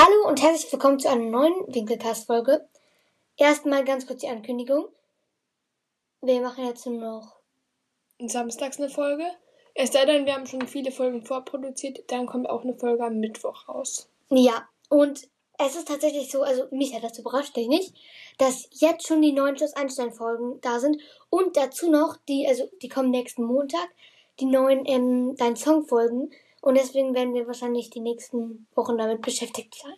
Hallo 0.00 0.28
und 0.28 0.40
herzlich 0.40 0.70
willkommen 0.70 1.00
zu 1.00 1.10
einer 1.10 1.24
neuen 1.24 1.74
Winkelcast-Folge. 1.74 2.68
Erstmal 3.36 3.84
ganz 3.84 4.06
kurz 4.06 4.20
die 4.20 4.28
Ankündigung. 4.28 4.86
Wir 6.20 6.40
machen 6.40 6.64
jetzt 6.66 6.86
nur 6.86 7.00
noch. 7.00 7.34
Samstags 8.24 8.78
eine 8.78 8.90
Folge. 8.90 9.24
Es 9.74 9.90
sei 9.90 10.04
denn, 10.04 10.24
wir 10.24 10.34
haben 10.34 10.46
schon 10.46 10.68
viele 10.68 10.92
Folgen 10.92 11.24
vorproduziert, 11.24 12.04
dann 12.12 12.26
kommt 12.26 12.48
auch 12.48 12.62
eine 12.62 12.74
Folge 12.74 13.02
am 13.06 13.18
Mittwoch 13.18 13.68
raus. 13.68 14.08
Ja, 14.30 14.68
und 14.88 15.28
es 15.58 15.74
ist 15.74 15.88
tatsächlich 15.88 16.30
so, 16.30 16.42
also 16.42 16.68
mich 16.70 16.94
hat 16.94 17.02
das 17.02 17.18
überrascht, 17.18 17.56
dich 17.56 17.66
nicht, 17.66 17.92
dass 18.38 18.68
jetzt 18.70 19.04
schon 19.04 19.20
die 19.20 19.32
neuen 19.32 19.56
Schluss 19.56 19.72
Einstein-Folgen 19.72 20.60
da 20.60 20.78
sind 20.78 21.02
und 21.28 21.56
dazu 21.56 21.90
noch 21.90 22.18
die, 22.28 22.46
also 22.46 22.70
die 22.82 22.88
kommen 22.88 23.10
nächsten 23.10 23.42
Montag, 23.42 23.88
die 24.38 24.46
neuen 24.46 24.86
ähm, 24.86 25.34
Dein 25.36 25.56
Song-Folgen. 25.56 26.30
Und 26.60 26.76
deswegen 26.76 27.14
werden 27.14 27.34
wir 27.34 27.46
wahrscheinlich 27.46 27.90
die 27.90 28.00
nächsten 28.00 28.66
Wochen 28.74 28.98
damit 28.98 29.22
beschäftigt 29.22 29.74
sein. 29.74 29.94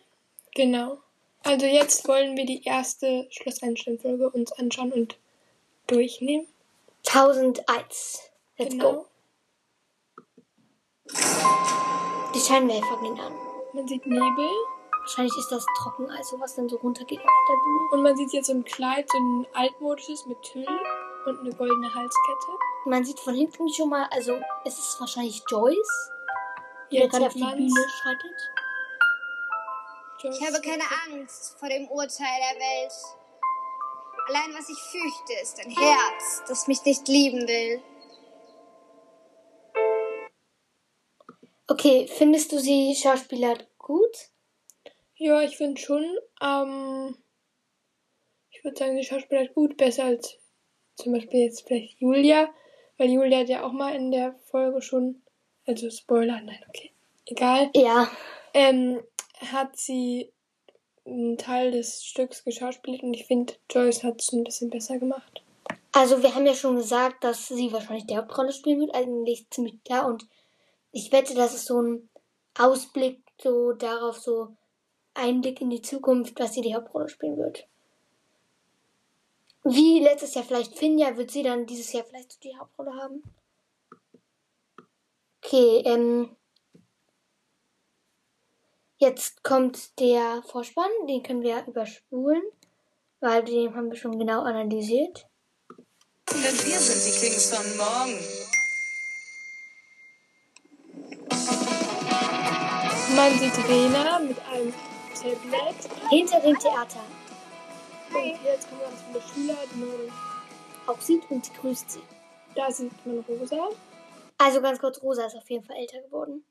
Genau. 0.55 0.99
Also 1.43 1.65
jetzt 1.65 2.07
wollen 2.07 2.37
wir 2.37 2.45
die 2.45 2.63
erste 2.63 3.27
Schloss 3.31 3.63
Einstein-Folge 3.63 4.29
uns 4.29 4.51
anschauen 4.53 4.93
und 4.93 5.17
durchnehmen. 5.87 6.47
1001. 7.07 8.29
Let's 8.57 8.71
Genau. 8.71 8.91
go. 8.93 9.05
Die 12.35 12.39
Scheinwerfer 12.39 12.97
gehen 13.01 13.19
an. 13.19 13.33
Man 13.73 13.87
sieht 13.87 14.05
Nebel 14.05 14.49
Wahrscheinlich 15.01 15.35
ist 15.35 15.51
das 15.51 15.65
Trockeneis, 15.79 16.31
was 16.37 16.55
dann 16.55 16.69
so 16.69 16.77
runtergeht 16.77 17.19
auf 17.19 17.25
der 17.49 17.55
Bühne. 17.55 17.89
und 17.91 18.03
man 18.03 18.15
sieht 18.15 18.31
jetzt 18.33 18.47
so 18.47 18.53
ein 18.53 18.63
Kleid, 18.63 19.09
so 19.09 19.17
ein 19.17 19.47
altmodisches 19.53 20.27
mit 20.27 20.39
Tüll 20.43 20.67
und 21.25 21.39
eine 21.39 21.49
goldene 21.55 21.93
Halskette. 21.93 22.51
Man 22.85 23.03
sieht 23.03 23.19
von 23.19 23.33
hinten 23.33 23.67
schon 23.73 23.89
mal, 23.89 24.07
also 24.11 24.39
es 24.63 24.77
ist 24.77 24.99
wahrscheinlich 24.99 25.41
Joyce, 25.49 26.10
Jetzt 26.91 27.11
gerade 27.11 27.27
auf 27.27 27.33
die. 27.33 27.39
Bühne 27.39 27.87
schreitet. 28.01 28.51
Ich 30.23 30.45
habe 30.45 30.61
keine 30.61 30.83
Angst 31.07 31.57
vor 31.57 31.67
dem 31.67 31.87
Urteil 31.87 32.27
der 32.27 32.59
Welt. 32.59 32.93
Allein 34.27 34.53
was 34.53 34.69
ich 34.69 34.77
fürchte, 34.77 35.33
ist 35.41 35.59
ein 35.59 35.71
Herz, 35.71 36.43
das 36.47 36.67
mich 36.67 36.83
nicht 36.85 37.07
lieben 37.07 37.47
will. 37.47 37.81
Okay, 41.67 42.07
findest 42.07 42.51
du 42.51 42.59
sie 42.59 42.95
Schauspieler 42.95 43.57
gut? 43.77 44.29
Ja, 45.15 45.41
ich 45.41 45.57
finde 45.57 45.81
schon, 45.81 46.03
ähm, 46.41 47.17
ich 48.51 48.63
würde 48.63 48.77
sagen, 48.77 48.97
die 48.97 49.05
Schauspielerin 49.05 49.53
gut, 49.55 49.77
besser 49.77 50.03
als 50.03 50.37
zum 50.95 51.13
Beispiel 51.13 51.45
jetzt 51.45 51.65
vielleicht 51.65 51.99
Julia, 51.99 52.53
weil 52.97 53.09
Julia 53.09 53.39
hat 53.39 53.49
ja 53.49 53.63
auch 53.63 53.71
mal 53.71 53.95
in 53.95 54.11
der 54.11 54.35
Folge 54.51 54.81
schon, 54.81 55.23
also 55.71 55.89
Spoiler, 55.89 56.41
nein, 56.41 56.59
okay, 56.67 56.91
egal, 57.25 57.69
Ja, 57.73 58.09
ähm, 58.53 59.01
hat 59.51 59.77
sie 59.77 60.31
einen 61.05 61.37
Teil 61.37 61.71
des 61.71 62.03
Stücks 62.03 62.43
geschauspielt 62.43 63.03
und 63.03 63.13
ich 63.13 63.25
finde, 63.25 63.53
Joyce 63.69 64.03
hat 64.03 64.21
es 64.21 64.31
ein 64.31 64.43
bisschen 64.43 64.69
besser 64.69 64.99
gemacht. 64.99 65.43
also 65.93 66.21
wir 66.21 66.35
haben 66.35 66.45
ja 66.45 66.53
schon 66.53 66.75
gesagt, 66.75 67.23
dass 67.23 67.47
sie 67.47 67.71
wahrscheinlich 67.71 68.05
die 68.05 68.17
Hauptrolle 68.17 68.51
spielen 68.51 68.79
wird, 68.81 68.95
eigentlich 68.95 69.49
ziemlich 69.49 69.83
klar. 69.83 70.07
Und 70.07 70.27
ich 70.91 71.11
wette, 71.11 71.33
das 71.33 71.53
ist 71.53 71.65
so 71.65 71.81
ein 71.81 72.09
Ausblick 72.57 73.21
so 73.41 73.73
darauf, 73.73 74.19
so 74.19 74.49
Einblick 75.13 75.61
in 75.61 75.69
die 75.69 75.81
Zukunft, 75.81 76.39
dass 76.39 76.53
sie 76.53 76.61
die 76.61 76.75
Hauptrolle 76.75 77.09
spielen 77.09 77.37
wird. 77.37 77.67
Wie 79.63 79.99
letztes 79.99 80.33
Jahr 80.33 80.43
vielleicht 80.43 80.77
Finja, 80.77 81.17
wird 81.17 81.31
sie 81.31 81.43
dann 81.43 81.65
dieses 81.65 81.91
Jahr 81.93 82.03
vielleicht 82.03 82.31
so 82.31 82.39
die 82.39 82.57
Hauptrolle 82.57 82.93
haben? 82.95 83.23
Okay, 85.43 85.81
ähm. 85.85 86.35
Jetzt 88.97 89.43
kommt 89.43 89.99
der 89.99 90.43
Vorspann, 90.45 90.91
den 91.07 91.23
können 91.23 91.41
wir 91.41 91.65
überspulen, 91.65 92.43
weil 93.19 93.43
den 93.43 93.73
haben 93.75 93.89
wir 93.89 93.97
schon 93.97 94.19
genau 94.19 94.43
analysiert. 94.43 95.27
Denn 96.29 96.43
wir 96.43 96.77
sind 96.77 97.03
die 97.03 97.19
Kings 97.19 97.49
von 97.49 97.77
morgen. 97.77 98.19
Man 103.15 103.39
sieht 103.39 103.67
Rena 103.67 104.19
mit 104.19 104.37
einem 104.45 104.71
Tablet 105.15 106.09
Hinter 106.11 106.39
dem 106.41 106.59
Theater 106.59 107.01
und 108.13 108.43
jetzt 108.43 108.69
kommen 108.69 108.81
ganz 108.81 109.01
viele 109.07 109.21
Schüler, 109.21 109.57
die 109.73 109.79
man, 109.79 110.11
auch 110.87 111.01
sieht 111.01 111.29
und 111.29 111.45
sie 111.45 111.53
grüßt 111.53 111.91
sie. 111.91 112.01
da 112.55 112.71
sieht 112.71 112.91
man 113.05 113.19
Rosa. 113.19 113.69
Also 114.43 114.61
ganz 114.61 114.79
kurz, 114.79 115.01
Rosa 115.03 115.25
ist 115.25 115.35
auf 115.35 115.49
jeden 115.49 115.63
Fall 115.63 115.77
älter 115.77 116.01
geworden. 116.01 116.43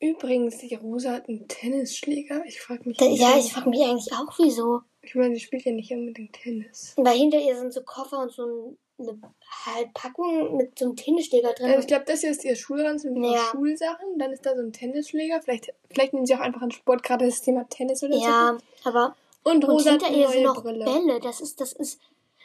Übrigens, 0.00 0.58
die 0.58 0.74
Rosa 0.74 1.12
hat 1.12 1.28
einen 1.28 1.46
Tennisschläger. 1.46 2.42
Ich 2.46 2.60
frage 2.60 2.88
mich, 2.88 2.96
Da, 2.96 3.04
ja, 3.06 3.36
ich 3.38 3.52
frage 3.52 3.68
mich 3.68 3.82
eigentlich 3.84 4.12
auch, 4.14 4.32
wieso. 4.38 4.80
ich 5.02 5.14
meine, 5.14 5.34
sie 5.34 5.40
spielt 5.40 5.64
ja 5.64 5.72
nicht 5.72 5.90
unbedingt 5.92 6.32
Tennis. 6.32 6.94
Weil 6.96 7.18
hinter 7.18 7.38
ihr 7.38 7.56
sind 7.56 7.72
so 7.72 7.82
Koffer 7.82 8.20
und 8.20 8.32
so 8.32 8.44
ein- 8.46 8.78
eine 8.98 9.18
halt 9.66 9.92
Packung 9.94 10.56
mit 10.56 10.78
so 10.78 10.84
einem 10.86 10.96
Tennisschläger 10.96 11.52
drin. 11.54 11.66
Also 11.68 11.80
ich 11.80 11.86
glaube, 11.86 12.04
das 12.06 12.20
hier 12.20 12.30
ist 12.30 12.44
ihr 12.44 12.54
Schulranzen 12.56 13.14
mit 13.14 13.30
Ja. 13.32 13.44
Schulsachen. 13.50 14.18
Dann 14.18 14.30
ist 14.32 14.44
da 14.46 14.54
so 14.54 14.62
ein 14.62 14.72
Tennisschläger. 14.72 15.40
Vielleicht, 15.42 15.72
vielleicht 15.90 16.12
nehmen 16.12 16.26
sie 16.26 16.34
auch 16.34 16.40
einfach 16.40 16.60
an 16.62 16.70
Sport, 16.70 17.02
gerade 17.02 17.24
das 17.26 17.40
Thema 17.42 17.66
Tennis 17.68 18.02
oder 18.02 18.16
ja, 18.16 18.58
aber 18.84 19.14
so. 19.44 19.50
Und 19.50 19.64
und 19.64 19.70
Rosa 19.70 19.92
hat 19.92 20.02
hinter 20.02 20.16
ihr 20.18 20.24
neue 20.26 20.32
sind 20.34 20.42
noch 20.44 20.62
Brille. 20.62 20.84
Bälle. 20.84 21.20
Das 21.20 21.40
ist, 21.40 21.60
das 21.62 21.72
ist, 21.72 21.98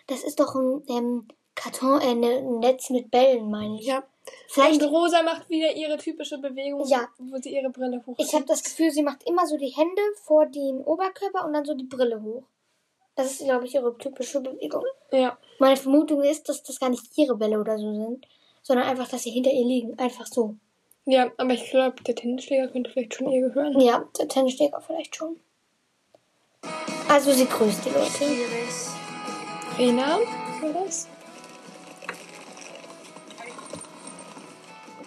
das 0.08 0.24
ist 0.24 0.40
doch 0.40 0.56
ein 0.56 0.82
ähm, 0.90 1.28
Karton, 1.56 2.00
äh, 2.02 2.16
ne- 2.16 2.38
ein 2.38 2.60
Netz 2.60 2.90
mit 2.90 3.12
Bällen, 3.12 3.50
meine 3.52 3.78
ich. 3.80 3.86
Ja. 3.86 4.04
Vielleicht, 4.48 4.82
Und 4.82 4.90
Rosa 4.90 5.22
macht 5.24 5.50
wieder 5.50 5.74
ihre 5.76 5.98
typische 5.98 6.38
Bewegung, 6.38 6.88
Ja. 6.88 7.08
wo 7.18 7.38
sie 7.38 7.56
ihre 7.56 7.70
Brille 7.70 8.02
hochzieht. 8.06 8.28
ich 8.28 8.34
habe 8.34 8.46
das 8.46 8.64
Gefühl, 8.64 8.92
sie 8.92 9.04
macht 9.04 9.24
immer 9.28 9.46
so 9.46 9.58
die 9.58 9.68
Hände 9.70 10.02
vor 10.24 10.46
den 10.46 10.78
Oberkörper 10.84 11.46
und 11.46 11.54
dann 11.54 11.66
so 11.66 11.74
die 11.76 11.84
Brille 11.84 12.22
hoch. 12.22 12.44
Das 13.16 13.32
ist, 13.32 13.44
glaube 13.46 13.66
ich, 13.66 13.76
ihre 13.76 13.98
typische 13.98 14.42
Bewegung. 14.42 14.84
Ja. 15.12 15.38
Meine 15.60 15.78
Vermutung 15.78 16.22
ist, 16.24 16.50
dass 16.50 16.64
das 16.64 16.80
gar 16.80 16.90
nicht 16.90 17.04
ihre 17.18 17.36
Bälle 17.36 17.60
oder 17.60 17.78
so 17.78 17.94
sind, 17.94 18.28
sondern 18.62 18.88
einfach, 18.88 19.08
dass 19.08 19.24
sie 19.24 19.30
hinter 19.32 19.52
ihr 19.52 19.66
liegen. 19.66 19.98
Einfach 20.00 20.26
so. 20.28 20.56
Ja, 21.06 21.32
aber 21.38 21.54
ich 21.54 21.70
glaube, 21.70 22.02
der 22.04 22.16
Tennisschläger 22.16 22.68
könnte 22.70 22.90
vielleicht 22.90 23.14
schon 23.14 23.30
ihr 23.32 23.42
gehören. 23.48 23.80
Ja, 23.80 24.06
der 24.20 24.28
Tennisschläger 24.28 24.82
vielleicht 24.82 25.16
schon. 25.16 25.40
Also 27.08 27.32
sie 27.32 27.46
grüßt 27.46 27.86
die 27.86 27.90
Leute. 27.90 28.26
Rena, 29.78 30.18
war 30.62 30.84
das? 30.84 31.08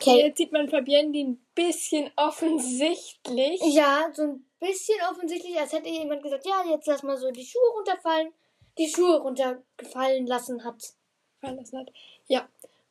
Okay. 0.08 0.26
Jetzt 0.26 0.38
sieht 0.38 0.52
man 0.52 0.68
Fabienne, 0.68 1.12
die 1.12 1.24
ein 1.24 1.46
bisschen 1.54 2.10
offensichtlich 2.16 3.60
Ja, 3.62 4.10
so 4.12 4.22
ein 4.22 4.44
bisschen 4.60 4.98
offensichtlich, 5.10 5.58
als 5.58 5.72
hätte 5.72 5.88
jemand 5.88 6.22
gesagt, 6.22 6.46
ja, 6.46 6.64
jetzt 6.70 6.86
lass 6.86 7.02
mal 7.02 7.16
so 7.16 7.30
die 7.30 7.44
Schuhe 7.44 7.70
runterfallen, 7.76 8.32
die 8.78 8.88
Schuhe 8.88 9.20
runtergefallen 9.20 10.26
lassen 10.26 10.64
hat. 10.64 10.94
fallen 11.40 11.56
lassen 11.56 11.78
hat. 11.78 11.92
Ja, 12.26 12.48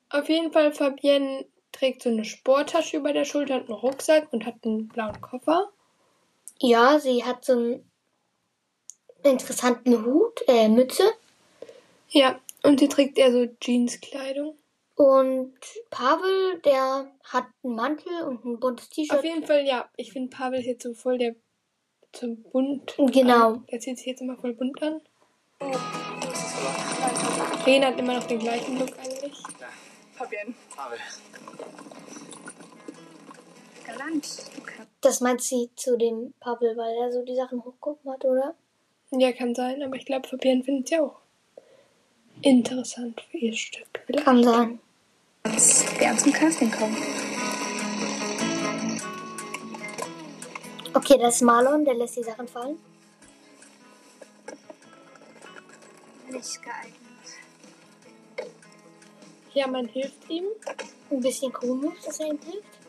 auf 0.09 0.29
jeden 0.29 0.51
Fall, 0.51 0.73
Fabienne 0.73 1.45
trägt 1.71 2.03
so 2.03 2.09
eine 2.09 2.25
Sporttasche 2.25 2.97
über 2.97 3.13
der 3.13 3.25
Schulter 3.25 3.55
und 3.55 3.69
einen 3.69 3.79
Rucksack 3.79 4.31
und 4.31 4.45
hat 4.45 4.55
einen 4.63 4.87
blauen 4.87 5.21
Koffer. 5.21 5.69
Ja, 6.59 6.99
sie 6.99 7.23
hat 7.23 7.45
so 7.45 7.53
einen 7.53 7.91
interessanten 9.23 10.05
Hut, 10.05 10.43
äh, 10.47 10.69
Mütze. 10.69 11.03
Ja, 12.09 12.39
und 12.63 12.79
sie 12.79 12.87
trägt 12.87 13.17
eher 13.17 13.31
so 13.31 13.47
Jeanskleidung. 13.61 14.57
Und 14.97 15.53
Pavel, 15.91 16.59
der 16.65 17.07
hat 17.23 17.45
einen 17.63 17.75
Mantel 17.75 18.23
und 18.23 18.43
ein 18.43 18.59
buntes 18.59 18.89
T-Shirt. 18.89 19.19
Auf 19.19 19.23
jeden 19.23 19.45
Fall, 19.45 19.63
ja, 19.63 19.87
ich 19.95 20.11
finde 20.11 20.35
Pavel 20.35 20.59
ist 20.59 20.65
jetzt 20.65 20.83
so 20.83 20.95
voll 20.95 21.19
der 21.19 21.35
zum 22.13 22.41
bunt. 22.41 22.95
Genau. 22.97 23.53
An. 23.53 23.65
Der 23.71 23.79
zieht 23.79 23.99
sich 23.99 24.07
jetzt 24.07 24.21
immer 24.21 24.37
voll 24.37 24.53
bunt 24.53 24.81
an. 24.81 25.01
Rena 27.63 27.87
hat 27.87 27.99
immer 27.99 28.15
noch 28.15 28.23
den 28.25 28.39
gleichen 28.39 28.79
Look 28.79 28.97
eigentlich. 28.97 29.37
Fabienne. 30.13 30.55
Pavel. 30.75 30.97
Galant. 33.85 34.27
Das 35.01 35.21
meint 35.21 35.41
sie 35.41 35.69
zu 35.75 35.95
dem 35.95 36.33
Pavel, 36.39 36.75
weil 36.75 36.95
er 36.95 37.11
so 37.11 37.23
die 37.23 37.35
Sachen 37.35 37.63
hochgucken 37.63 38.11
hat, 38.11 38.25
oder? 38.25 38.55
Ja, 39.11 39.31
kann 39.31 39.53
sein, 39.53 39.83
aber 39.83 39.95
ich 39.95 40.05
glaube, 40.05 40.27
Fabienne 40.27 40.63
findet 40.63 40.87
sie 40.87 40.99
auch 40.99 41.19
interessant 42.41 43.21
für 43.29 43.37
ihr 43.37 43.53
Stück. 43.53 44.01
Vielleicht. 44.07 44.25
Kann 44.25 44.43
sein. 44.43 44.79
Gern 45.97 46.17
zum 46.19 46.33
Casting 46.33 46.71
kommen. 46.71 46.97
Okay, 50.93 51.17
das 51.19 51.35
ist 51.35 51.41
Marlon, 51.41 51.85
der 51.85 51.93
lässt 51.93 52.17
die 52.17 52.23
Sachen 52.23 52.47
fallen. 52.47 52.77
Nicht 56.29 56.61
geeignet. 56.61 56.97
Ja, 59.53 59.67
man 59.67 59.87
hilft 59.87 60.29
ihm. 60.29 60.45
Ein 61.09 61.21
bisschen 61.21 61.53
komisch, 61.53 61.99
dass 62.05 62.19
er 62.19 62.27
ihm 62.27 62.39
hilft. 62.39 62.79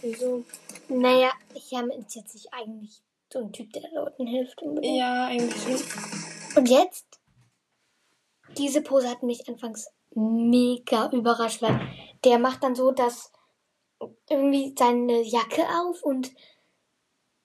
Wieso? 0.00 0.44
Naja, 0.88 1.32
Hermann 1.70 2.00
ist 2.00 2.14
jetzt 2.14 2.34
nicht 2.34 2.52
eigentlich 2.52 3.02
so 3.32 3.40
ein 3.40 3.52
Typ, 3.52 3.72
der 3.72 3.90
Leuten 3.92 4.26
hilft. 4.26 4.62
Unbedingt. 4.62 4.96
Ja, 4.96 5.26
eigentlich 5.26 5.62
schon. 5.62 6.56
Und 6.56 6.68
jetzt? 6.68 7.06
Diese 8.56 8.82
Pose 8.82 9.10
hat 9.10 9.22
mich 9.22 9.48
anfangs 9.48 9.88
mega 10.14 11.10
überrascht, 11.10 11.62
weil 11.62 11.80
der 12.24 12.38
macht 12.38 12.62
dann 12.62 12.74
so, 12.74 12.90
dass 12.90 13.32
irgendwie 14.28 14.74
seine 14.78 15.22
Jacke 15.22 15.62
auf 15.80 16.02
und 16.02 16.32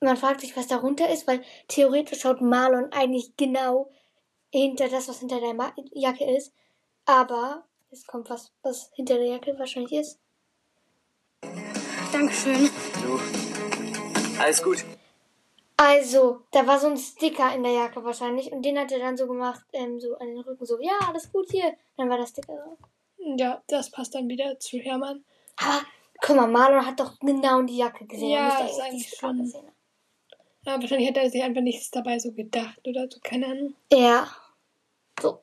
man 0.01 0.17
fragt 0.17 0.41
sich, 0.41 0.55
was 0.55 0.67
darunter 0.67 1.09
ist, 1.09 1.27
weil 1.27 1.43
theoretisch 1.67 2.21
schaut 2.21 2.41
Marlon 2.41 2.91
eigentlich 2.91 3.35
genau 3.35 3.89
hinter 4.51 4.87
das, 4.87 5.07
was 5.09 5.19
hinter 5.19 5.39
der 5.39 5.53
Ma 5.53 5.73
Jacke 5.91 6.23
ist. 6.23 6.53
Aber 7.05 7.65
es 7.91 8.05
kommt 8.05 8.29
was, 8.29 8.51
was 8.61 8.91
hinter 8.93 9.15
der 9.15 9.27
Jacke 9.27 9.57
wahrscheinlich 9.57 9.93
ist. 9.93 10.19
Dankeschön. 12.11 12.69
Du. 13.01 13.19
Alles 14.39 14.63
gut. 14.63 14.85
Also, 15.81 16.41
da 16.51 16.67
war 16.67 16.77
so 16.77 16.87
ein 16.87 16.97
Sticker 16.97 17.55
in 17.55 17.63
der 17.63 17.71
Jacke 17.71 18.03
wahrscheinlich 18.03 18.51
und 18.51 18.63
den 18.63 18.77
hat 18.77 18.91
er 18.91 18.99
dann 18.99 19.15
so 19.15 19.27
gemacht, 19.27 19.63
ähm, 19.71 19.97
so 19.97 20.13
an 20.17 20.27
den 20.27 20.39
Rücken, 20.39 20.65
so, 20.65 20.77
ja, 20.81 20.91
alles 21.07 21.31
gut 21.31 21.49
hier. 21.51 21.73
Dann 21.95 22.09
war 22.09 22.17
der 22.17 22.25
Sticker 22.25 22.53
drauf. 22.53 22.77
Ja, 23.17 23.63
das 23.67 23.89
passt 23.89 24.13
dann 24.13 24.27
wieder 24.27 24.59
zu 24.59 24.77
Hermann. 24.77 25.23
Aber, 25.55 25.81
guck 26.21 26.35
mal, 26.35 26.47
Marlon 26.47 26.85
hat 26.85 26.99
doch 26.99 27.17
genau 27.21 27.61
die 27.61 27.77
Jacke 27.77 28.05
gesehen. 28.05 28.29
Ja, 28.31 28.47
müsste 28.47 28.65
ist 28.65 28.79
eigentlich 28.81 29.09
schon- 29.17 29.37
gesehen. 29.37 29.71
Ja, 30.65 30.81
wahrscheinlich 30.81 31.07
hat 31.07 31.15
er 31.15 31.29
sich 31.29 31.41
einfach 31.41 31.61
nichts 31.61 31.89
dabei 31.91 32.19
so 32.19 32.33
gedacht 32.33 32.85
oder 32.85 33.07
so, 33.09 33.17
keine 33.23 33.45
Ahnung. 33.45 33.73
Ja. 33.93 34.27
So. 35.21 35.39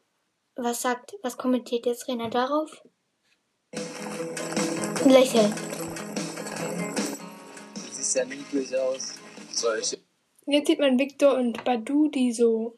Was 0.57 0.83
sagt, 0.83 1.17
was 1.23 1.39
kommentiert 1.39 1.87
jetzt 1.87 2.09
Rena 2.09 2.29
darauf? 2.29 2.83
Lächeln. 5.07 5.55
Du 7.75 7.81
siehst 7.91 8.17
ja 8.17 8.25
niedlich 8.27 8.77
aus. 8.77 9.15
Solche. 9.51 9.96
Jetzt 10.47 10.69
sieht 10.69 10.79
man 10.79 10.99
Victor 10.99 11.35
und 11.35 11.65
Badu, 11.65 12.09
die 12.09 12.33
so 12.33 12.77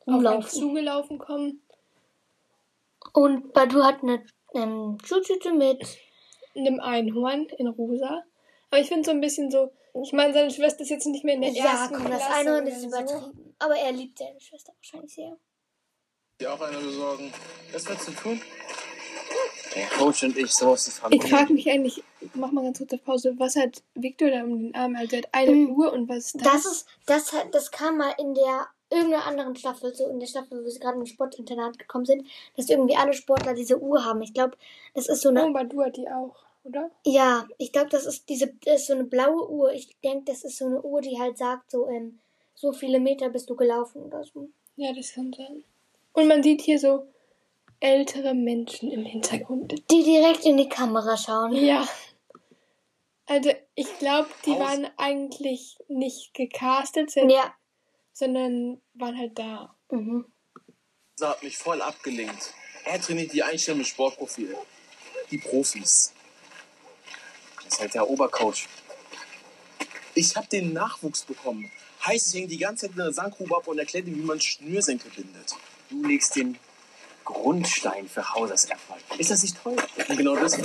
auf 0.00 0.06
Umlaufen. 0.06 0.48
zugelaufen 0.50 1.18
kommen. 1.18 1.62
Und 3.12 3.52
Badu 3.52 3.84
hat 3.84 4.02
eine 4.02 4.24
ähm, 4.54 4.98
Schuhtüte 5.04 5.52
mit. 5.52 5.86
einem 6.54 6.80
Einhorn 6.80 7.46
in 7.58 7.66
rosa. 7.68 8.22
Aber 8.70 8.80
ich 8.80 8.88
finde 8.88 9.04
so 9.04 9.10
ein 9.10 9.20
bisschen 9.20 9.50
so, 9.50 9.70
ich 10.02 10.12
meine, 10.12 10.32
seine 10.32 10.50
Schwester 10.50 10.82
ist 10.82 10.90
jetzt 10.90 11.06
nicht 11.06 11.24
mehr 11.24 11.34
in 11.34 11.42
der 11.42 11.50
Ja, 11.50 11.64
ersten 11.64 11.94
komm, 11.96 12.10
das 12.10 12.18
Klasse 12.20 12.34
Einhorn 12.40 12.62
oder 12.62 12.72
ist 12.72 12.80
so. 12.82 12.88
übertrieben. 12.88 13.54
Aber 13.58 13.74
er 13.76 13.92
liebt 13.92 14.18
seine 14.18 14.40
Schwester 14.40 14.72
wahrscheinlich 14.76 15.14
sehr. 15.14 15.36
Dir 16.40 16.52
auch 16.52 16.60
eine 16.60 16.78
besorgen. 16.78 17.32
Was 17.72 17.88
willst 17.88 18.08
du 18.08 18.12
tun? 18.12 18.40
Der 19.74 19.86
Coach 19.86 20.22
und 20.24 20.36
ich, 20.36 20.52
so 20.52 20.74
ist 20.74 21.00
Ich 21.10 21.22
frage 21.24 21.52
mich 21.52 21.70
eigentlich, 21.70 22.02
mach 22.34 22.52
mal 22.52 22.62
ganz 22.62 22.78
kurz 22.78 22.92
auf 22.92 23.04
Pause, 23.04 23.34
was 23.38 23.56
hat 23.56 23.82
Victor 23.94 24.30
da 24.30 24.44
um 24.44 24.58
den 24.58 24.74
Arm? 24.74 24.96
Also 24.96 25.16
er 25.16 25.22
hat 25.22 25.28
eine 25.32 25.52
Mhm. 25.52 25.72
Uhr 25.72 25.92
und 25.92 26.08
was 26.08 26.26
ist 26.26 26.34
das? 26.36 26.42
Das 26.52 26.64
ist, 26.66 26.86
das 27.06 27.32
hat, 27.32 27.54
das 27.54 27.70
kam 27.70 27.96
mal 27.98 28.12
in 28.18 28.34
der 28.34 28.66
irgendeiner 28.90 29.26
anderen 29.26 29.56
Staffel, 29.56 29.94
so 29.94 30.06
in 30.08 30.20
der 30.20 30.26
Staffel, 30.26 30.62
wo 30.64 30.68
sie 30.68 30.78
gerade 30.78 30.98
im 30.98 31.06
Sportinternat 31.06 31.78
gekommen 31.78 32.04
sind, 32.04 32.26
dass 32.56 32.68
irgendwie 32.68 32.96
alle 32.96 33.14
Sportler 33.14 33.54
diese 33.54 33.80
Uhr 33.80 34.04
haben. 34.04 34.20
Ich 34.22 34.34
glaube, 34.34 34.56
das 34.94 35.08
ist 35.08 35.22
so 35.22 35.30
eine, 35.30 35.46
oh, 35.46 35.52
Badu 35.52 35.82
hat 35.82 35.96
die 35.96 36.08
auch, 36.08 36.36
oder? 36.64 36.90
ja, 37.04 37.46
ich 37.56 37.72
glaube, 37.72 37.88
das 37.88 38.04
ist 38.04 38.28
diese, 38.28 38.52
das 38.64 38.82
ist 38.82 38.86
so 38.88 38.92
eine 38.92 39.04
blaue 39.04 39.48
Uhr. 39.48 39.72
Ich 39.72 39.96
denke, 40.04 40.24
das 40.26 40.44
ist 40.44 40.58
so 40.58 40.66
eine 40.66 40.82
Uhr, 40.82 41.00
die 41.00 41.18
halt 41.18 41.38
sagt, 41.38 41.70
so, 41.70 41.88
ähm, 41.88 42.18
so 42.54 42.72
viele 42.72 43.00
Meter 43.00 43.30
bist 43.30 43.48
du 43.48 43.56
gelaufen 43.56 44.02
oder 44.02 44.22
so. 44.24 44.48
Ja, 44.76 44.92
das 44.92 45.12
kann 45.14 45.32
sein. 45.32 45.64
Und 46.12 46.28
man 46.28 46.42
sieht 46.42 46.60
hier 46.60 46.78
so 46.78 47.06
ältere 47.82 48.32
Menschen 48.34 48.90
im 48.92 49.04
Hintergrund. 49.04 49.72
Die 49.90 50.04
direkt 50.04 50.44
in 50.44 50.56
die 50.56 50.68
Kamera 50.68 51.16
schauen. 51.16 51.52
Ja. 51.54 51.86
Also 53.26 53.52
ich 53.74 53.98
glaube, 53.98 54.28
die 54.46 54.52
Aus- 54.52 54.58
waren 54.60 54.88
eigentlich 54.96 55.76
nicht 55.88 56.32
gecastet, 56.34 57.10
sind- 57.10 57.30
Ja. 57.30 57.54
sondern 58.12 58.80
waren 58.94 59.18
halt 59.18 59.38
da. 59.38 59.74
Mhm. 59.90 60.26
Das 61.18 61.30
hat 61.30 61.42
mich 61.42 61.56
voll 61.58 61.82
abgelenkt. 61.82 62.54
Er 62.84 63.00
trainiert 63.00 63.32
die 63.32 63.42
Einstellung 63.42 63.80
im 63.80 63.86
Sportprofil. 63.86 64.56
Die 65.30 65.38
Profis. 65.38 66.12
Das 67.64 67.74
ist 67.74 67.80
halt 67.80 67.94
der 67.94 68.08
Obercoach. 68.08 68.68
Ich 70.14 70.36
habe 70.36 70.46
den 70.48 70.72
Nachwuchs 70.72 71.22
bekommen. 71.24 71.70
Heißt, 72.04 72.28
ich 72.28 72.34
hänge 72.34 72.48
die 72.48 72.58
ganze 72.58 72.86
Zeit 72.86 72.90
in 72.92 72.98
der 73.02 73.12
Sandgrube 73.12 73.56
ab 73.56 73.66
und 73.66 73.78
erkläre 73.78 74.06
ihm, 74.06 74.16
wie 74.16 74.20
man 74.26 74.40
Schnürsenkel 74.40 75.10
bindet. 75.12 75.54
Du 75.88 76.02
legst 76.04 76.36
den 76.36 76.58
Grundstein 77.24 78.08
für 78.08 78.34
Hausers 78.34 78.66
Erfolg. 78.66 79.00
Ist 79.18 79.30
das 79.30 79.42
nicht 79.42 79.56
toll? 79.62 79.76
Und 80.08 80.16
genau 80.18 80.36
das. 80.36 80.56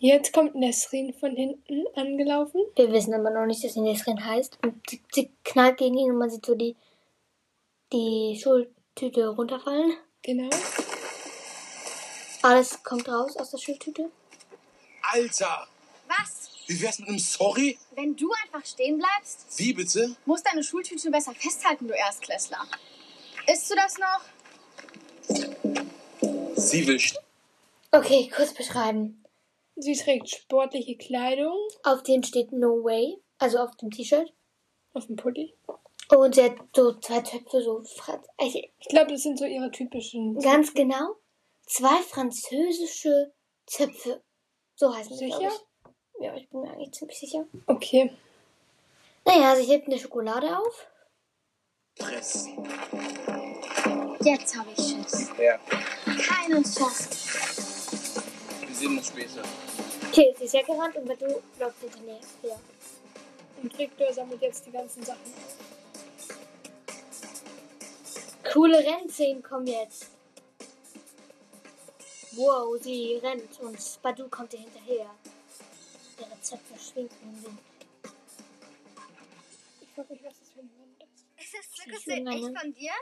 Jetzt 0.00 0.32
kommt 0.32 0.54
Nesrin 0.54 1.12
von 1.12 1.34
hinten 1.34 1.84
angelaufen. 1.96 2.60
Wir 2.76 2.92
wissen 2.92 3.14
aber 3.14 3.30
noch 3.30 3.46
nicht, 3.46 3.64
dass 3.64 3.74
sie 3.74 3.80
Nesrin 3.80 4.24
heißt. 4.24 4.58
Und 4.62 4.80
sie, 4.88 5.02
sie 5.12 5.30
knallt 5.44 5.78
gegen 5.78 5.98
ihn 5.98 6.12
und 6.12 6.18
man 6.18 6.30
sieht 6.30 6.46
so 6.46 6.54
die, 6.54 6.76
die 7.92 8.38
Schultüte 8.40 9.28
runterfallen. 9.28 9.94
Genau. 10.22 10.50
Alles 12.42 12.82
kommt 12.84 13.08
raus 13.08 13.36
aus 13.36 13.50
der 13.50 13.58
Schultüte. 13.58 14.10
Alter! 15.02 15.66
Was? 16.06 16.50
Wie 16.68 16.80
wär's 16.80 16.98
mit 17.00 17.08
einem 17.08 17.18
Sorry? 17.18 17.78
Wenn 17.92 18.14
du 18.14 18.30
einfach 18.44 18.64
stehen 18.64 18.98
bleibst, 18.98 19.46
Wie 19.56 19.72
bitte? 19.72 20.14
musst 20.26 20.46
deine 20.46 20.62
Schultüte 20.62 21.10
besser 21.10 21.34
festhalten, 21.34 21.88
du 21.88 21.94
Erstklässler. 21.94 22.64
Isst 23.50 23.70
du 23.70 23.74
das 23.74 23.98
noch? 23.98 24.20
Sie 26.56 26.86
will 26.86 26.96
st- 26.96 27.18
Okay, 27.92 28.30
kurz 28.34 28.52
beschreiben. 28.52 29.24
Sie 29.76 29.94
trägt 29.96 30.28
sportliche 30.28 30.96
Kleidung 30.96 31.56
Auf 31.84 32.02
dem 32.02 32.22
steht 32.22 32.52
No 32.52 32.82
Way, 32.84 33.18
also 33.38 33.58
auf 33.58 33.76
dem 33.76 33.90
T-Shirt. 33.90 34.32
auf 34.94 35.06
dem 35.06 35.16
Pulli. 35.16 35.54
Und 36.10 36.34
sie 36.34 36.42
hat 36.44 36.56
so 36.74 36.94
zwei 36.94 37.20
Töpfe, 37.20 37.62
so 37.62 37.82
Franz 37.84 38.26
also 38.38 38.58
Ich 38.58 38.88
glaube, 38.88 39.12
das 39.12 39.22
sind 39.22 39.38
so 39.38 39.44
ihre 39.44 39.70
typischen. 39.70 40.38
ganz 40.40 40.72
genau. 40.74 41.16
Zwei 41.66 42.02
französische 42.02 43.32
Zöpfe. 43.66 44.22
So 44.74 44.94
heißen 44.94 45.16
sie, 45.16 45.26
Sicher? 45.26 45.50
ich. 45.52 46.24
Ja, 46.24 46.34
ich 46.34 46.48
bin 46.48 46.60
mir 46.62 46.70
eigentlich 46.70 46.92
ziemlich 46.92 47.18
sicher. 47.18 47.44
Okay. 47.66 48.10
Naja, 49.24 49.54
sie 49.56 49.64
hebt 49.64 49.86
eine 49.86 49.98
Schokolade 49.98 50.58
auf. 50.58 50.86
Stress. 51.96 52.46
Jetzt 54.28 54.54
habe 54.54 54.68
ich 54.76 54.76
Schiss. 54.76 55.30
Ja. 55.38 55.58
Keinen 56.04 56.62
Schiss. 56.62 57.08
Wir 58.60 58.74
sehen 58.74 58.98
uns 58.98 59.06
später. 59.08 59.42
Okay, 60.10 60.34
sie 60.38 60.44
ist 60.44 60.52
ja 60.52 60.60
gerannt 60.60 60.96
und 60.96 61.08
wenn 61.08 61.18
du 61.18 61.42
läufst 61.58 61.80
hinterher. 61.80 62.20
Ja. 62.42 62.60
Und 63.62 63.78
Victor 63.78 64.12
sammelt 64.12 64.42
jetzt 64.42 64.66
die 64.66 64.70
ganzen 64.70 65.02
Sachen. 65.02 65.32
Coole 68.52 68.78
Rennszenen 68.78 69.42
kommen 69.42 69.66
jetzt. 69.66 70.08
Wow, 72.32 72.78
sie 72.82 73.18
rennt 73.22 73.58
und 73.60 73.78
Badu 74.02 74.28
kommt 74.28 74.52
ihr 74.52 74.60
hinterher. 74.60 75.10
Ihre 76.20 76.40
Zöpfe 76.42 76.74
schwingen 76.78 77.10
im 77.22 77.44
Wind. 77.44 77.58
Ich 79.80 79.88
frage 79.94 80.12
mich, 80.12 80.22
was 80.22 80.34
das 80.38 80.50
für 80.50 80.60
ein 80.60 80.70
Moment 80.76 81.02
ist. 81.02 81.46
Ist 81.46 81.54
das 81.54 82.06
echt 82.08 82.26
echt 82.26 82.60
von 82.60 82.74
dir? 82.74 82.92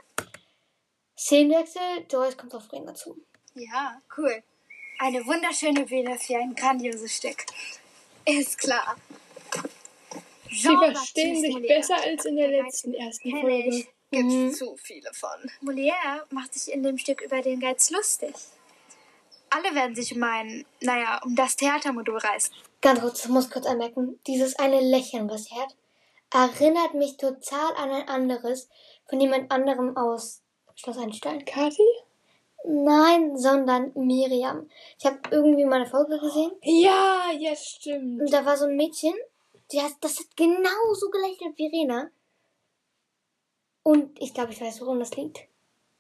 Szenenwechsel, 1.19 2.07
Joyce 2.11 2.37
kommt 2.37 2.55
auf 2.55 2.71
Rena 2.73 2.95
zu. 2.95 3.17
Ja, 3.55 4.01
cool. 4.17 4.43
Eine 4.99 5.27
wunderschöne 5.27 5.85
Bühne 5.85 6.19
für 6.19 6.37
ein 6.37 6.55
grandioses 6.55 7.17
Stück. 7.17 7.45
Ist 8.25 8.59
klar. 8.59 8.97
Sie 10.51 10.69
verstehen 10.69 11.41
sich 11.41 11.67
besser 11.67 11.97
als 12.03 12.25
in 12.25 12.37
der 12.37 12.49
letzten 12.49 12.95
ersten 12.95 13.31
Folge. 13.31 13.87
Gibt's 14.11 14.59
zu 14.59 14.77
viele 14.77 15.13
von. 15.13 15.51
Molière 15.63 16.23
macht 16.31 16.55
sich 16.55 16.73
in 16.73 16.83
dem 16.83 16.99
Stück 16.99 17.23
über 17.23 17.43
den 17.43 17.61
Geiz 17.61 17.91
lustig. 17.91 18.35
Alle 19.51 19.75
werden 19.75 19.95
sich 19.95 20.15
um 20.15 20.23
ein, 20.23 20.65
naja, 20.81 21.21
um 21.25 21.35
das 21.35 21.57
Theatermodul 21.57 22.19
reißen. 22.19 22.55
Ganz 22.81 23.01
kurz, 23.01 23.25
ich 23.25 23.31
muss 23.31 23.51
kurz 23.51 23.67
anmerken, 23.67 24.21
dieses 24.27 24.59
eine 24.59 24.81
Lächeln, 24.81 25.29
was 25.29 25.45
sie 25.45 25.55
hat, 25.55 25.75
erinnert 26.33 26.95
mich 26.95 27.17
total 27.17 27.75
an 27.77 27.91
ein 27.91 28.09
anderes 28.09 28.69
von 29.09 29.21
jemand 29.21 29.51
anderem 29.51 29.97
aus 29.97 30.43
Schloss 30.77 30.99
Einstein. 30.99 31.45
Kathi? 31.45 31.83
Nein, 32.65 33.37
sondern 33.37 33.93
Miriam. 33.95 34.69
Ich 34.99 35.07
habe 35.07 35.19
irgendwie 35.31 35.65
mal 35.65 35.77
eine 35.77 35.87
Folge 35.87 36.19
gesehen 36.19 36.51
Ja, 36.63 37.31
ja, 37.39 37.55
stimmt. 37.55 38.21
und 38.23 38.33
da 38.33 38.45
war 38.45 38.57
so 38.57 38.65
ein 38.67 38.77
Mädchen, 38.77 39.15
die 39.73 39.81
hat, 39.81 39.93
das 40.01 40.19
hat 40.19 40.37
genauso 40.37 41.11
gelächelt 41.11 41.57
wie 41.57 41.67
Rena. 41.69 42.09
Und 43.83 44.21
ich 44.21 44.35
glaube, 44.35 44.53
ich 44.53 44.61
weiß, 44.61 44.81
worum 44.81 44.99
das 44.99 45.17
liegt. 45.17 45.47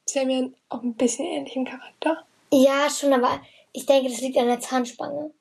Sie 0.06 0.18
haben 0.20 0.30
ja 0.30 0.48
auch 0.68 0.82
ein 0.82 0.94
bisschen 0.94 1.24
ähnlichen 1.26 1.64
Charakter. 1.64 2.24
Ja, 2.52 2.88
schon, 2.90 3.12
aber 3.12 3.40
ich 3.72 3.86
denke, 3.86 4.08
das 4.10 4.20
liegt 4.20 4.36
an 4.38 4.46
der 4.46 4.60
Zahnspange. 4.60 5.32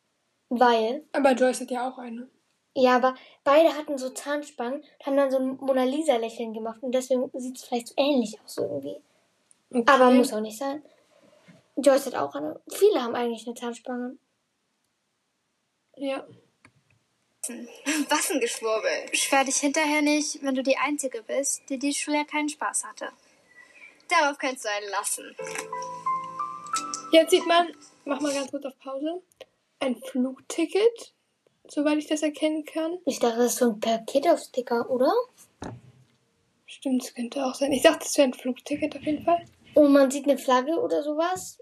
Weil, 0.50 1.04
Aber 1.12 1.32
Joyce 1.32 1.62
hat 1.62 1.72
ja 1.72 1.90
auch 1.90 1.98
eine. 1.98 2.30
ja, 2.76 2.96
aber 2.98 3.16
beide 3.44 3.76
hatten 3.76 3.98
so 3.98 4.10
Zahnspangen 4.12 4.82
und 4.82 5.06
haben 5.06 5.18
dann 5.18 5.32
so 5.32 5.38
ein 5.38 5.58
Mona 5.58 5.84
Lisa-Lächeln 5.86 6.54
gemacht 6.54 6.84
und 6.84 6.92
deswegen 6.94 7.32
sieht 7.34 7.58
es 7.58 7.64
vielleicht 7.64 7.88
so 7.90 7.94
ähnlich 7.98 8.40
aus 8.44 8.58
irgendwie. 8.58 8.98
Okay. 9.76 9.92
Aber 9.92 10.12
muss 10.12 10.32
auch 10.32 10.40
nicht 10.40 10.58
sein. 10.58 10.82
Joyce 11.76 12.06
hat 12.08 12.16
auch 12.16 12.34
eine. 12.34 12.62
Viele 12.72 13.02
haben 13.02 13.16
eigentlich 13.16 13.46
eine 13.46 13.56
Zahnspange. 13.56 14.18
Ja. 15.98 16.26
Was 18.10 18.32
ein 18.32 18.40
Geschwurbel. 18.40 19.10
Beschwer 19.12 19.44
dich 19.44 19.58
hinterher 19.58 20.02
nicht, 20.02 20.42
wenn 20.42 20.56
du 20.56 20.64
die 20.64 20.78
Einzige 20.78 21.22
bist, 21.24 21.62
die 21.70 21.78
die 21.78 21.94
Schule 21.94 22.26
keinen 22.26 22.50
Spaß 22.50 22.86
hatte. 22.86 23.10
Darauf 24.08 24.38
kannst 24.38 24.64
du 24.66 24.70
einen 24.70 24.90
lassen. 24.90 25.36
Jetzt 27.12 27.32
sieht 27.32 27.46
man, 27.46 27.68
mach 28.06 28.22
mal 28.22 28.34
ganz 28.34 28.50
kurz 28.50 28.66
auf 28.66 28.80
Pause, 28.80 29.22
ein 29.80 29.96
Flugticket 29.98 31.14
soweit 31.68 31.98
ich 31.98 32.08
das 32.08 32.22
erkennen 32.22 32.66
kann. 32.66 32.98
Ich 33.06 33.20
dachte, 33.20 33.38
das 33.38 33.54
ist 33.54 33.60
so 33.60 33.72
ein 33.72 33.80
Paket 33.80 34.28
auf 34.28 34.40
Sticker, 34.40 34.90
oder? 34.90 35.12
Stimmt, 36.66 37.04
es 37.04 37.14
könnte 37.14 37.46
auch 37.46 37.56
sein. 37.56 37.72
Ich 37.72 37.84
dachte, 37.84 38.06
es 38.06 38.18
wäre 38.18 38.28
ein 38.28 38.34
Flugticket 38.34 38.96
auf 38.96 39.04
jeden 39.04 39.24
Fall. 39.24 39.44
Und 39.76 39.92
man 39.92 40.10
sieht 40.10 40.28
eine 40.28 40.38
Flagge 40.38 40.80
oder 40.80 41.04
sowas. 41.04 41.60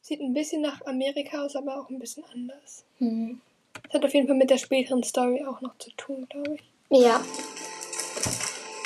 Sieht 0.00 0.20
ein 0.20 0.34
bisschen 0.34 0.60
nach 0.60 0.84
Amerika 0.84 1.44
aus, 1.44 1.56
aber 1.56 1.80
auch 1.80 1.88
ein 1.88 1.98
bisschen 1.98 2.24
anders. 2.32 2.84
Hm. 2.98 3.40
Das 3.84 3.94
hat 3.94 4.04
auf 4.04 4.12
jeden 4.12 4.26
Fall 4.26 4.36
mit 4.36 4.50
der 4.50 4.58
späteren 4.58 5.02
Story 5.02 5.44
auch 5.44 5.60
noch 5.60 5.78
zu 5.78 5.90
tun, 5.92 6.26
glaube 6.28 6.56
ich. 6.56 6.62
Ja. 6.90 7.24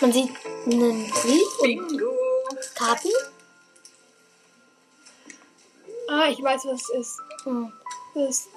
Man 0.01 0.13
sieht 0.13 0.31
einen 0.67 1.11
Brief 1.11 1.59
und! 1.61 2.75
Karten. 2.75 3.09
Ah, 6.09 6.29
ich 6.31 6.43
weiß, 6.43 6.65
was 6.67 6.83
es 6.83 6.91
ist. 7.01 7.19
Hm. 7.45 7.73
Das 8.15 8.49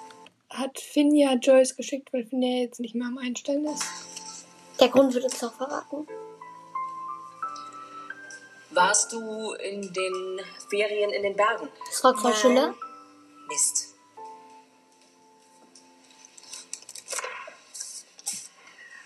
hat 0.49 0.79
Finja 0.79 1.33
Joyce 1.35 1.75
geschickt, 1.75 2.13
weil 2.13 2.25
Finja 2.25 2.63
jetzt 2.63 2.79
nicht 2.79 2.95
mehr 2.95 3.07
am 3.07 3.17
Einstellen 3.17 3.65
ist. 3.65 3.83
Der 4.79 4.89
Grund 4.89 5.13
wird 5.13 5.23
uns 5.23 5.41
noch 5.41 5.53
verraten. 5.53 6.07
Warst 8.73 9.11
du 9.11 9.51
in 9.53 9.91
den 9.91 10.41
Ferien 10.69 11.11
in 11.11 11.23
den 11.23 11.35
Bergen? 11.35 11.67
Frau. 11.91 12.33
Schiller. 12.33 12.73
Mist. 13.49 13.93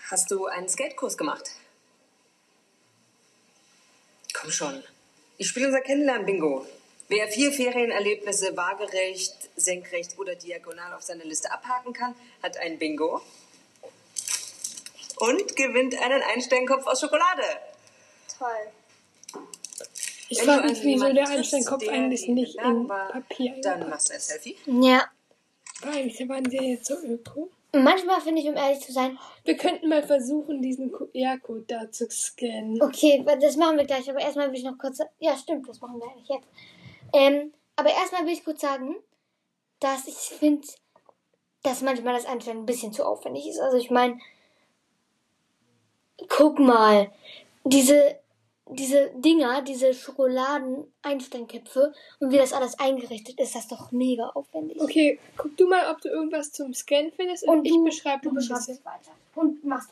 Hast 0.08 0.30
du 0.30 0.46
einen 0.46 0.68
Skatekurs 0.68 1.18
gemacht? 1.18 1.50
Komm 4.32 4.52
schon. 4.52 4.84
Ich 5.36 5.48
spiele 5.48 5.66
unser 5.66 5.80
Kennenlernen-Bingo. 5.80 6.64
Wer 7.08 7.26
vier 7.26 7.52
Ferienerlebnisse 7.52 8.56
waagerecht, 8.56 9.50
senkrecht 9.56 10.16
oder 10.18 10.36
diagonal 10.36 10.94
auf 10.94 11.02
seiner 11.02 11.24
Liste 11.24 11.50
abhaken 11.50 11.92
kann, 11.92 12.14
hat 12.40 12.56
ein 12.58 12.78
Bingo. 12.78 13.20
Und 15.16 15.56
gewinnt 15.56 16.00
einen 16.00 16.22
Einsteinkopf 16.22 16.86
aus 16.86 17.00
Schokolade. 17.00 17.42
Toll. 18.38 18.72
Ich 20.28 20.42
frage 20.42 20.62
mich, 20.62 20.70
also 20.70 20.84
wieso 20.84 21.12
der 21.12 21.28
Einsteinkopf 21.28 21.84
der 21.84 21.92
eigentlich 21.92 22.28
nicht 22.28 22.56
in 22.56 22.88
war, 22.88 23.08
Papier 23.08 23.54
Dann 23.62 23.88
machst 23.88 24.10
du 24.10 24.14
ein 24.14 24.20
Selfie. 24.20 24.56
Ja. 24.66 25.04
Eigentlich 25.82 26.28
waren 26.28 26.48
sie 26.48 26.56
ja 26.56 26.62
jetzt 26.62 26.86
so 26.86 26.94
öko. 26.94 27.50
Manchmal 27.72 28.20
finde 28.20 28.40
ich, 28.40 28.48
um 28.48 28.56
ehrlich 28.56 28.80
zu 28.80 28.92
sein, 28.92 29.18
Wir 29.44 29.56
könnten 29.56 29.88
mal 29.88 30.02
versuchen, 30.02 30.62
diesen 30.62 30.90
QR-Code 30.90 31.64
da 31.66 31.90
zu 31.90 32.08
scannen. 32.10 32.80
okay, 32.80 33.24
das 33.40 33.56
machen 33.56 33.76
wir 33.76 33.84
gleich, 33.84 34.08
aber 34.08 34.20
erstmal 34.20 34.48
will 34.50 34.58
ich 34.58 34.64
noch 34.64 34.78
kurz. 34.78 34.98
Ja, 35.18 35.36
stimmt, 35.36 35.68
das 35.68 35.80
machen 35.80 36.00
wir 36.00 36.08
eigentlich 36.08 36.28
jetzt. 36.28 36.48
Ähm, 37.12 37.52
aber 37.76 37.90
erstmal 37.90 38.24
will 38.24 38.32
ich 38.32 38.44
kurz 38.44 38.62
sagen, 38.62 38.96
dass 39.80 40.06
ich 40.06 40.14
finde, 40.14 40.66
dass 41.62 41.82
manchmal 41.82 42.14
das 42.14 42.26
Einstellen 42.26 42.58
ein 42.58 42.66
bisschen 42.66 42.92
zu 42.92 43.04
aufwendig 43.04 43.46
ist. 43.46 43.60
Also 43.60 43.76
ich 43.76 43.90
meine, 43.90 44.18
guck 46.28 46.58
mal, 46.58 47.12
diese, 47.64 48.18
diese 48.70 49.10
Dinger, 49.16 49.62
diese 49.62 49.94
Schokoladen-Einsteinköpfe 49.94 51.92
und 52.20 52.32
wie 52.32 52.36
das 52.36 52.52
alles 52.52 52.78
eingerichtet 52.78 53.38
ist, 53.38 53.54
das 53.54 53.62
ist 53.62 53.72
doch 53.72 53.92
mega 53.92 54.28
aufwendig. 54.30 54.80
Okay, 54.80 55.18
guck 55.36 55.56
du 55.56 55.68
mal, 55.68 55.90
ob 55.90 56.00
du 56.00 56.08
irgendwas 56.08 56.50
zum 56.52 56.74
Scannen 56.74 57.12
findest 57.14 57.44
und, 57.46 57.58
Und 57.60 57.64
ich 57.64 57.72
du- 57.72 57.84
beschreibe 57.84 58.22
Du 58.22 58.30
noch 58.32 58.42
ein 58.42 58.48
bisschen. 58.48 58.74
es 58.74 58.84
weiter. 58.84 59.12
Und 59.34 59.64
machst. 59.64 59.90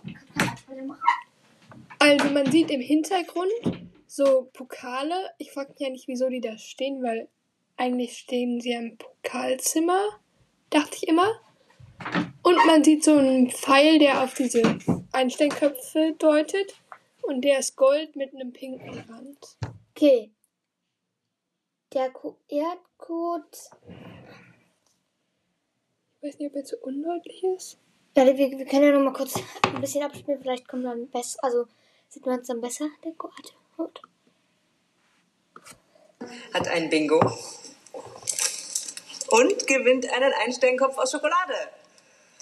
Also 1.99 2.31
man 2.31 2.51
sieht 2.51 2.71
im 2.71 2.81
Hintergrund 2.81 3.51
so 4.07 4.49
Pokale. 4.53 5.31
Ich 5.39 5.53
frage 5.53 5.71
mich 5.71 5.81
ja 5.81 5.91
nicht, 5.91 6.09
wieso 6.09 6.29
die 6.29 6.41
da 6.41 6.57
stehen, 6.59 7.03
weil 7.03 7.29
eigentlich 7.77 8.17
stehen 8.19 8.61
sie 8.61 8.73
im 8.73 8.97
Pokalzimmer, 8.99 10.01
dachte 10.71 10.97
ich 10.97 11.09
immer. 11.09 11.31
Und 12.43 12.57
man 12.67 12.83
sieht 12.85 13.05
so 13.05 13.13
einen 13.17 13.51
Pfeil, 13.51 13.99
der 13.99 14.23
auf 14.23 14.35
diese 14.35 14.63
Einsteinköpfe 15.13 16.15
deutet. 16.19 16.75
Und 17.27 17.43
der 17.43 17.59
ist 17.59 17.77
gold 17.77 18.17
mit 18.17 18.35
einem 18.35 18.53
pinken 18.53 18.99
Rand. 19.09 19.57
Okay. 19.91 20.31
Der 21.93 22.11
QR-Code. 22.11 23.47
Ich 26.21 26.29
weiß 26.29 26.39
nicht, 26.39 26.51
ob 26.51 26.57
er 26.57 26.65
zu 26.65 26.79
undeutlich 26.79 27.43
ist. 27.45 27.79
Ja, 28.17 28.27
wir, 28.27 28.37
wir 28.37 28.67
können 28.67 28.85
ja 28.85 28.93
noch 28.93 29.05
mal 29.05 29.13
kurz 29.13 29.35
ein 29.63 29.81
bisschen 29.81 30.03
abspielen. 30.03 30.41
Vielleicht 30.41 30.69
kommt 30.69 30.85
dann 30.85 31.09
besser. 31.09 31.39
Also 31.43 31.67
sieht 32.09 32.27
man 32.27 32.41
es 32.41 32.47
dann 32.47 32.61
besser, 32.61 32.89
der 33.05 33.13
QR-Code. 33.13 34.01
Hat 36.53 36.69
ein 36.69 36.91
Bingo. 36.91 37.21
Und 39.29 39.67
gewinnt 39.67 40.11
einen 40.13 40.33
Einsteinkopf 40.33 40.99
aus 40.99 41.11
Schokolade. 41.11 41.55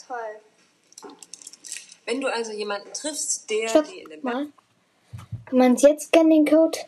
Toll. 0.07 1.15
Wenn 2.05 2.21
du 2.21 2.29
also 2.33 2.53
jemanden 2.53 2.93
triffst, 2.93 3.49
der 3.49 3.69
Stopp, 3.69 3.89
die 3.89 4.01
in 4.01 4.11
den 4.11 4.23
mal. 4.23 4.53
Kann 5.53 5.59
man 5.59 5.77
jetzt 5.77 6.07
scannen 6.09 6.31
den 6.31 6.47
Code? 6.47 6.79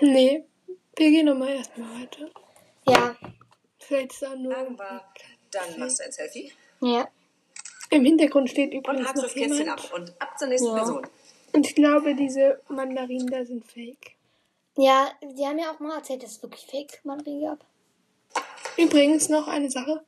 Nee, 0.00 0.42
wir 0.96 1.10
gehen 1.10 1.26
nochmal 1.26 1.50
erstmal 1.56 2.00
weiter. 2.00 2.30
Ja. 2.88 3.14
Vielleicht 3.78 4.12
ist 4.12 4.24
auch 4.26 4.34
nur. 4.36 4.54
dann 5.50 5.78
machst 5.78 6.00
du 6.00 6.04
ein 6.04 6.12
Selfie. 6.12 6.50
Ja. 6.80 7.06
Im 7.90 8.06
Hintergrund 8.06 8.48
steht 8.48 8.72
Und 8.72 8.78
übrigens 8.78 9.00
hakst 9.08 9.16
noch 9.16 9.22
das 9.24 9.34
Kästchen 9.34 9.58
jemand. 9.58 9.84
ab. 9.84 9.92
Und 9.94 10.14
ab 10.22 10.38
zur 10.38 10.48
nächsten 10.48 10.68
Ja. 10.68 10.74
Person. 10.76 11.06
Und 11.52 11.66
ich 11.66 11.74
glaube, 11.74 12.14
diese 12.14 12.62
Mandarinen 12.68 13.26
da 13.26 13.44
sind 13.44 13.66
fake. 13.66 14.12
Ja, 14.78 15.10
die 15.20 15.44
haben 15.44 15.58
ja 15.58 15.72
auch 15.72 15.78
mal 15.78 15.98
erzählt, 15.98 16.22
dass 16.22 16.30
es 16.38 16.42
wirklich 16.42 16.64
fake 16.64 17.04
Mandarinen 17.04 17.44
gab. 17.58 17.66
Übrigens 18.78 19.28
noch 19.28 19.46
eine 19.46 19.70
Sache. 19.70 20.02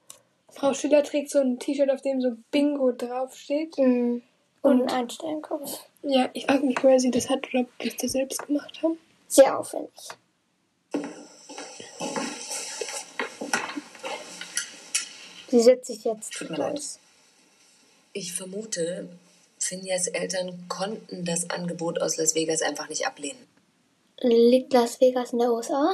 Frau 0.54 0.73
Schiller 0.73 1.02
trägt 1.02 1.30
so 1.30 1.40
ein 1.40 1.58
T-Shirt, 1.58 1.90
auf 1.90 2.02
dem 2.02 2.20
so 2.20 2.32
Bingo 2.50 2.92
draufsteht. 2.92 3.76
Mhm. 3.78 4.23
Und 4.62 4.82
ein 4.82 4.88
Einstellungskopf. 4.90 5.80
Ja, 6.02 6.30
ich 6.32 6.46
frage 6.46 6.64
mich, 6.64 6.82
woher 6.82 6.99
sie 6.99 7.11
das 7.11 7.28
hat 7.28 7.46
oder 7.52 7.61
ob 7.61 7.78
die 7.78 7.94
das 7.94 8.12
selbst 8.12 8.46
gemacht 8.46 8.82
haben. 8.82 8.99
Sehr 9.28 9.58
aufwendig. 9.58 9.92
Sie 15.49 15.61
setzt 15.61 15.87
sich 15.87 16.04
jetzt 16.04 16.32
Tut 16.32 16.50
mir 16.50 16.56
leid. 16.56 16.80
Ich 18.12 18.32
vermute, 18.32 19.08
Finjas 19.58 20.06
Eltern 20.08 20.66
konnten 20.68 21.25
das 21.25 21.50
Angebot 21.50 22.00
aus 22.00 22.16
Las 22.16 22.34
Vegas 22.34 22.62
einfach 22.62 22.88
nicht 22.88 23.06
ablehnen. 23.06 23.46
Liegt 24.20 24.73
Las 24.73 25.00
Vegas 25.00 25.32
in 25.32 25.40
der 25.40 25.52
USA? 25.52 25.92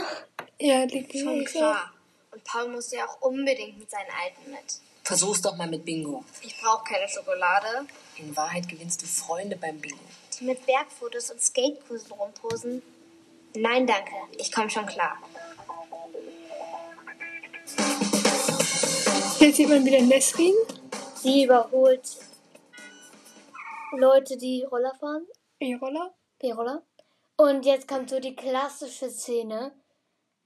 Ja, 0.60 0.84
liegt 0.84 1.14
in 1.14 1.20
Schon 1.24 1.38
USA. 1.40 1.50
klar. 1.50 1.92
Und 2.32 2.44
Paul 2.44 2.68
muss 2.68 2.92
ja 2.92 3.06
auch 3.06 3.20
unbedingt 3.22 3.78
mit 3.78 3.90
seinen 3.90 4.10
Alten 4.22 4.50
mit. 4.52 4.80
Versuch's 5.02 5.42
doch 5.42 5.56
mal 5.56 5.68
mit 5.68 5.84
Bingo. 5.84 6.24
Ich 6.42 6.60
brauche 6.60 6.84
keine 6.84 7.08
Schokolade. 7.08 7.86
In 8.16 8.36
Wahrheit 8.36 8.68
gewinnst 8.68 9.02
du 9.02 9.06
Freunde 9.06 9.56
beim 9.56 9.80
Bingo. 9.80 9.98
Die 10.38 10.44
mit 10.44 10.64
Bergfotos 10.66 11.30
und 11.30 11.40
Skatekursen 11.40 12.12
rumposen. 12.12 12.82
Nein, 13.54 13.86
danke. 13.86 14.14
Ich 14.38 14.52
komme 14.52 14.70
schon 14.70 14.86
klar. 14.86 15.16
Jetzt 19.40 19.56
sieht 19.56 19.68
man 19.68 19.84
wieder 19.84 20.00
Nesrin. 20.02 20.54
Sie 21.16 21.44
überholt 21.44 22.18
Leute, 23.96 24.36
die 24.36 24.62
Roller 24.64 24.94
fahren. 24.94 25.26
E-Roller. 25.58 26.14
E-Roller. 26.40 26.82
Und 27.36 27.66
jetzt 27.66 27.88
kommt 27.88 28.10
so 28.10 28.20
die 28.20 28.36
klassische 28.36 29.10
Szene. 29.10 29.72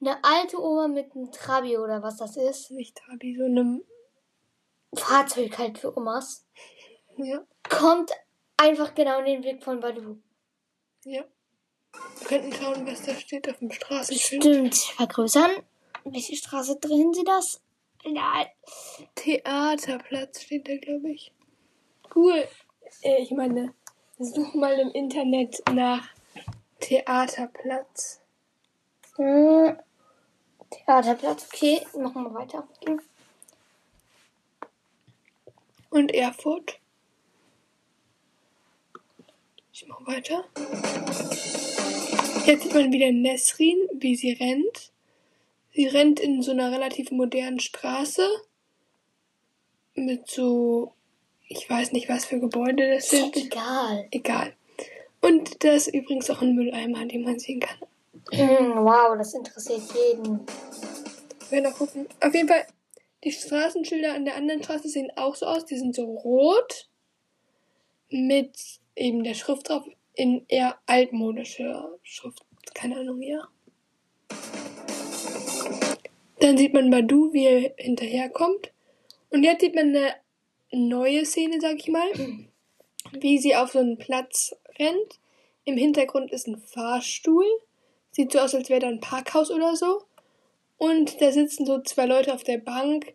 Eine 0.04 0.22
alte 0.22 0.62
Oma 0.62 0.86
mit 0.86 1.16
einem 1.16 1.32
Trabi 1.32 1.78
oder 1.78 2.02
was 2.02 2.18
das 2.18 2.36
ist. 2.36 2.70
Nicht 2.70 2.94
Trabi, 2.94 3.36
so 3.38 3.44
einem. 3.44 3.82
Fahrzeug 4.94 5.56
halt 5.56 5.78
für 5.78 5.96
Omas. 5.96 6.46
Ja, 7.16 7.42
Kommt 7.70 8.10
einfach 8.58 8.94
genau 8.94 9.20
in 9.20 9.24
den 9.24 9.44
Weg 9.44 9.64
von 9.64 9.80
Badu. 9.80 10.18
ja. 11.04 11.24
Wir 12.18 12.26
könnten 12.26 12.52
schauen, 12.52 12.86
was 12.86 13.02
da 13.02 13.14
steht 13.14 13.48
auf 13.48 13.58
dem 13.60 13.70
Straßenschild. 13.70 14.42
Stimmt. 14.42 14.74
Vergrößern. 14.74 15.50
Welche 16.04 16.36
Straße 16.36 16.76
drehen 16.80 17.14
Sie 17.14 17.24
das? 17.24 17.62
Ja. 18.04 18.46
Theaterplatz 19.14 20.42
steht 20.42 20.68
da, 20.68 20.76
glaube 20.76 21.12
ich. 21.12 21.32
Cool. 22.14 22.46
Äh, 23.00 23.22
ich 23.22 23.30
meine, 23.30 23.72
such 24.18 24.52
mal 24.54 24.78
im 24.78 24.90
Internet 24.90 25.62
nach 25.72 26.06
Theaterplatz. 26.80 28.20
Hm. 29.16 29.78
Theaterplatz. 30.70 31.46
Okay, 31.52 31.80
machen 31.96 32.24
wir 32.24 32.34
weiter. 32.34 32.66
Und 35.90 36.12
Erfurt. 36.12 36.78
Ich 39.72 39.86
mache 39.86 40.06
weiter. 40.06 40.44
Jetzt 42.46 42.62
sieht 42.62 42.74
man 42.74 42.92
wieder 42.92 43.10
Nesrin, 43.10 43.78
wie 43.94 44.16
sie 44.16 44.32
rennt. 44.32 44.92
Sie 45.72 45.86
rennt 45.86 46.20
in 46.20 46.42
so 46.42 46.52
einer 46.52 46.70
relativ 46.70 47.10
modernen 47.10 47.58
Straße. 47.58 48.28
Mit 49.94 50.28
so, 50.28 50.92
ich 51.48 51.68
weiß 51.68 51.92
nicht, 51.92 52.08
was 52.08 52.24
für 52.24 52.38
Gebäude 52.38 52.94
das 52.94 53.10
sind. 53.10 53.36
Egal. 53.36 54.06
Egal. 54.10 54.54
Und 55.20 55.64
da 55.64 55.72
ist 55.72 55.88
übrigens 55.88 56.28
auch 56.30 56.42
ein 56.42 56.54
Mülleimer, 56.54 57.04
den 57.06 57.22
man 57.22 57.38
sehen 57.38 57.60
kann. 57.60 57.78
Hm, 58.32 58.84
wow, 58.84 59.16
das 59.16 59.34
interessiert 59.34 59.82
jeden. 59.94 60.40
Wir 61.50 61.68
auch 61.68 61.74
gucken. 61.74 62.06
Auf 62.20 62.34
jeden 62.34 62.48
Fall, 62.48 62.66
Die 63.22 63.32
Straßenschilder 63.32 64.14
an 64.14 64.24
der 64.24 64.36
anderen 64.36 64.62
Straße 64.62 64.88
sehen 64.88 65.10
auch 65.16 65.34
so 65.34 65.46
aus. 65.46 65.64
Die 65.64 65.78
sind 65.78 65.94
so 65.94 66.04
rot 66.04 66.88
mit 68.10 68.80
eben 68.96 69.24
der 69.24 69.34
Schrift 69.34 69.68
drauf 69.68 69.84
in 70.14 70.44
eher 70.48 70.78
altmodischer 70.86 71.90
Schrift. 72.02 72.44
Keine 72.74 72.98
Ahnung, 72.98 73.22
ja. 73.22 73.48
Dann 76.40 76.58
sieht 76.58 76.74
man 76.74 76.90
Badu, 76.90 77.32
wie 77.32 77.46
er 77.46 77.74
hinterherkommt. 77.78 78.72
Und 79.30 79.42
jetzt 79.42 79.62
sieht 79.62 79.74
man 79.74 79.88
eine 79.88 80.14
neue 80.70 81.24
Szene, 81.24 81.60
sag 81.60 81.76
ich 81.76 81.88
mal, 81.88 82.08
wie 83.12 83.38
sie 83.38 83.56
auf 83.56 83.72
so 83.72 83.78
einen 83.78 83.98
Platz 83.98 84.54
rennt. 84.78 85.20
Im 85.64 85.76
Hintergrund 85.76 86.30
ist 86.30 86.46
ein 86.46 86.58
Fahrstuhl. 86.58 87.46
Sieht 88.14 88.32
so 88.32 88.38
aus, 88.38 88.54
als 88.54 88.68
wäre 88.68 88.80
da 88.80 88.88
ein 88.88 89.00
Parkhaus 89.00 89.50
oder 89.50 89.74
so. 89.76 90.02
Und 90.78 91.20
da 91.20 91.32
sitzen 91.32 91.66
so 91.66 91.80
zwei 91.82 92.06
Leute 92.06 92.32
auf 92.32 92.44
der 92.44 92.58
Bank. 92.58 93.14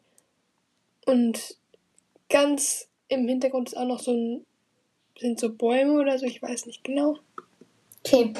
Und 1.06 1.58
ganz 2.29 2.88
im 3.08 3.27
Hintergrund 3.27 3.70
ist 3.70 3.77
auch 3.77 3.86
noch 3.86 4.00
so 4.00 4.12
ein, 4.12 4.46
sind 5.20 5.39
so 5.39 5.51
Bäume 5.51 5.94
oder 5.94 6.18
so, 6.20 6.25
ich 6.25 6.41
weiß 6.41 6.65
nicht 6.65 6.84
genau. 6.84 7.18
Okay. 8.06 8.34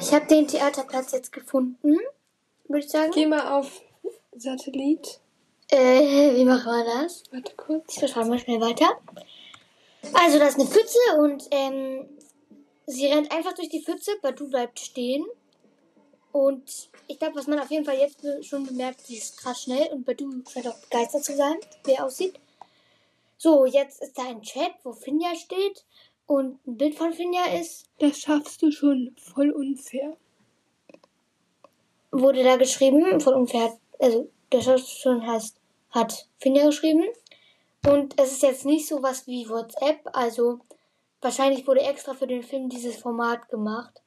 Ich 0.00 0.12
habe 0.12 0.26
den 0.26 0.48
Theaterplatz 0.48 1.12
jetzt 1.12 1.32
gefunden, 1.32 1.96
würde 2.66 2.84
ich 2.84 2.88
sagen. 2.88 3.12
Geh 3.14 3.26
mal 3.26 3.58
auf 3.58 3.82
Satellit. 4.36 5.20
Äh, 5.68 6.36
wie 6.36 6.44
machen 6.44 6.66
wir 6.66 7.02
das? 7.02 7.22
Warte 7.30 7.54
kurz. 7.56 7.94
Ich 7.94 8.00
beschreibe 8.00 8.28
mal 8.28 8.38
schnell 8.38 8.60
weiter. 8.60 8.90
Also, 10.12 10.38
da 10.38 10.48
ist 10.48 10.58
eine 10.58 10.68
Pfütze 10.68 10.98
und 11.18 11.46
ähm, 11.50 12.08
sie 12.86 13.06
rennt 13.06 13.30
einfach 13.32 13.52
durch 13.54 13.68
die 13.68 13.82
Pfütze, 13.82 14.12
Badu 14.20 14.48
bleibt 14.48 14.78
stehen. 14.80 15.24
Und 16.32 16.90
ich 17.08 17.18
glaube, 17.18 17.36
was 17.36 17.46
man 17.46 17.58
auf 17.58 17.70
jeden 17.70 17.84
Fall 17.84 17.98
jetzt 17.98 18.24
schon 18.46 18.66
bemerkt, 18.66 19.02
sie 19.02 19.18
ist 19.18 19.36
krass 19.36 19.62
schnell 19.62 19.92
und 19.92 20.04
Badu 20.04 20.30
scheint 20.50 20.68
auch 20.68 20.78
begeistert 20.78 21.24
zu 21.24 21.36
sein, 21.36 21.56
wie 21.84 21.92
er 21.92 22.06
aussieht. 22.06 22.38
So, 23.36 23.66
jetzt 23.66 24.00
ist 24.00 24.16
da 24.16 24.22
ein 24.22 24.42
Chat, 24.42 24.72
wo 24.82 24.92
Finja 24.92 25.34
steht 25.34 25.84
und 26.26 26.64
ein 26.66 26.76
Bild 26.76 26.94
von 26.94 27.12
Finja 27.12 27.44
ist. 27.46 27.86
Das 27.98 28.18
schaffst 28.18 28.62
du 28.62 28.70
schon 28.70 29.14
voll 29.18 29.50
unfair. 29.50 30.16
Wurde 32.10 32.44
da 32.44 32.56
geschrieben, 32.56 33.20
von 33.20 33.34
unfair, 33.34 33.76
also 33.98 34.28
das 34.50 34.88
schon 34.88 35.26
heißt, 35.26 35.56
hat 35.90 36.28
Finja 36.38 36.66
geschrieben. 36.66 37.04
Und 37.86 38.18
es 38.20 38.32
ist 38.32 38.42
jetzt 38.42 38.64
nicht 38.64 38.86
so 38.86 39.02
was 39.02 39.26
wie 39.26 39.48
WhatsApp, 39.48 40.08
also 40.12 40.60
wahrscheinlich 41.22 41.66
wurde 41.66 41.80
extra 41.80 42.12
für 42.14 42.26
den 42.26 42.42
Film 42.42 42.68
dieses 42.68 42.96
Format 42.98 43.48
gemacht. 43.48 44.02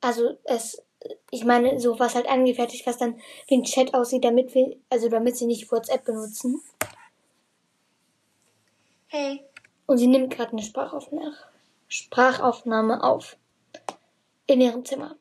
Also 0.00 0.36
es, 0.44 0.82
ich 1.30 1.44
meine, 1.44 1.80
so 1.80 1.98
was 1.98 2.14
halt 2.14 2.26
angefertigt, 2.28 2.86
was 2.86 2.98
dann 2.98 3.18
wie 3.48 3.56
ein 3.56 3.64
Chat 3.64 3.94
aussieht, 3.94 4.24
damit 4.24 4.54
wir, 4.54 4.76
also 4.90 5.08
damit 5.08 5.36
sie 5.36 5.46
nicht 5.46 5.70
WhatsApp 5.72 6.04
benutzen. 6.04 6.60
Hey, 9.08 9.44
Und 9.86 9.98
sie 9.98 10.06
nimmt 10.08 10.34
gerade 10.34 10.52
eine 10.52 10.62
Sprachaufnahme, 10.62 11.36
Sprachaufnahme 11.88 13.02
auf. 13.02 13.36
In 14.46 14.60
ihrem 14.60 14.84
Zimmer. 14.84 15.16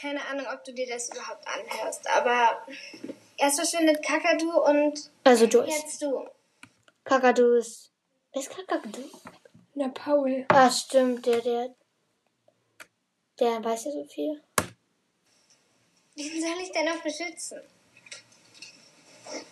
keine 0.00 0.24
Ahnung, 0.28 0.46
ob 0.54 0.64
du 0.64 0.72
dir 0.72 0.86
das 0.88 1.10
überhaupt 1.10 1.44
anhörst, 1.46 2.08
aber 2.08 2.62
erst 3.36 3.56
verschwindet 3.58 4.02
Kakadu 4.02 4.50
und 4.62 5.10
Also 5.24 5.44
Joyce. 5.46 5.68
jetzt 5.82 6.00
du. 6.02 6.26
Kakadu 7.04 7.52
ist. 7.54 7.90
Wer 8.36 8.42
ist 8.42 8.50
Kakadu? 8.50 9.02
Na, 9.76 9.88
Paul. 9.88 10.44
Ah, 10.48 10.70
stimmt, 10.70 11.24
der, 11.24 11.40
der. 11.40 11.74
Der 13.40 13.64
weiß 13.64 13.86
ja 13.86 13.92
so 13.92 14.04
viel. 14.04 14.42
Wen 16.16 16.42
soll 16.42 16.60
ich 16.62 16.70
denn 16.70 16.84
noch 16.84 17.02
beschützen? 17.02 17.62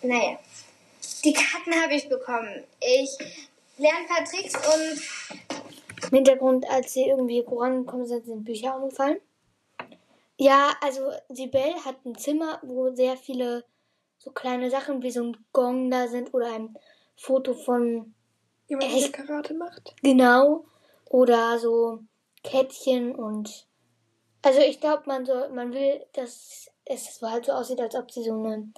Naja, 0.03 0.37
die 1.23 1.33
Karten 1.33 1.73
habe 1.81 1.95
ich 1.95 2.07
bekommen. 2.07 2.63
Ich 2.79 3.09
lerne 3.77 4.01
ein 4.01 4.07
paar 4.07 4.23
Tricks 4.23 4.53
und 4.53 6.03
Im 6.03 6.17
Hintergrund, 6.17 6.69
als 6.69 6.93
sie 6.93 7.07
irgendwie 7.07 7.41
vorangekommen 7.41 8.05
sind, 8.05 8.27
sind 8.27 8.43
Bücher 8.43 8.75
umgefallen. 8.75 9.19
Ja, 10.37 10.77
also 10.81 11.11
Sibel 11.29 11.73
hat 11.83 12.05
ein 12.05 12.15
Zimmer, 12.19 12.59
wo 12.61 12.93
sehr 12.93 13.17
viele 13.17 13.65
so 14.19 14.29
kleine 14.29 14.69
Sachen 14.69 15.01
wie 15.01 15.09
so 15.09 15.23
ein 15.23 15.43
Gong 15.53 15.89
da 15.89 16.07
sind 16.07 16.35
oder 16.35 16.53
ein 16.53 16.77
Foto 17.15 17.55
von 17.55 18.13
Jemand, 18.67 18.91
der? 18.91 19.11
Karate 19.11 19.53
macht. 19.53 19.95
genau 20.01 20.65
oder 21.09 21.59
so 21.59 21.99
Kettchen 22.43 23.15
und 23.15 23.67
also 24.41 24.59
ich 24.59 24.79
glaube, 24.79 25.03
man 25.07 25.25
soll, 25.25 25.49
man 25.49 25.73
will, 25.73 26.05
dass 26.13 26.69
es 26.85 27.17
so 27.17 27.29
halt 27.29 27.45
so 27.45 27.51
aussieht, 27.53 27.81
als 27.81 27.95
ob 27.95 28.11
sie 28.11 28.23
so 28.23 28.33
eine 28.33 28.71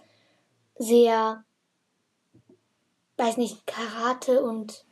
sehr, 0.78 1.44
weiß 3.18 3.36
nicht, 3.38 3.68
Karate 3.68 4.42
und 4.44 4.86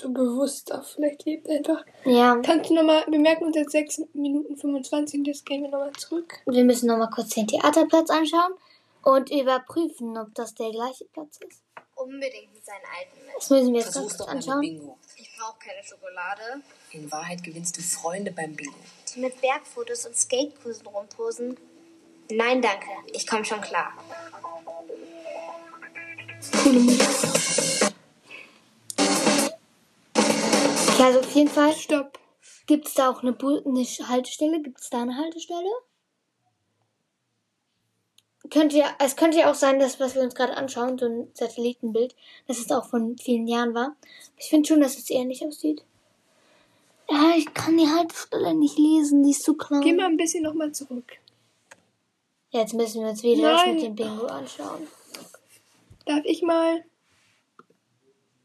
So 0.00 0.08
bewusster 0.10 0.82
vielleicht 0.82 1.26
lebt 1.26 1.48
einfach. 1.50 1.84
ja, 2.04 2.40
Kannst 2.42 2.70
du 2.70 2.74
nochmal, 2.74 3.04
wir 3.08 3.18
merken 3.18 3.44
uns 3.44 3.56
jetzt 3.56 3.72
6 3.72 4.02
Minuten 4.14 4.56
25 4.56 5.20
und 5.20 5.26
jetzt 5.26 5.44
gehen 5.44 5.62
wir 5.62 5.70
nochmal 5.70 5.92
zurück. 5.92 6.40
Wir 6.46 6.64
müssen 6.64 6.86
nochmal 6.86 7.10
kurz 7.10 7.30
den 7.30 7.46
Theaterplatz 7.46 8.08
anschauen 8.08 8.54
und 9.02 9.30
überprüfen, 9.30 10.16
ob 10.16 10.34
das 10.34 10.54
der 10.54 10.70
gleiche 10.70 11.04
Platz 11.06 11.38
ist. 11.46 11.62
Unbedingt 12.08 12.52
mit 12.54 12.64
seinen 12.64 12.84
alten 12.98 13.26
Mist. 13.26 13.36
Das 13.36 13.50
müssen 13.50 13.72
wir 13.72 13.80
jetzt 13.80 13.94
ganz 13.94 13.96
Versuch's 13.96 14.16
kurz 14.16 14.18
doch 14.18 14.26
mal 14.26 14.34
mit 14.34 14.48
anschauen. 14.48 14.60
Bingo. 14.60 14.98
Ich 15.16 15.36
brauche 15.36 15.58
keine 15.58 15.84
Schokolade. 15.84 16.62
In 16.92 17.12
Wahrheit 17.12 17.42
gewinnst 17.42 17.76
du 17.76 17.82
Freunde 17.82 18.32
beim 18.32 18.54
Bingo. 18.56 18.74
Die 19.14 19.20
mit 19.20 19.40
Bergfotos 19.40 20.06
und 20.06 20.16
Skatekursen 20.16 20.86
rumposen. 20.86 21.56
Nein, 22.30 22.60
danke. 22.62 22.86
Ich 23.12 23.26
komme 23.26 23.44
schon 23.44 23.60
klar. 23.60 23.92
Coole 26.62 26.80
Musik. 26.80 27.92
Ja, 30.98 31.06
also 31.06 31.20
auf 31.20 31.30
jeden 31.32 31.48
Fall 31.48 31.72
Stopp. 31.74 32.18
gibt 32.66 32.88
es 32.88 32.94
da 32.94 33.10
auch 33.10 33.22
eine, 33.22 33.32
Bu 33.32 33.62
eine 33.64 33.84
Haltestelle. 33.84 34.60
Gibt 34.60 34.80
es 34.80 34.90
da 34.90 35.02
eine 35.02 35.16
Haltestelle? 35.16 35.70
Könnte 38.50 38.78
ja, 38.78 38.86
es 38.98 39.16
könnte 39.16 39.38
ja 39.38 39.50
auch 39.50 39.54
sein, 39.54 39.78
dass 39.78 40.00
was 40.00 40.14
wir 40.14 40.22
uns 40.22 40.34
gerade 40.34 40.56
anschauen, 40.56 40.98
so 40.98 41.06
ein 41.06 41.28
Satellitenbild, 41.34 42.14
dass 42.46 42.58
es 42.58 42.70
auch 42.70 42.88
von 42.88 43.18
vielen 43.18 43.46
Jahren 43.46 43.74
war. 43.74 43.96
Ich 44.36 44.48
finde 44.48 44.68
schon, 44.68 44.80
dass 44.80 44.96
es 44.96 45.10
ähnlich 45.10 45.44
aussieht. 45.44 45.82
Ja, 47.10 47.32
ich 47.36 47.52
kann 47.54 47.76
die 47.76 47.88
Haltestelle 47.88 48.54
nicht 48.54 48.78
lesen, 48.78 49.22
die 49.22 49.30
ist 49.30 49.42
zu 49.42 49.54
klein. 49.54 49.80
Geh 49.80 49.92
mal 49.92 50.06
ein 50.06 50.16
bisschen 50.16 50.44
nochmal 50.44 50.72
zurück. 50.72 51.12
Jetzt 52.50 52.74
müssen 52.74 53.02
wir 53.02 53.10
uns 53.10 53.22
wieder 53.22 53.50
das 53.50 53.62
Nein. 53.64 53.74
mit 53.74 53.84
dem 53.84 53.94
Bingo 53.94 54.26
anschauen. 54.26 54.86
Darf 56.06 56.24
ich 56.24 56.42
mal? 56.42 56.84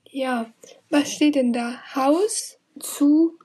Ja. 0.10 0.52
Was 0.90 1.12
steht 1.12 1.36
denn 1.36 1.54
da? 1.54 1.82
Haus? 1.96 2.58
zu 2.80 3.38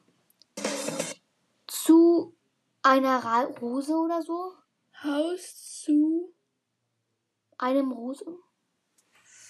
zu 1.66 2.34
einer 2.82 3.22
Rose 3.60 3.94
oder 3.94 4.22
so, 4.22 4.52
Haus 5.02 5.82
zu. 5.82 6.32
Einem 7.58 7.92
Rose 7.92 8.24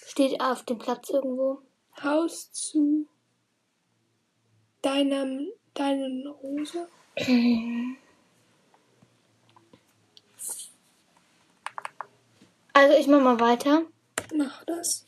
steht 0.07 0.41
auf 0.41 0.63
dem 0.63 0.79
Platz 0.79 1.09
irgendwo. 1.09 1.61
Haus 2.03 2.51
zu. 2.51 3.07
Deinem. 4.81 5.47
Deinen 5.75 6.27
Rose? 6.27 6.89
Also 12.73 12.95
ich 12.97 13.07
mach 13.07 13.21
mal 13.21 13.39
weiter. 13.39 13.83
Mach 14.35 14.63
das. 14.65 15.05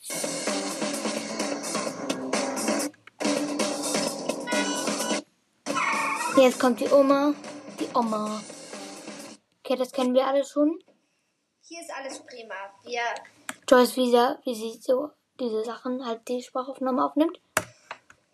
Jetzt 6.38 6.60
kommt 6.60 6.80
die 6.80 6.90
Oma, 6.90 7.34
die 7.80 7.88
Oma. 7.94 8.42
Okay, 9.64 9.76
das 9.76 9.92
kennen 9.92 10.14
wir 10.14 10.26
alle 10.26 10.46
schon. 10.46 10.80
Hier 11.71 11.79
ist 11.79 11.93
alles 11.93 12.19
prima. 12.19 12.53
Wir 12.84 12.99
Joyce 13.65 13.95
wieder, 13.95 14.39
wie 14.43 14.53
sie 14.53 14.77
so 14.81 15.12
diese 15.39 15.63
Sachen 15.63 16.05
halt 16.05 16.27
die 16.27 16.43
Sprachaufnahme 16.43 17.01
aufnimmt. 17.01 17.39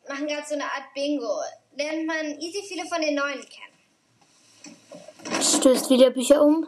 machen 0.10 0.26
gerade 0.26 0.48
so 0.48 0.56
eine 0.56 0.64
Art 0.64 0.92
Bingo. 0.96 1.42
Lernt 1.76 2.08
man 2.08 2.40
easy 2.40 2.64
viele 2.68 2.88
von 2.88 3.00
den 3.00 3.14
neuen 3.14 3.46
kennen. 3.48 4.80
Stößt 5.40 5.88
wieder 5.92 6.10
Bücher 6.10 6.42
um. 6.42 6.68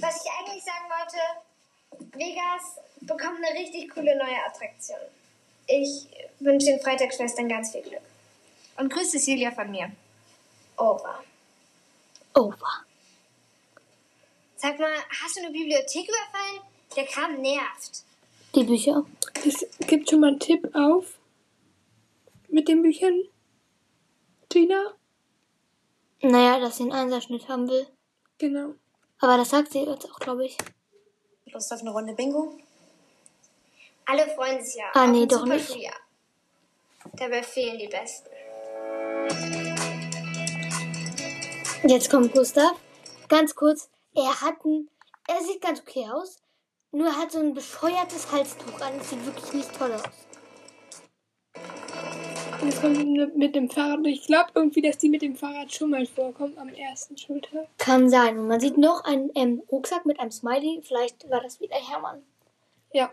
Was 0.00 0.24
ich 0.24 0.30
eigentlich 0.30 0.64
sagen 0.64 0.86
wollte, 0.88 2.16
Vegas 2.16 2.78
bekommt 3.02 3.44
eine 3.44 3.60
richtig 3.60 3.90
coole 3.90 4.16
neue 4.16 4.46
Attraktion. 4.46 5.00
Ich 5.66 6.06
wünsche 6.40 6.68
den 6.68 6.80
Freitagsschwestern 6.80 7.50
ganz 7.50 7.72
viel 7.72 7.82
Glück. 7.82 8.00
Und 8.78 8.90
grüß 8.90 9.10
Cecilia 9.10 9.50
von 9.50 9.70
mir. 9.70 9.92
Over. 10.78 11.22
Over. 12.34 12.87
Sag 14.60 14.76
mal, 14.80 14.92
hast 15.22 15.36
du 15.36 15.40
eine 15.40 15.52
Bibliothek 15.52 16.08
überfallen? 16.08 16.62
Der 16.96 17.06
Kram 17.06 17.40
nervt. 17.40 18.02
Die 18.56 18.64
Bücher. 18.64 19.06
Es 19.46 19.64
gibt 19.86 20.10
schon 20.10 20.18
mal 20.18 20.30
einen 20.30 20.40
Tipp 20.40 20.68
auf. 20.74 21.16
Mit 22.48 22.66
den 22.66 22.82
Büchern. 22.82 23.22
Gina? 24.48 24.94
Naja, 26.22 26.58
dass 26.58 26.78
sie 26.78 26.82
einen 26.82 26.92
Einserschnitt 26.92 27.48
haben 27.48 27.68
will. 27.68 27.86
Genau. 28.38 28.74
Aber 29.20 29.36
das 29.36 29.50
sagt 29.50 29.70
sie 29.70 29.84
jetzt 29.84 30.10
auch, 30.10 30.18
glaube 30.18 30.46
ich. 30.46 30.56
Lust 31.46 31.72
auf 31.72 31.80
eine 31.80 31.90
Runde 31.90 32.14
Bingo? 32.14 32.58
Alle 34.06 34.26
freuen 34.34 34.64
sich 34.64 34.74
ja. 34.74 34.86
Ah, 34.94 35.06
nee, 35.06 35.26
doch 35.26 35.40
super 35.40 35.54
nicht. 35.54 35.68
Schuljahr. 35.68 35.94
Dabei 37.12 37.44
fehlen 37.44 37.78
die 37.78 37.86
Besten. 37.86 38.28
Jetzt 41.84 42.10
kommt 42.10 42.32
Gustav. 42.32 42.72
Ganz 43.28 43.54
kurz, 43.54 43.88
er 44.14 44.40
hat 44.40 44.64
ein, 44.64 44.88
er 45.28 45.42
sieht 45.42 45.60
ganz 45.60 45.80
okay 45.80 46.06
aus, 46.10 46.38
nur 46.92 47.06
er 47.08 47.16
hat 47.18 47.32
so 47.32 47.38
ein 47.38 47.54
bescheuertes 47.54 48.30
Halstuch 48.32 48.80
an. 48.80 48.98
Das 48.98 49.10
sieht 49.10 49.24
wirklich 49.26 49.52
nicht 49.52 49.76
toll 49.78 49.92
aus. 49.92 50.02
Und 52.60 52.68
jetzt 52.68 52.80
kommt 52.80 53.36
mit- 53.36 53.54
dem 53.54 53.70
Fahrrad. 53.70 54.04
Ich 54.06 54.26
glaube 54.26 54.50
irgendwie, 54.54 54.82
dass 54.82 54.98
die 54.98 55.08
mit 55.08 55.22
dem 55.22 55.36
Fahrrad 55.36 55.72
schon 55.72 55.90
mal 55.90 56.06
vorkommt 56.06 56.58
am 56.58 56.68
ersten 56.70 57.16
Schultag. 57.16 57.68
Kann 57.78 58.08
sein. 58.10 58.38
Und 58.38 58.48
man 58.48 58.58
sieht 58.58 58.78
noch 58.78 59.04
einen 59.04 59.30
ähm, 59.36 59.62
Rucksack 59.70 60.06
mit 60.06 60.18
einem 60.18 60.32
Smiley. 60.32 60.80
Vielleicht 60.82 61.30
war 61.30 61.40
das 61.40 61.60
wieder 61.60 61.76
Hermann. 61.76 62.22
Ja. 62.92 63.10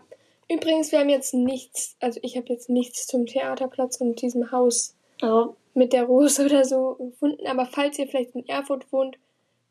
Übrigens, 0.48 0.90
wir 0.90 1.00
haben 1.00 1.08
jetzt 1.08 1.34
nichts, 1.34 1.96
also 2.00 2.18
ich 2.22 2.36
habe 2.36 2.48
jetzt 2.48 2.68
nichts 2.68 3.06
zum 3.06 3.26
Theaterplatz 3.26 4.00
und 4.00 4.20
diesem 4.22 4.52
Haus 4.52 4.96
Aber 5.20 5.56
mit 5.74 5.92
der 5.92 6.04
Rose 6.04 6.44
oder 6.44 6.64
so 6.64 6.94
gefunden. 6.94 7.46
Aber 7.46 7.66
falls 7.66 7.98
ihr 7.98 8.06
vielleicht 8.08 8.34
in 8.34 8.48
Erfurt 8.48 8.90
wohnt, 8.92 9.18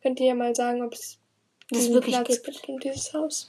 könnt 0.05 0.19
ihr 0.19 0.27
ja 0.27 0.35
mal 0.35 0.55
sagen, 0.55 0.83
ob 0.83 0.93
es 0.93 1.17
Das 1.71 1.89
wirklich 1.89 2.13
Platz 2.13 2.43
gibt. 2.43 2.69
und 2.69 2.83
dieses 2.83 3.11
Haus. 3.11 3.47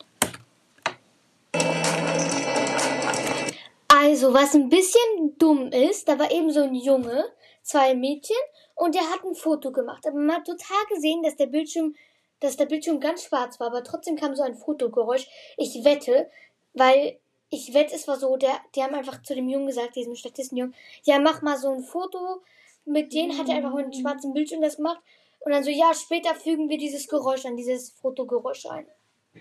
Also, 3.88 4.32
was 4.32 4.54
ein 4.54 4.70
bisschen 4.70 5.36
dumm 5.36 5.70
ist, 5.70 6.08
da 6.08 6.18
war 6.18 6.30
eben 6.30 6.50
so 6.50 6.62
ein 6.62 6.74
Junge, 6.74 7.26
zwei 7.62 7.94
Mädchen, 7.94 8.38
und 8.74 8.94
der 8.94 9.02
hat 9.02 9.22
ein 9.22 9.34
Foto 9.34 9.70
gemacht. 9.70 10.06
Aber 10.06 10.16
man 10.16 10.36
hat 10.36 10.46
total 10.46 10.82
gesehen, 10.88 11.22
dass 11.22 11.36
der 11.36 11.48
Bildschirm, 11.48 11.94
dass 12.40 12.56
der 12.56 12.64
Bildschirm 12.64 13.00
ganz 13.00 13.24
schwarz 13.24 13.60
war, 13.60 13.66
aber 13.66 13.84
trotzdem 13.84 14.16
kam 14.16 14.34
so 14.34 14.42
ein 14.42 14.54
Fotogeräusch. 14.54 15.28
Ich 15.58 15.84
wette, 15.84 16.30
weil 16.72 17.18
ich 17.50 17.74
wette, 17.74 17.94
es 17.94 18.08
war 18.08 18.18
so, 18.18 18.38
der, 18.38 18.58
die 18.74 18.82
haben 18.82 18.94
einfach 18.94 19.22
zu 19.22 19.34
dem 19.34 19.50
Jungen 19.50 19.66
gesagt, 19.66 19.94
diesem 19.94 20.14
Statistenjungen, 20.14 20.74
ja, 21.04 21.18
mach 21.18 21.42
mal 21.42 21.58
so 21.58 21.68
ein 21.70 21.82
Foto. 21.82 22.40
Mit 22.86 23.12
denen 23.12 23.36
hat 23.36 23.46
er 23.50 23.56
einfach 23.56 23.74
mit 23.74 23.84
einem 23.84 23.92
schwarzen 23.92 24.32
Bildschirm 24.32 24.62
das 24.62 24.76
gemacht. 24.76 25.02
Und 25.46 25.52
dann 25.52 25.62
so, 25.62 25.70
ja, 25.70 25.94
später 25.94 26.34
fügen 26.34 26.68
wir 26.68 26.76
dieses 26.76 27.06
Geräusch 27.06 27.44
an, 27.46 27.56
dieses 27.56 27.90
Fotogeräusch 27.90 28.66
ein. 28.66 28.84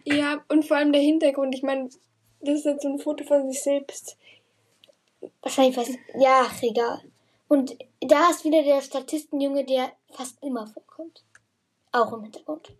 Ja, 0.03 0.45
und 0.49 0.63
vor 0.63 0.77
allem 0.77 0.91
der 0.91 1.01
Hintergrund. 1.01 1.55
Ich 1.55 1.63
meine, 1.63 1.89
das 2.41 2.59
ist 2.59 2.65
jetzt 2.65 2.83
so 2.83 2.89
ein 2.89 2.99
Foto 2.99 3.23
von 3.23 3.49
sich 3.51 3.63
selbst. 3.63 4.15
Wahrscheinlich 5.41 5.75
was. 5.75 5.89
Ja, 6.13 6.45
ach, 6.45 6.61
egal. 6.61 7.01
Und 7.47 7.75
da 8.01 8.29
ist 8.29 8.45
wieder 8.45 8.61
der 8.61 8.83
Statistenjunge, 8.83 9.65
der 9.65 9.93
fast 10.11 10.37
immer 10.43 10.67
vorkommt. 10.67 11.23
Auch 11.91 12.13
im 12.13 12.21
Hintergrund. 12.21 12.71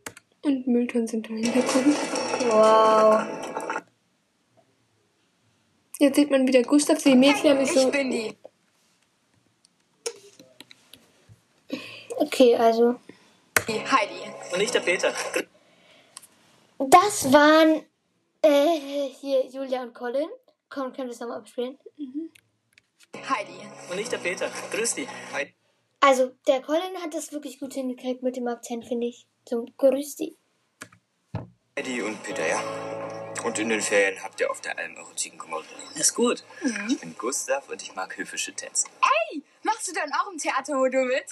Und 0.44 0.68
Mülltonnen 0.68 1.08
sind 1.08 1.28
im 1.28 1.38
Hintergrund. 1.38 1.96
Wow. 2.48 3.24
Jetzt 5.98 6.16
sieht 6.16 6.30
man 6.30 6.48
wieder 6.48 6.62
Gustav, 6.62 7.02
die 7.02 7.16
Mädchen 7.16 7.50
haben 7.50 7.66
sich 7.66 7.74
so. 7.74 7.88
Ich 7.88 7.92
bin 7.92 8.12
die. 8.12 8.38
Okay, 12.18 12.56
also. 12.56 12.98
Heidi. 13.68 14.32
Und 14.54 14.62
ich 14.62 14.72
der 14.72 14.80
Peter. 14.80 15.14
Das 16.78 17.32
waren 17.32 17.86
äh, 18.42 19.10
hier 19.20 19.46
Julia 19.48 19.84
und 19.84 19.94
Colin. 19.94 20.30
Komm, 20.70 20.94
können 20.94 21.08
wir 21.08 21.14
es 21.14 21.20
nochmal 21.20 21.40
abspielen? 21.40 21.78
Heidi. 23.30 23.58
Und 23.92 23.98
ich 23.98 24.10
der 24.10 24.18
Peter. 24.18 24.52
Grüß 24.72 24.96
dich. 24.96 25.08
Hi. 25.34 25.54
Also, 26.02 26.32
der 26.48 26.62
Colin 26.62 27.02
hat 27.02 27.14
das 27.14 27.32
wirklich 27.32 27.60
gut 27.60 27.74
hingekriegt 27.74 28.22
mit 28.22 28.36
dem 28.36 28.48
Akzent, 28.48 28.86
finde 28.86 29.08
ich. 29.08 29.26
Zum 29.46 29.66
Grüß 29.78 30.18
dich. 30.18 30.36
Eddie 31.76 32.02
und 32.02 32.22
Peter, 32.24 32.48
ja. 32.48 32.62
Und 33.44 33.60
in 33.60 33.70
den 33.70 33.82
Ferien 33.82 34.22
habt 34.24 34.40
ihr 34.40 34.50
auf 34.50 34.62
der 34.62 34.78
Alm 34.78 34.96
eure 34.98 35.16
Ziegenkommode. 35.16 35.66
Ist 35.96 36.14
gut. 36.14 36.44
Ich 36.90 37.00
bin 37.00 37.16
Gustav 37.18 37.70
und 37.70 37.82
ich 37.82 37.96
mag 37.96 38.18
höfische 38.18 38.54
Tänze. 38.54 38.88
Machst 39.64 39.88
du 39.88 39.94
dann 39.94 40.12
auch 40.14 40.32
im 40.32 40.38
Theatermodo 40.38 41.04
mit? 41.06 41.26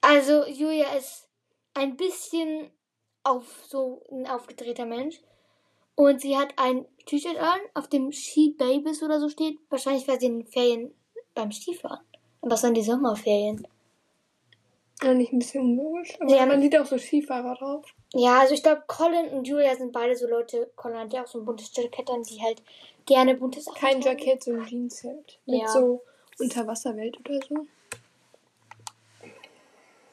Also, 0.00 0.46
Julia 0.46 0.94
ist 0.94 1.26
ein 1.74 1.96
bisschen 1.96 2.70
auf 3.22 3.44
so 3.68 4.02
ein 4.10 4.26
aufgedrehter 4.26 4.86
Mensch. 4.86 5.20
Und 5.94 6.20
sie 6.20 6.36
hat 6.36 6.54
ein 6.56 6.86
T-Shirt 7.06 7.36
an, 7.38 7.60
auf 7.74 7.88
dem 7.88 8.10
Ski 8.12 8.54
Babies 8.56 9.02
oder 9.02 9.20
so 9.20 9.28
steht. 9.28 9.58
Wahrscheinlich 9.68 10.08
war 10.08 10.18
sie 10.18 10.26
in 10.26 10.38
den 10.40 10.46
Ferien 10.46 10.94
beim 11.34 11.52
Skifahren. 11.52 12.00
Aber 12.40 12.54
es 12.54 12.62
sind 12.62 12.74
die 12.76 12.82
Sommerferien. 12.82 13.66
Ja, 15.02 15.14
nicht 15.14 15.32
ein 15.32 15.38
bisschen 15.38 15.62
unlogisch. 15.62 16.18
Aber 16.20 16.30
Ja. 16.34 16.46
man 16.46 16.60
sieht 16.60 16.76
auch 16.78 16.86
so 16.86 16.98
Skifahrer 16.98 17.54
drauf. 17.54 17.86
Ja, 18.14 18.40
also 18.40 18.54
ich 18.54 18.62
glaube, 18.62 18.82
Colin 18.86 19.28
und 19.30 19.46
Julia 19.46 19.74
sind 19.76 19.92
beide 19.92 20.16
so 20.16 20.26
Leute. 20.26 20.70
Colin 20.76 20.98
hat 20.98 21.12
ja 21.12 21.22
auch 21.22 21.26
so 21.26 21.38
ein 21.40 21.44
buntes 21.44 21.70
Jackett 21.74 22.08
an, 22.10 22.22
die 22.22 22.40
halt 22.42 22.62
gerne 23.06 23.34
bunte 23.34 23.60
Sachen 23.60 23.78
Kein 23.78 24.00
tragen. 24.00 24.18
Jackett, 24.18 24.44
so 24.44 24.52
ein 24.52 24.66
Jeanshemd. 24.66 25.38
Mit 25.46 25.60
Ja. 25.62 25.68
so 25.68 26.02
Unterwasserwelt 26.38 27.18
oder 27.20 27.38
so. 27.46 27.66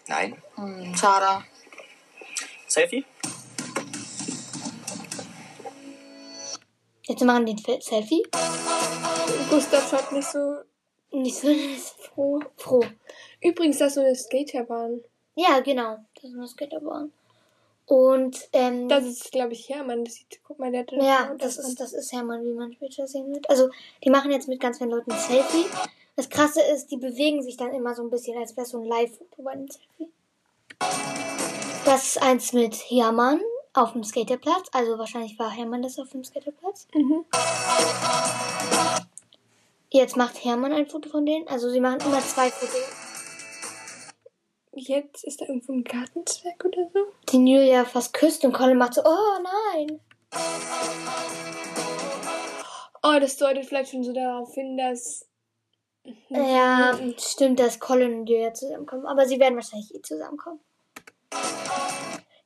Nein? 0.08 0.42
Schade. 0.96 1.44
Selfie? 2.68 3.06
Jetzt 7.04 7.24
machen 7.24 7.46
die 7.46 7.54
ein 7.54 7.82
Selfie. 7.82 8.24
Gustav 9.50 9.90
schaut 9.90 10.12
nicht 10.12 10.28
so 10.28 10.58
Nicht 11.12 11.36
so 11.38 11.48
froh. 12.00 12.40
froh. 12.58 12.84
Übrigens, 13.42 13.78
das 13.78 13.90
ist 13.90 13.96
so 13.96 14.02
eine 14.02 14.16
Skaterbahn. 14.16 15.02
Ja, 15.36 15.60
genau. 15.62 15.98
Das 16.16 16.26
ist 16.32 16.36
eine 16.38 16.48
Skaterbahn. 16.48 17.12
Und, 17.86 18.50
ähm, 18.52 18.90
Das 18.90 19.06
ist, 19.06 19.32
glaube 19.32 19.54
ich, 19.54 19.70
Hermann. 19.70 20.04
Das 20.04 20.16
sieht, 20.16 20.42
guck 20.44 20.60
mal, 20.60 20.72
der 20.72 20.82
hat 20.82 20.92
Ja, 20.92 21.34
das 21.38 21.58
ist, 21.58 21.80
das 21.80 21.94
ist 21.94 22.12
Hermann, 22.12 22.44
wie 22.44 22.52
man 22.54 22.74
später 22.74 23.08
sehen 23.08 23.32
wird. 23.34 23.50
Also, 23.50 23.70
die 24.04 24.10
machen 24.10 24.32
jetzt 24.32 24.50
mit 24.50 24.60
ganz 24.60 24.78
vielen 24.80 24.90
Leuten 24.90 25.12
ein 25.12 25.20
Selfie. 25.20 25.66
Das 26.18 26.30
Krasse 26.30 26.64
ist, 26.64 26.88
die 26.88 26.98
bewegen 26.98 27.44
sich 27.44 27.58
dann 27.58 27.76
immer 27.76 27.94
so 27.94 28.02
ein 28.02 28.10
bisschen, 28.10 28.40
als 28.40 28.58
wäre 28.58 28.66
es 28.66 28.72
so 28.72 28.82
ein 28.82 28.86
Live-Foto 28.86 29.44
bei 29.44 29.52
einem 29.52 29.68
Selfie. 29.68 30.12
Das 31.86 32.08
ist 32.08 32.22
eins 32.24 32.54
mit 32.54 32.74
Hermann 32.74 33.40
auf 33.76 33.94
dem 33.94 34.04
Skaterplatz. 34.04 34.68
Also, 34.72 34.98
wahrscheinlich 34.98 35.38
war 35.38 35.52
Hermann 35.52 35.84
das 35.84 36.00
auf 36.00 36.10
dem 36.10 36.24
Skaterplatz. 36.24 36.88
Mhm. 36.96 37.24
Jetzt 39.92 40.18
macht 40.18 40.44
Hermann 40.44 40.74
ein 40.74 40.88
Foto 40.88 41.08
von 41.08 41.24
denen. 41.24 41.48
Also, 41.50 41.70
sie 41.70 41.80
machen 41.80 42.00
immer 42.02 42.20
zwei 42.22 42.50
Fotos. 42.50 42.82
Jetzt 44.74 45.24
ist 45.24 45.40
da 45.40 45.46
irgendwo 45.46 45.74
ein 45.74 45.84
Gartenzwerg 45.84 46.66
oder 46.66 46.90
so. 46.92 47.00
Den 47.32 47.46
Julia 47.46 47.86
fast 47.86 48.14
küsst 48.14 48.44
und 48.44 48.54
Colin 48.54 48.80
macht 48.80 48.96
so, 48.96 49.04
oh 49.06 49.40
nein. 49.76 50.00
Oh, 53.04 53.20
das 53.20 53.38
deutet 53.38 53.66
vielleicht 53.68 53.92
schon 53.92 54.04
so 54.04 54.14
darauf 54.14 54.52
hin, 54.56 54.78
dass. 54.78 55.28
Ja, 56.30 56.98
stimmt, 57.18 57.60
dass 57.60 57.80
Colin 57.80 58.22
und 58.22 58.30
Julia 58.30 58.54
zusammenkommen. 58.54 59.06
Aber 59.06 59.26
sie 59.26 59.40
werden 59.40 59.56
wahrscheinlich 59.56 59.94
eh 59.94 60.02
zusammenkommen. 60.02 60.60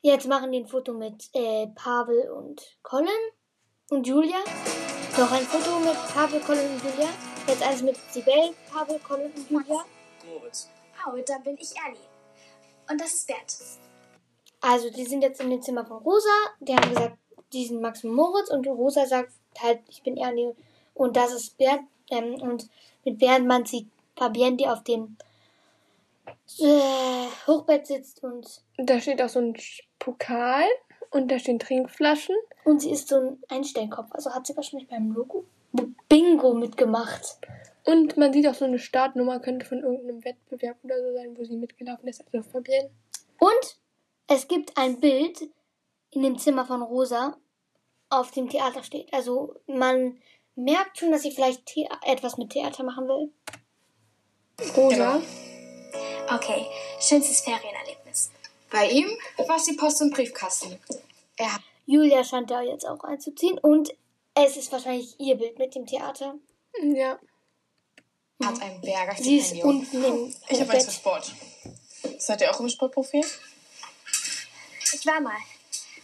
Jetzt 0.01 0.27
machen 0.27 0.51
die 0.51 0.59
ein 0.59 0.67
Foto 0.67 0.93
mit 0.93 1.29
äh, 1.33 1.67
Pavel 1.67 2.31
und 2.31 2.61
Colin 2.81 3.07
und 3.89 4.07
Julia. 4.07 4.39
Noch 5.17 5.31
ein 5.31 5.43
Foto 5.43 5.79
mit 5.79 5.95
Pavel, 6.13 6.39
Colin 6.39 6.71
und 6.71 6.83
Julia. 6.83 7.09
Jetzt 7.47 7.61
eins 7.61 7.83
mit 7.83 7.97
Sibel, 8.11 8.55
Pavel, 8.71 8.99
Colin 8.99 9.31
und 9.31 9.51
Julia. 9.51 9.85
Moritz. 10.25 10.69
Oh, 11.05 11.15
da 11.25 11.37
bin 11.39 11.57
ich 11.59 11.75
Ernie. 11.75 11.99
Und 12.89 12.99
das 12.99 13.13
ist 13.13 13.27
Bert. 13.27 13.57
Also, 14.61 14.89
die 14.89 15.05
sind 15.05 15.21
jetzt 15.21 15.41
in 15.41 15.49
dem 15.49 15.61
Zimmer 15.61 15.85
von 15.85 15.97
Rosa. 15.97 16.29
Die 16.59 16.75
haben 16.75 16.89
gesagt, 16.89 17.17
die 17.53 17.65
sind 17.65 17.81
Max 17.81 18.03
und 18.03 18.13
Moritz. 18.13 18.49
Und 18.49 18.67
Rosa 18.67 19.05
sagt 19.05 19.33
halt, 19.59 19.81
ich 19.89 20.01
bin 20.03 20.17
Ernie. 20.17 20.55
Und 20.93 21.15
das 21.15 21.33
ist 21.33 21.57
Bernd. 21.57 21.87
Ähm, 22.09 22.41
und 22.41 22.69
mit 23.05 23.19
Bernd 23.19 23.47
man 23.47 23.65
sieht 23.65 23.87
Fabienne, 24.15 24.57
die 24.57 24.67
auf 24.67 24.83
dem 24.83 25.17
äh, 26.59 27.27
Hochbett 27.47 27.87
sitzt 27.87 28.23
und, 28.23 28.61
Da 28.77 28.99
steht 28.99 29.21
auch 29.21 29.29
so 29.29 29.39
ein 29.39 29.55
Pokal 29.99 30.65
und 31.09 31.31
da 31.31 31.39
stehen 31.39 31.59
Trinkflaschen. 31.59 32.35
und 32.63 32.81
sie 32.81 32.91
ist 32.91 33.07
so 33.07 33.15
ein 33.15 33.43
Einstellkopf. 33.49 34.09
Also 34.11 34.33
hat 34.33 34.47
sie 34.47 34.55
wahrscheinlich 34.55 34.89
beim 34.89 35.11
Logo 35.11 35.45
Bingo 36.09 36.53
mitgemacht. 36.53 37.37
Und 37.83 38.17
man 38.17 38.31
sieht 38.33 38.47
auch 38.47 38.53
so 38.53 38.65
eine 38.65 38.77
Startnummer, 38.79 39.39
könnte 39.39 39.65
von 39.65 39.79
irgendeinem 39.79 40.23
Wettbewerb 40.23 40.77
oder 40.83 41.01
so 41.01 41.13
sein, 41.13 41.35
wo 41.37 41.43
sie 41.43 41.55
mitgelaufen 41.55 42.07
ist. 42.07 42.23
Also 42.25 42.47
Fabienne. 42.47 42.91
Und 43.39 43.77
es 44.27 44.47
gibt 44.47 44.77
ein 44.77 44.99
Bild 44.99 45.49
in 46.11 46.21
dem 46.21 46.37
Zimmer 46.37 46.65
von 46.65 46.81
Rosa, 46.81 47.37
auf 48.09 48.31
dem 48.31 48.49
Theater 48.49 48.83
steht. 48.83 49.11
Also 49.13 49.55
man 49.67 50.17
merkt 50.63 50.97
schon, 50.99 51.11
dass 51.11 51.23
sie 51.23 51.31
vielleicht 51.31 51.69
The 51.69 51.87
etwas 52.05 52.37
mit 52.37 52.51
Theater 52.51 52.83
machen 52.83 53.07
will. 53.07 53.31
Rosa. 54.75 55.21
Okay, 56.33 56.65
schönstes 56.99 57.41
Ferienerlebnis. 57.41 58.31
Bei 58.69 58.89
ihm 58.89 59.09
war 59.37 59.57
es 59.57 59.65
die 59.65 59.73
Post- 59.73 60.01
und 60.01 60.13
Briefkasten. 60.13 60.79
Er 61.35 61.59
Julia 61.85 62.23
scheint 62.23 62.49
da 62.49 62.61
jetzt 62.61 62.85
auch 62.87 63.03
einzuziehen 63.03 63.57
und 63.57 63.93
es 64.33 64.55
ist 64.55 64.71
wahrscheinlich 64.71 65.19
ihr 65.19 65.35
Bild 65.35 65.57
mit 65.59 65.75
dem 65.75 65.85
Theater. 65.85 66.35
Ja. 66.81 67.19
hat 68.41 68.61
ein 68.61 68.79
Berger 68.81 69.15
Sie 69.21 69.37
ist 69.37 69.53
unten 69.63 70.03
im 70.03 70.35
Ich 70.47 70.61
habe 70.61 70.71
eins 70.71 70.85
für. 70.85 70.91
Sport. 70.91 71.33
Seid 72.17 72.41
ihr 72.41 72.51
auch 72.51 72.59
im 72.59 72.69
Sportprofil? 72.69 73.25
Ich 74.93 75.05
war 75.05 75.19
mal. 75.19 75.35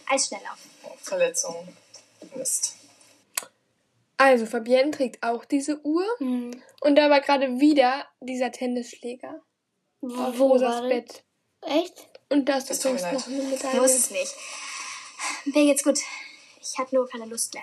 Eisschnelllauf. 0.06 0.58
Oh, 0.84 0.92
Verletzung. 1.00 1.68
Mist. 2.34 2.77
Also, 4.18 4.46
Fabienne 4.46 4.90
trägt 4.90 5.22
auch 5.22 5.44
diese 5.44 5.80
Uhr. 5.84 6.04
Hm. 6.18 6.50
Und 6.82 6.96
da 6.96 7.08
war 7.08 7.20
gerade 7.20 7.60
wieder 7.60 8.04
dieser 8.20 8.50
Tennisschläger 8.52 9.40
auf 10.02 10.38
Wo 10.38 10.48
Rosas 10.48 10.74
war 10.74 10.80
das? 10.82 10.88
Bett. 10.90 11.22
Echt? 11.62 12.06
Und 12.28 12.48
das, 12.48 12.66
Das 12.66 12.76
ist 12.76 12.82
tut 12.82 12.92
mir 12.92 12.98
übrigens 12.98 13.22
leid. 13.24 13.32
noch 13.32 13.40
eine 13.44 13.50
Medaille. 13.54 13.80
Muss 13.80 13.94
es 13.94 14.10
nicht. 14.10 14.34
Mir 15.46 15.64
geht's 15.66 15.82
gut. 15.82 15.98
Ich 16.60 16.78
habe 16.78 16.94
nur 16.94 17.08
keine 17.08 17.24
Lust 17.26 17.54
mehr. 17.54 17.62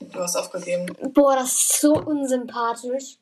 Du 0.00 0.18
hast 0.18 0.36
aufgegeben. 0.36 0.86
Boah, 1.14 1.36
das 1.36 1.52
ist 1.52 1.80
so 1.80 1.94
unsympathisch. 1.94 3.16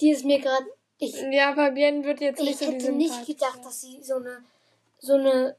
Die 0.00 0.10
ist 0.10 0.24
mir 0.24 0.38
gerade. 0.40 0.66
Ich, 0.98 1.14
Ja, 1.30 1.54
Fabienne 1.54 2.04
wird 2.04 2.20
jetzt 2.20 2.40
nicht 2.40 2.52
ich 2.52 2.58
so 2.58 2.66
die 2.66 2.72
hätte 2.76 2.92
nicht 2.92 3.26
gedacht, 3.26 3.60
dass 3.64 3.80
sie 3.82 4.02
so 4.02 4.16
eine. 4.16 4.42
so 4.98 5.14
eine. 5.14 5.56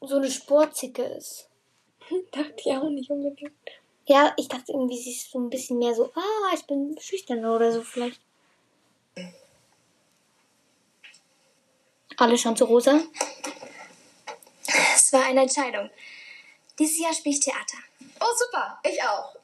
so 0.00 0.16
eine 0.16 0.30
Sportzicke 0.30 1.02
ist. 1.02 1.48
Dachte 2.32 2.54
ich 2.56 2.72
auch 2.72 2.88
nicht 2.88 3.10
unbedingt. 3.10 3.52
Ja, 4.06 4.34
ich 4.36 4.48
dachte 4.48 4.72
irgendwie, 4.72 5.00
sie 5.00 5.12
ist 5.12 5.30
so 5.30 5.38
ein 5.38 5.50
bisschen 5.50 5.78
mehr 5.78 5.94
so, 5.94 6.10
ah, 6.14 6.54
ich 6.54 6.64
bin 6.66 6.96
schüchterner 7.00 7.54
oder 7.54 7.72
so 7.72 7.82
vielleicht. 7.82 8.20
Alle 12.16 12.36
schauen 12.36 12.56
zu 12.56 12.64
rosa. 12.64 13.00
Es 14.94 15.12
war 15.12 15.24
eine 15.24 15.42
Entscheidung. 15.42 15.90
Dieses 16.78 16.98
Jahr 16.98 17.12
spiele 17.14 17.34
ich 17.34 17.40
Theater. 17.40 17.78
Oh, 18.20 18.34
super. 18.36 18.78
Ich 18.84 19.02
auch. 19.02 19.34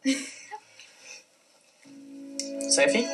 Selfie? 2.69 3.07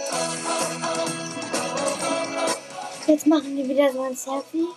Jetzt 3.06 3.26
machen 3.26 3.56
die 3.56 3.68
wieder 3.68 3.92
so 3.92 4.02
ein 4.02 4.16
Selfie. 4.16 4.68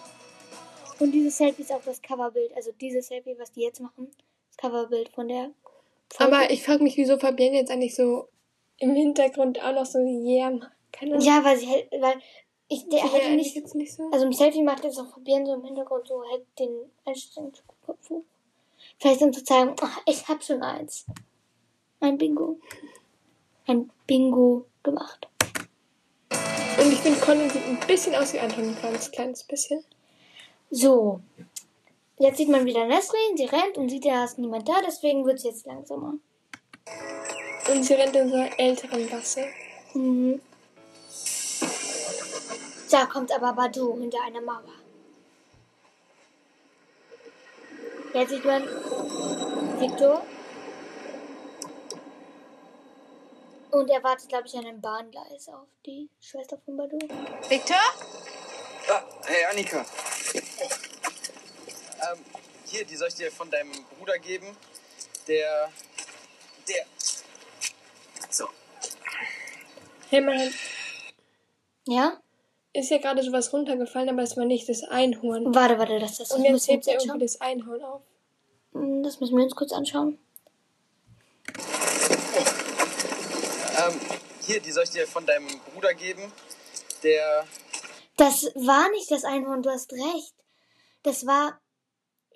Und 1.00 1.12
dieses 1.12 1.38
Selfie 1.38 1.62
ist 1.62 1.72
auch 1.72 1.84
das 1.84 2.02
Coverbild. 2.02 2.54
Also 2.56 2.72
dieses 2.74 3.08
Selfie, 3.08 3.36
was 3.38 3.52
die 3.52 3.62
jetzt 3.62 3.80
machen, 3.80 4.12
das 4.50 4.58
Coverbild 4.58 5.10
von 5.10 5.28
der. 5.28 5.52
Folge. 6.14 6.36
Aber 6.36 6.52
ich 6.52 6.64
frage 6.64 6.84
mich, 6.84 6.98
wieso 6.98 7.18
Fabienne 7.18 7.58
jetzt 7.58 7.72
eigentlich 7.72 7.96
so 7.96 8.28
im 8.80 8.94
Hintergrund 8.94 9.62
auch 9.64 9.74
noch 9.74 9.86
so 9.86 10.00
yeah 10.00 10.52
macht. 10.52 10.72
Keine 10.92 11.16
Ahnung. 11.16 11.26
Ja, 11.26 11.44
weil 11.44 11.58
sie 11.58 11.68
hält, 11.68 11.92
weil 12.00 12.16
ich, 12.70 12.88
der 12.90 13.12
hätte 13.12 13.32
nicht, 13.32 13.56
jetzt 13.56 13.76
nicht 13.76 13.94
so. 13.94 14.10
also 14.12 14.26
im 14.26 14.34
Selfie 14.34 14.62
macht 14.62 14.84
jetzt 14.84 15.00
auch 15.00 15.10
Fabian 15.10 15.46
so 15.46 15.54
im 15.54 15.64
Hintergrund 15.64 16.08
so, 16.08 16.22
hält 16.30 16.46
den 16.60 16.92
Einstellungskopf 17.06 18.10
hoch. 18.10 18.24
Vielleicht 19.00 19.22
um 19.22 19.32
zu 19.32 19.44
zeigen, 19.44 19.76
ach, 19.82 20.02
ich 20.06 20.28
hab 20.28 20.44
schon 20.44 20.62
eins. 20.62 21.06
Ein 22.00 22.18
Bingo. 22.18 22.60
Ein 23.68 23.90
Bingo 24.06 24.66
gemacht. 24.84 25.28
Und 26.80 26.92
ich 26.92 27.00
finde, 27.00 27.20
Colin 27.20 27.50
sieht 27.50 27.66
ein 27.66 27.80
bisschen 27.88 28.16
aus 28.16 28.34
wie 28.34 28.40
Anton, 28.40 28.66
ein 28.66 28.78
ganz 28.82 29.12
kleines 29.12 29.44
bisschen. 29.44 29.84
So. 30.70 31.22
Jetzt 32.20 32.38
sieht 32.38 32.50
man 32.50 32.66
wieder 32.66 32.86
Nesrin, 32.86 33.38
sie 33.38 33.46
rennt 33.46 33.78
und 33.78 33.90
sieht, 33.90 34.06
da 34.06 34.26
ist 34.26 34.40
niemand 34.40 34.68
da, 34.68 34.82
deswegen 34.86 35.24
wird 35.26 35.38
es 35.38 35.44
jetzt 35.44 35.68
langsamer. 35.68 36.16
Und 37.70 37.84
sie 37.84 37.94
rennt 37.94 38.16
in 38.16 38.30
so 38.30 38.36
einer 38.36 38.60
älteren 38.60 39.08
Gasse. 39.08 39.46
Mhm. 39.94 40.42
Da 42.90 43.06
kommt 43.06 43.32
aber 43.32 43.54
Badu 43.54 44.00
hinter 44.00 44.24
einer 44.24 44.42
Mauer. 44.42 44.64
Jetzt 48.14 48.30
sieht 48.30 48.46
man 48.46 48.64
Victor. 49.80 50.24
Und 53.70 53.90
er 53.92 54.04
wartet, 54.04 54.30
glaube 54.30 54.48
ich, 54.48 54.56
an 54.56 54.66
einem 54.66 54.82
Bahngleis 54.82 55.50
auf 55.50 55.68
die 55.86 56.10
Schwester 56.20 56.58
von 56.66 56.78
Badu. 56.78 56.98
Victor? 57.48 57.78
Ah, 58.90 59.04
hey 59.26 59.46
Annika. 59.52 59.86
Hier, 62.70 62.86
die 62.86 62.96
soll 62.96 63.08
ich 63.08 63.16
dir 63.16 63.32
von 63.32 63.50
deinem 63.50 63.72
Bruder 63.98 64.18
geben. 64.20 64.56
Der. 65.28 65.70
Der. 66.68 66.86
So. 68.30 68.48
Hey, 70.10 70.22
man 70.22 70.54
Ja? 71.88 72.20
ist 72.74 72.92
ja 72.92 72.98
gerade 73.00 73.24
sowas 73.24 73.52
runtergefallen, 73.54 74.10
aber 74.10 74.22
es 74.22 74.38
war 74.38 74.46
nicht 74.46 74.68
das 74.70 74.84
Einhorn. 74.84 75.54
Warte, 75.56 75.80
warte, 75.80 76.00
das, 76.00 76.18
das, 76.18 76.30
das 76.30 76.38
Und 76.38 76.44
jetzt 76.46 76.68
hebt 76.68 76.86
er 76.88 76.94
irgendwie 76.94 77.10
anschauen. 77.12 77.20
das 77.20 77.42
Einhorn 77.42 77.84
auf. 77.84 78.02
Hm, 78.74 79.02
Das 79.04 79.20
müssen 79.20 79.36
wir 79.38 79.44
uns 79.44 79.56
kurz 79.56 79.72
anschauen. 79.72 80.20
Ähm, 83.78 84.00
hier, 84.46 84.60
die 84.60 84.72
soll 84.72 84.84
ich 84.84 84.90
dir 84.92 85.08
von 85.08 85.26
deinem 85.26 85.48
Bruder 85.74 85.94
geben. 85.94 86.32
Der. 87.04 87.46
Das 88.18 88.44
war 88.56 88.90
nicht 88.92 89.10
das 89.12 89.24
Einhorn, 89.24 89.62
du 89.64 89.70
hast 89.70 89.94
recht. 89.94 90.34
Das 91.04 91.26
war 91.26 91.60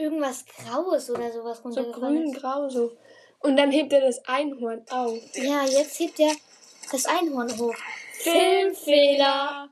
irgendwas 0.02 0.46
Graues 0.46 1.10
oder 1.10 1.32
sowas 1.32 1.58
So 1.60 1.64
runtergefallen. 1.64 2.24
ist. 2.26 2.34
grün-grau 2.34 2.70
so. 2.70 2.98
Und 3.40 3.58
dann 3.58 3.72
hebt 3.72 3.92
er 3.94 4.02
das 4.02 4.24
Einhorn 4.26 4.84
auf. 4.90 5.18
Ja, 5.36 5.64
jetzt 5.66 6.00
hebt 6.00 6.20
er 6.20 6.34
das 6.92 7.06
Einhorn 7.06 7.58
hoch. 7.58 7.76
Filmfehler! 8.14 9.70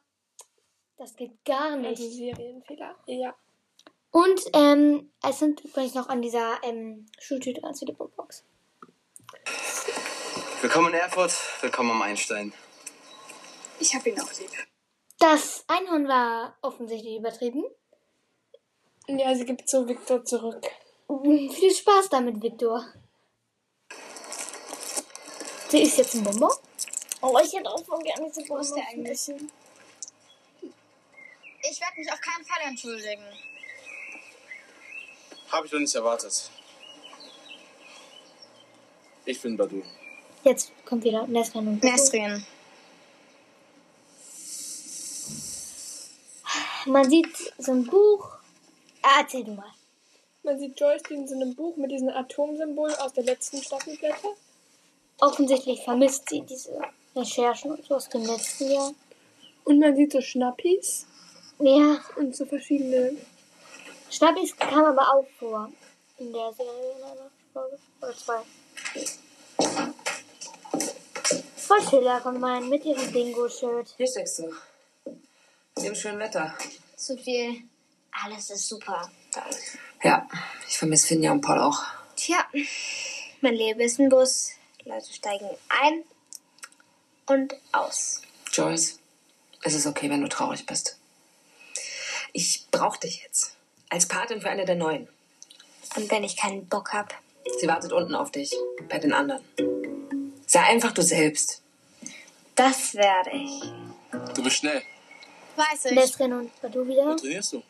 Das 0.97 1.15
geht 1.15 1.43
gar 1.45 1.71
Also 1.71 1.77
nicht. 1.77 1.97
Serienfehler. 1.97 2.95
Ja. 3.05 3.35
Und 4.11 4.41
ähm, 4.53 5.11
es 5.27 5.39
sind 5.39 5.61
übrigens 5.63 5.93
noch 5.93 6.09
an 6.09 6.21
dieser 6.21 6.57
ähm, 6.63 7.05
Schultüte 7.19 7.63
an 7.63 7.73
die 7.73 7.93
Box. 7.93 8.43
Willkommen 10.61 10.93
in 10.93 10.99
Erfurt, 10.99 11.33
willkommen 11.61 11.91
am 11.91 12.01
Einstein. 12.01 12.51
Ich 13.79 13.93
hab 13.95 14.05
ihn 14.05 14.19
auch 14.19 14.33
lieb. 14.39 14.49
Das 15.19 15.63
Einhorn 15.67 16.07
war 16.07 16.57
offensichtlich 16.61 17.17
übertrieben. 17.17 17.63
Ja, 19.17 19.33
sie 19.33 19.45
gibt 19.45 19.67
so 19.67 19.87
Victor 19.87 20.23
zurück. 20.23 20.69
Viel 21.07 21.73
Spaß 21.73 22.09
damit, 22.09 22.41
Victor. 22.41 22.85
Sie 25.69 25.81
ist 25.81 25.97
jetzt 25.97 26.15
ein 26.15 26.23
Bonbon. 26.23 26.51
Oh, 27.21 27.37
ich 27.43 27.53
hätte 27.53 27.69
auch 27.69 27.83
voll 27.83 27.99
gerne 27.99 28.31
diese 28.31 28.41
ist 28.59 28.75
der 28.75 28.87
eigentlich? 28.87 29.29
Ich 31.61 31.81
werde 31.81 31.97
mich 31.97 32.11
auf 32.11 32.21
keinen 32.21 32.45
Fall 32.45 32.61
entschuldigen. 32.67 33.23
Habe 35.51 35.65
ich 35.65 35.71
doch 35.71 35.79
nicht 35.79 35.95
erwartet. 35.95 36.49
Ich 39.25 39.41
bin 39.41 39.57
Badu. 39.57 39.83
Jetzt 40.43 40.71
kommt 40.85 41.03
wieder 41.03 41.27
Nesrin 41.27 41.67
und. 41.67 41.83
Nesrin. 41.83 42.45
Man 46.85 47.09
sieht 47.09 47.53
so 47.57 47.71
ein 47.71 47.85
Buch. 47.85 48.38
Ah, 49.01 49.21
erzähl 49.21 49.43
du 49.43 49.51
mal. 49.51 49.71
Man 50.43 50.59
sieht 50.59 50.79
Joyce, 50.79 51.03
die 51.03 51.13
in 51.15 51.27
so 51.27 51.35
einem 51.35 51.55
Buch 51.55 51.75
mit 51.77 51.91
diesem 51.91 52.09
Atomsymbol 52.09 52.93
aus 52.95 53.13
der 53.13 53.23
letzten 53.23 53.61
Staffel 53.61 53.97
blättert. 53.97 54.37
Offensichtlich 55.19 55.83
vermisst 55.83 56.29
sie 56.29 56.41
diese 56.41 56.81
Recherchen 57.15 57.71
und 57.71 57.85
so 57.85 57.95
aus 57.95 58.09
dem 58.09 58.25
letzten 58.25 58.71
Jahr. 58.71 58.93
Und 59.65 59.79
man 59.79 59.95
sieht 59.95 60.11
so 60.11 60.21
Schnappis 60.21 61.05
Ja, 61.59 61.99
und 62.15 62.35
so 62.35 62.45
verschiedene. 62.45 63.17
Schnappis 64.09 64.55
kam 64.55 64.85
aber 64.85 65.13
auch 65.13 65.27
vor 65.37 65.69
in 66.17 66.33
der 66.33 66.51
Serie 66.53 66.91
in 66.97 67.03
einer 67.03 67.31
Folge. 67.53 67.77
Oder 68.01 68.15
zwei. 68.17 68.41
Frau 71.57 71.89
Schiller 71.89 72.19
kommt 72.21 72.39
mal 72.39 72.61
mit 72.61 72.85
ihrem 72.85 73.11
Bingo-Shirt. 73.11 73.93
Hier 73.97 74.07
steckst 74.07 74.39
du. 74.39 74.53
Im 75.83 75.95
schönen 75.95 76.19
Wetter. 76.19 76.53
Zu 76.95 77.17
viel. 77.17 77.63
Alles 78.11 78.49
ist 78.49 78.67
super. 78.67 79.09
Ja, 80.03 80.27
ich 80.67 80.77
vermisse 80.77 81.07
Finja 81.07 81.31
und 81.31 81.41
Paul 81.41 81.59
auch. 81.59 81.83
Tja, 82.15 82.45
mein 83.41 83.55
Leben 83.55 83.79
ist 83.79 83.99
ein 83.99 84.09
Bus. 84.09 84.51
Leute 84.85 85.13
steigen 85.13 85.49
ein 85.69 86.03
und 87.27 87.55
aus. 87.71 88.21
Joyce, 88.51 88.99
es 89.63 89.73
ist 89.73 89.85
okay, 89.85 90.09
wenn 90.09 90.21
du 90.21 90.27
traurig 90.29 90.65
bist. 90.65 90.97
Ich 92.33 92.65
brauch 92.71 92.97
dich 92.97 93.23
jetzt. 93.23 93.55
Als 93.89 94.07
Patin 94.07 94.41
für 94.41 94.49
eine 94.49 94.65
der 94.65 94.75
Neuen. 94.75 95.07
Und 95.95 96.09
wenn 96.11 96.23
ich 96.23 96.37
keinen 96.37 96.67
Bock 96.67 96.93
hab, 96.93 97.13
Sie 97.59 97.67
wartet 97.67 97.91
unten 97.91 98.13
auf 98.15 98.31
dich, 98.31 98.53
bei 98.89 98.99
den 98.99 99.11
anderen. 99.13 99.43
Sei 100.45 100.61
einfach 100.61 100.91
du 100.91 101.01
selbst. 101.01 101.61
das 102.55 102.93
werde 102.93 103.31
ich. 103.31 103.61
Du 104.35 104.43
bist 104.43 104.57
schnell. 104.57 104.81
Weiß 105.55 105.85
ich. 105.85 105.91
Nesrin 105.91 106.33
und 106.33 106.61
Badu 106.61 106.85
wieder. 106.87 107.05
Wo 107.05 107.15
trainierst 107.15 107.53
du? 107.53 107.63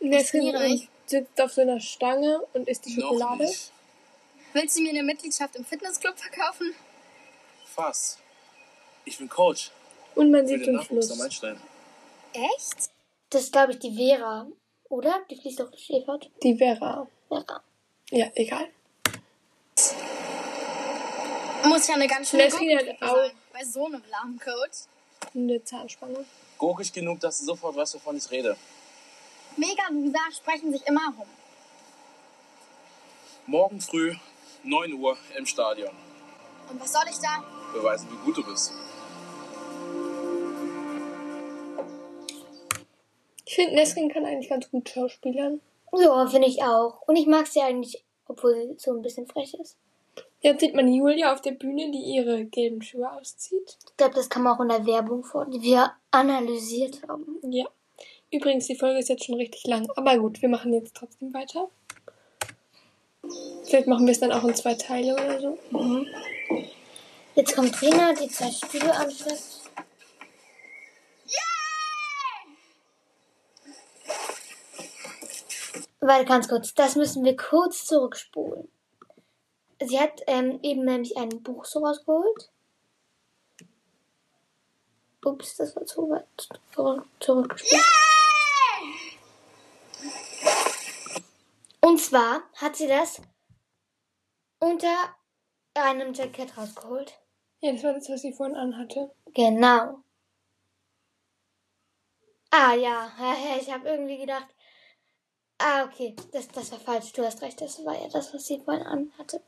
Trainiere 0.00 0.66
ich. 0.66 0.88
sitzt 1.06 1.40
auf 1.40 1.52
so 1.52 1.60
einer 1.62 1.80
Stange 1.80 2.40
und 2.52 2.68
isst 2.68 2.84
die 2.86 2.92
Schokolade. 2.92 3.48
Willst 4.52 4.78
du 4.78 4.82
mir 4.82 4.90
eine 4.90 5.02
Mitgliedschaft 5.02 5.56
im 5.56 5.64
Fitnessclub 5.64 6.18
verkaufen? 6.18 6.74
Fast. 7.74 8.18
Ich 9.04 9.18
bin 9.18 9.28
Coach 9.28 9.70
Und 10.14 10.30
man 10.30 10.46
sieht 10.46 10.66
den 10.66 10.80
Fluss. 10.80 11.10
Echt? 12.32 12.90
Das 13.30 13.42
ist, 13.42 13.52
glaube 13.52 13.72
ich, 13.72 13.78
die 13.78 13.94
Vera. 13.94 14.46
Oder? 14.88 15.20
Die 15.30 15.36
fließt 15.36 15.60
doch 15.60 15.70
durch 15.70 15.90
Evert. 15.90 16.30
Die 16.42 16.56
Vera. 16.56 17.06
Vera. 17.28 17.62
Ja, 18.10 18.26
egal. 18.34 18.68
Muss 21.64 21.88
ja 21.88 21.94
eine 21.94 22.06
ganz 22.06 22.30
schöne 22.30 22.44
Nesrin 22.44 22.78
hat 22.78 23.02
auch 23.02 23.16
sein. 23.16 23.32
Bei 23.52 23.64
so 23.64 23.86
einem 23.86 24.02
lahmen 24.10 24.38
Coach. 24.38 24.84
eine 25.34 25.62
Zahnspange. 25.64 26.24
Gurkig 26.58 26.92
genug, 26.92 27.20
dass 27.20 27.38
du 27.40 27.44
sofort 27.46 27.76
weißt, 27.76 27.94
wovon 27.94 28.16
ich 28.16 28.30
rede. 28.30 28.56
Mega 29.56 29.84
Loser 29.90 30.30
sprechen 30.32 30.70
sich 30.70 30.86
immer 30.86 31.14
rum. 31.18 31.26
Morgen 33.46 33.80
früh 33.80 34.14
9 34.64 34.92
Uhr 34.92 35.16
im 35.38 35.46
Stadion. 35.46 35.92
Und 36.68 36.80
was 36.80 36.92
soll 36.92 37.04
ich 37.08 37.18
da? 37.18 37.42
Beweisen, 37.72 38.08
wie 38.10 38.24
gut 38.24 38.36
du 38.36 38.44
bist. 38.44 38.72
Ich 43.46 43.54
finde, 43.54 43.76
Nesrin 43.76 44.10
kann 44.10 44.26
eigentlich 44.26 44.50
ganz 44.50 44.70
gut 44.70 44.90
schauspielern. 44.90 45.62
Ja, 45.92 46.26
finde 46.26 46.48
ich 46.48 46.62
auch. 46.62 47.00
Und 47.06 47.16
ich 47.16 47.26
mag 47.26 47.46
sie 47.46 47.62
eigentlich, 47.62 48.04
obwohl 48.26 48.54
sie 48.54 48.74
so 48.78 48.92
ein 48.92 49.00
bisschen 49.00 49.26
frech 49.26 49.54
ist. 49.54 49.78
Jetzt 50.40 50.60
sieht 50.60 50.74
man 50.74 50.92
Julia 50.92 51.32
auf 51.32 51.40
der 51.40 51.52
Bühne, 51.52 51.90
die 51.90 52.14
ihre 52.14 52.44
gelben 52.44 52.82
Schuhe 52.82 53.10
auszieht. 53.10 53.78
Ich 53.88 53.96
glaube, 53.96 54.14
das 54.14 54.28
kam 54.28 54.46
auch 54.46 54.60
in 54.60 54.68
der 54.68 54.84
Werbung 54.84 55.24
vor, 55.24 55.46
die 55.46 55.62
wir 55.62 55.92
analysiert 56.10 57.02
haben. 57.08 57.38
Ja. 57.50 57.66
Übrigens, 58.30 58.66
die 58.66 58.76
Folge 58.76 58.98
ist 58.98 59.08
jetzt 59.08 59.24
schon 59.24 59.36
richtig 59.36 59.64
lang. 59.66 59.88
Aber 59.96 60.18
gut, 60.18 60.42
wir 60.42 60.48
machen 60.48 60.72
jetzt 60.72 60.96
trotzdem 60.96 61.32
weiter. 61.32 61.68
Vielleicht 63.64 63.86
machen 63.86 64.06
wir 64.06 64.12
es 64.12 64.20
dann 64.20 64.32
auch 64.32 64.44
in 64.44 64.54
zwei 64.54 64.74
Teile 64.74 65.14
oder 65.14 65.40
so. 65.40 65.58
Mhm. 65.70 66.06
Jetzt 67.34 67.54
kommt 67.54 67.74
Trainer, 67.74 68.14
die 68.14 68.28
zwei 68.28 68.50
Stühle 68.50 68.94
anschleppt. 68.94 69.56
Warte, 76.00 76.24
ganz 76.24 76.48
kurz. 76.48 76.72
Das 76.74 76.94
müssen 76.94 77.24
wir 77.24 77.36
kurz 77.36 77.84
zurückspulen. 77.84 78.68
Sie 79.84 79.98
hat 79.98 80.22
ähm, 80.26 80.60
eben 80.62 80.84
nämlich 80.84 81.16
ein 81.16 81.42
Buch 81.42 81.64
so 81.64 81.80
rausgeholt. 81.80 82.50
Ups, 85.24 85.56
das 85.56 85.74
war 85.74 85.84
zu 85.84 86.08
weit 86.08 86.24
zurück, 86.72 87.04
zurückgespult. 87.18 87.82
Und 91.86 92.00
zwar 92.00 92.42
hat 92.56 92.74
sie 92.74 92.88
das 92.88 93.22
unter 94.58 95.14
einem 95.74 96.14
Jackett 96.14 96.58
rausgeholt. 96.58 97.16
Ja, 97.60 97.72
das 97.72 97.84
war 97.84 97.92
das, 97.92 98.08
was 98.08 98.22
sie 98.22 98.32
vorhin 98.32 98.56
anhatte. 98.56 99.14
Genau. 99.26 100.00
Ah 102.50 102.74
ja, 102.74 103.12
ich 103.60 103.72
habe 103.72 103.88
irgendwie 103.88 104.18
gedacht. 104.18 104.48
Ah, 105.58 105.84
okay, 105.84 106.16
das, 106.32 106.48
das 106.48 106.72
war 106.72 106.80
falsch. 106.80 107.12
Du 107.12 107.24
hast 107.24 107.40
recht, 107.40 107.60
das 107.60 107.84
war 107.84 107.94
ja 107.94 108.08
das, 108.08 108.34
was 108.34 108.44
sie 108.44 108.58
vorhin 108.58 108.82
anhatte. 108.84 109.40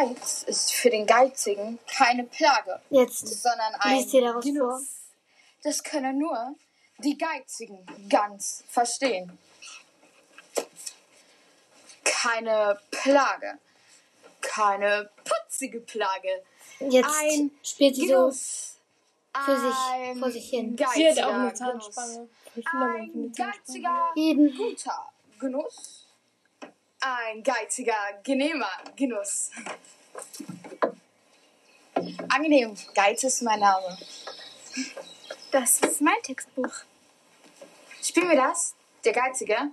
Geiz 0.00 0.42
ist 0.44 0.72
für 0.72 0.90
den 0.90 1.06
Geizigen 1.06 1.78
keine 1.86 2.24
Plage, 2.24 2.80
Jetzt 2.90 3.26
sondern 3.42 3.74
ein. 3.80 4.40
Genuss. 4.40 4.82
Das 5.62 5.82
können 5.82 6.18
nur 6.18 6.54
die 6.98 7.18
Geizigen 7.18 7.86
ganz 8.08 8.64
verstehen. 8.68 9.38
Keine 12.04 12.78
Plage, 12.90 13.58
keine 14.40 15.10
putzige 15.24 15.80
Plage. 15.80 16.42
Jetzt 16.80 17.10
ein 17.20 17.50
spielt 17.62 17.96
sie 17.96 18.08
so 18.08 18.14
Genuss. 18.14 18.76
für 19.44 19.60
sich, 19.60 19.74
Ein 19.92 20.18
vor 20.18 20.30
sich 20.30 20.48
hin. 20.48 20.76
Sie 20.94 21.08
hat 21.08 21.18
auch 21.18 21.34
eine 21.34 21.48
geiziger 21.48 21.80
Zahnspange. 21.80 22.28
Ein 22.72 23.32
geiziger, 23.36 24.10
Jeden. 24.14 24.56
guter 24.56 25.08
Genuss. 25.38 25.99
Ein 27.00 27.42
geiziger, 27.42 27.96
genehmer 28.22 28.70
Genuss. 28.94 29.50
Angenehm, 32.28 32.74
Geiz 32.94 33.24
ist 33.24 33.40
mein 33.40 33.60
Name. 33.60 33.98
Das 35.50 35.80
ist 35.80 36.02
mein 36.02 36.20
Textbuch. 36.22 36.72
Spielen 38.02 38.28
wir 38.28 38.36
das? 38.36 38.74
Der 39.02 39.14
Geizige? 39.14 39.70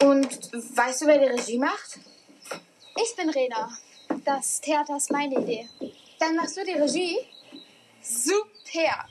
Und 0.00 0.52
weißt 0.76 1.02
du, 1.02 1.06
wer 1.06 1.18
die 1.18 1.26
Regie 1.26 1.58
macht? 1.58 2.00
Ich 2.96 3.14
bin 3.14 3.30
Rena. 3.30 3.70
Das 4.24 4.60
Theater 4.60 4.96
ist 4.96 5.12
meine 5.12 5.40
Idee. 5.40 5.68
Dann 6.18 6.34
machst 6.34 6.56
du 6.56 6.64
die 6.64 6.72
Regie? 6.72 7.16
Super. 8.02 9.06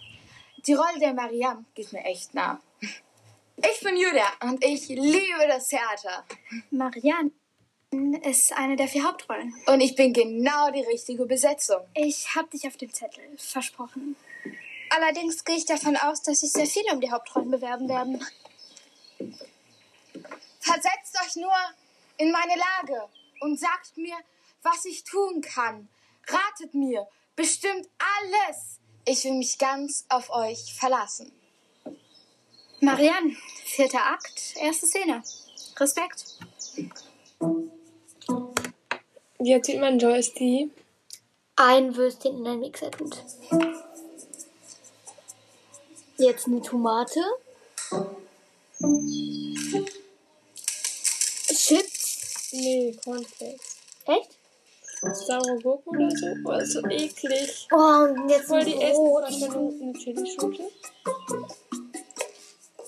Die 0.57 0.73
Rolle 0.73 0.99
der 0.99 1.13
Mariam 1.13 1.65
geht 1.73 1.93
mir 1.93 2.03
echt 2.03 2.33
nah. 2.33 2.59
Ich 3.61 3.81
bin 3.81 3.97
Julia 3.97 4.31
und 4.41 4.63
ich 4.63 4.87
liebe 4.87 5.47
das 5.47 5.67
Theater. 5.67 6.25
Marianne 6.71 7.31
ist 8.23 8.53
eine 8.53 8.75
der 8.75 8.87
vier 8.87 9.03
Hauptrollen. 9.03 9.53
Und 9.65 9.81
ich 9.81 9.95
bin 9.95 10.13
genau 10.13 10.71
die 10.71 10.83
richtige 10.83 11.25
Besetzung. 11.25 11.81
Ich 11.93 12.35
hab 12.35 12.49
dich 12.51 12.67
auf 12.67 12.77
dem 12.77 12.93
Zettel 12.93 13.23
versprochen. 13.37 14.15
Allerdings 14.89 15.43
gehe 15.43 15.57
ich 15.57 15.65
davon 15.65 15.97
aus, 15.97 16.21
dass 16.21 16.39
sich 16.39 16.51
sehr 16.51 16.67
viele 16.67 16.93
um 16.93 17.01
die 17.01 17.11
Hauptrollen 17.11 17.51
bewerben 17.51 17.89
werden. 17.89 18.25
Versetzt 20.59 21.17
euch 21.25 21.35
nur 21.35 21.55
in 22.17 22.31
meine 22.31 22.55
Lage 22.55 23.09
und 23.41 23.59
sagt 23.59 23.97
mir, 23.97 24.15
was 24.63 24.85
ich 24.85 25.03
tun 25.03 25.41
kann. 25.41 25.89
Ratet 26.27 26.73
mir 26.73 27.07
bestimmt 27.35 27.89
alles. 27.97 28.79
Ich 29.05 29.25
will 29.25 29.33
mich 29.33 29.57
ganz 29.57 30.05
auf 30.09 30.29
euch 30.29 30.73
verlassen. 30.73 31.38
Marianne, 32.81 33.35
vierter 33.65 34.05
Akt, 34.05 34.53
erste 34.55 34.85
Szene. 34.85 35.21
Respekt. 35.77 36.37
Jetzt 39.39 39.67
sieht 39.67 39.79
man 39.79 39.99
Joyce, 39.99 40.33
die 40.33 40.71
ein 41.55 41.95
Würstchen 41.95 42.37
in 42.37 42.43
den 42.45 42.59
Mixer 42.59 42.91
tut. 42.91 43.17
Jetzt 46.17 46.47
eine 46.47 46.61
Tomate. 46.61 47.21
Chips. 51.53 52.49
Nee, 52.51 52.97
Cornflakes. 53.03 53.75
Echt? 54.05 54.37
Saure 55.13 55.59
Gurken 55.61 55.97
oder 55.97 56.11
so. 56.11 56.27
Oh, 56.45 56.51
das 56.51 56.63
ist 56.63 56.73
so 56.73 56.85
eklig. 56.87 57.67
Oh, 57.71 57.77
und 57.77 58.29
jetzt 58.29 58.47
Voll 58.47 58.59
ein 58.59 58.65
die 58.65 58.73
Brot. 58.73 59.23
Essensverschwendung. 59.23 59.81
Eine 59.81 59.93
Chilischote. 59.93 60.71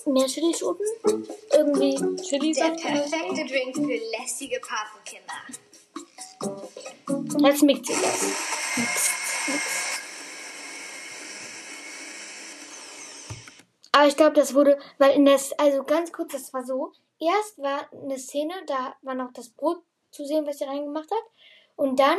Mehr 0.06 0.26
Chilischoten? 0.26 0.86
Irgendwie. 1.52 1.94
Der 1.94 2.16
Chilisaft. 2.24 2.82
perfekte 2.82 3.46
Drink 3.46 3.74
für 3.76 4.00
lästige 4.18 4.60
Patenkinder. 4.60 5.34
Jetzt 7.48 7.62
mixt 7.62 7.86
sie 7.86 7.94
das. 7.94 8.22
Mixt, 8.76 9.10
mixt. 9.48 9.82
Aber 13.92 14.06
ich 14.06 14.16
glaube, 14.16 14.32
das 14.32 14.54
wurde, 14.54 14.78
weil 14.98 15.14
in 15.14 15.26
das, 15.26 15.52
also 15.52 15.84
ganz 15.84 16.12
kurz, 16.12 16.32
das 16.32 16.52
war 16.54 16.64
so. 16.64 16.92
Erst 17.20 17.58
war 17.58 17.88
eine 17.92 18.18
Szene, 18.18 18.54
da 18.66 18.96
war 19.02 19.14
noch 19.14 19.32
das 19.32 19.50
Brot 19.50 19.82
zu 20.10 20.24
sehen, 20.24 20.46
was 20.46 20.58
sie 20.58 20.64
reingemacht 20.64 21.10
hat. 21.10 21.24
Und 21.76 22.00
dann 22.00 22.18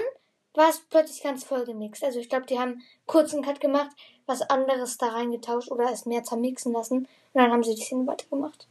war 0.53 0.69
es 0.69 0.81
plötzlich 0.89 1.23
ganz 1.23 1.43
voll 1.43 1.65
gemixt. 1.65 2.03
Also 2.03 2.19
ich 2.19 2.29
glaube, 2.29 2.45
die 2.45 2.59
haben 2.59 2.81
kurz 3.05 3.33
einen 3.33 3.43
Cut 3.43 3.59
gemacht, 3.59 3.89
was 4.25 4.41
anderes 4.41 4.97
da 4.97 5.07
reingetauscht 5.07 5.71
oder 5.71 5.91
es 5.91 6.05
mehr 6.05 6.23
zermixen 6.23 6.73
lassen. 6.73 6.97
Und 6.99 7.07
dann 7.33 7.51
haben 7.51 7.63
sie 7.63 7.75
die 7.75 7.81
Szene 7.83 8.05
weitergemacht. 8.07 8.67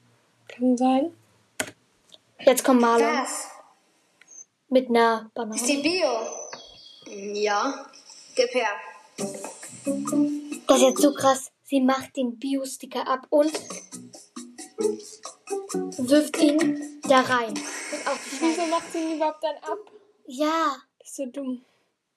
Kann 0.49 0.77
sein. 0.77 1.16
Jetzt 2.40 2.64
kommt 2.64 2.81
Marlon 2.81 3.23
Was? 3.23 3.49
mit 4.68 4.88
einer 4.88 5.31
Banane. 5.35 5.57
Ist 5.57 5.68
die 5.68 5.79
Bio? 5.83 6.09
Ja. 7.35 7.87
Gib 8.35 8.55
her. 8.55 8.68
Das 10.66 10.77
ist 10.79 10.83
jetzt 10.83 11.03
so 11.03 11.12
krass. 11.14 11.51
Sie 11.64 11.81
macht 11.81 12.16
den 12.16 12.38
Bio-Sticker 12.38 13.07
ab 13.07 13.27
und 13.31 13.53
wirft 15.99 16.37
ihn 16.38 17.01
da 17.09 17.21
rein. 17.21 17.51
Und 17.51 18.07
auf 18.07 18.18
die 18.31 18.40
Wieso 18.40 18.66
macht 18.66 18.92
sie 18.92 18.99
ihn 18.99 19.16
überhaupt 19.16 19.42
dann 19.42 19.57
ab? 19.57 19.79
Ja, 20.27 20.77
Das 20.99 21.09
ist 21.09 21.16
so 21.16 21.27
dumm. 21.27 21.64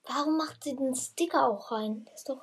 Warum 0.07 0.37
macht 0.37 0.63
sie 0.63 0.75
den 0.75 0.95
Sticker 0.95 1.47
auch 1.49 1.71
rein? 1.71 2.05
Das 2.05 2.21
ist 2.21 2.29
doch. 2.29 2.41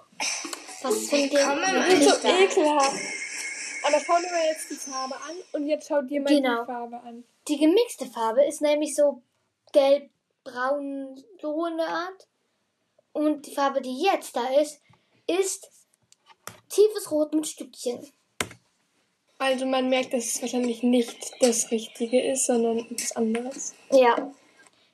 Was 0.83 1.09
für 1.09 1.17
ein 1.17 1.31
Komm 1.31 1.61
mal 1.61 1.89
Das 1.91 2.01
ist 2.01 2.23
so 2.23 2.29
ekelhaft. 2.29 3.01
Aber 3.85 4.01
schau 4.01 4.17
dir 4.21 4.31
mal 4.31 4.47
jetzt 4.47 4.71
die 4.71 4.75
Farbe 4.75 5.15
an 5.17 5.37
und 5.53 5.67
jetzt 5.67 5.89
schau 5.89 6.03
dir 6.03 6.21
mal 6.21 6.29
Genau. 6.29 6.61
die 6.63 6.67
Farbe 6.67 7.01
an. 7.01 7.25
Die 7.49 7.59
gemixte 7.59 8.07
Farbe 8.07 8.45
ist 8.45 8.61
nämlich 8.63 8.95
so 8.95 9.23
gelb, 9.73 10.11
braun, 10.45 11.23
so 11.41 11.65
eine 11.65 11.87
Art. 11.87 12.29
Und 13.13 13.47
die 13.47 13.55
Farbe, 13.55 13.81
die 13.81 14.03
jetzt 14.03 14.37
da 14.37 14.47
ist, 14.61 14.81
ist 15.27 15.69
tiefes 16.69 17.11
Rot 17.11 17.35
mit 17.35 17.47
Stückchen. 17.47 18.11
Also 19.39 19.67
man 19.67 19.89
merkt, 19.89 20.13
dass 20.15 20.25
es 20.27 20.41
wahrscheinlich 20.41 20.83
nicht 20.85 21.33
das 21.41 21.71
Richtige 21.73 22.23
ist, 22.23 22.47
sondern 22.47 22.79
etwas 22.79 23.13
anderes. 23.17 23.75
Ja. 23.91 24.33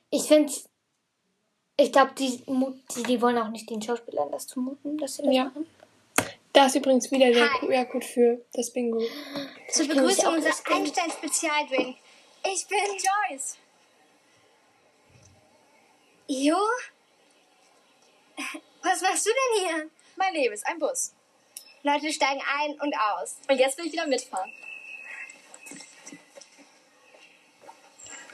Ich 0.09 0.23
finde 0.23 0.51
Ich 1.81 1.93
glaube, 1.93 2.11
die, 2.17 2.43
die, 2.45 3.03
die 3.03 3.21
wollen 3.21 3.37
auch 3.37 3.47
nicht 3.47 3.69
den 3.69 3.81
Schauspielern 3.81 4.29
das 4.33 4.47
zumuten, 4.47 4.97
dass 4.97 5.15
sie 5.15 5.23
das 5.23 5.33
Ja. 5.33 5.45
machen. 5.45 5.65
Da 6.51 6.65
ist 6.65 6.75
übrigens 6.75 7.09
wieder 7.09 7.31
der. 7.31 7.47
QR-Code 7.47 8.05
für 8.05 8.41
das 8.51 8.71
Bingo. 8.71 9.01
Zur 9.71 9.87
Begrüßung 9.87 10.33
unser 10.33 10.49
das 10.49 10.61
Ding. 10.63 10.75
Einstein-Spezialdrink. 10.75 11.95
Ich 12.51 12.67
bin 12.67 12.79
Joyce. 13.29 13.57
Jo? 16.27 16.57
Was 18.83 19.01
machst 19.01 19.25
du 19.25 19.29
denn 19.29 19.65
hier? 19.67 19.89
Mein 20.17 20.33
Leben 20.33 20.53
ist 20.53 20.67
ein 20.67 20.79
Bus. 20.79 21.13
Leute 21.83 22.11
steigen 22.11 22.41
ein 22.59 22.71
und 22.81 22.93
aus. 22.93 23.37
Und 23.49 23.57
jetzt 23.57 23.77
will 23.77 23.85
ich 23.85 23.93
wieder 23.93 24.05
mitfahren. 24.07 24.51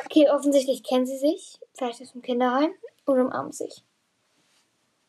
Okay, 0.03 0.29
offensichtlich 0.31 0.81
kennen 0.83 1.05
sie 1.05 1.17
sich. 1.19 1.59
Vielleicht 1.75 2.01
aus 2.01 2.11
dem 2.13 2.23
Kinderheim 2.23 2.73
und 3.05 3.19
umarmen 3.19 3.51
sich. 3.51 3.83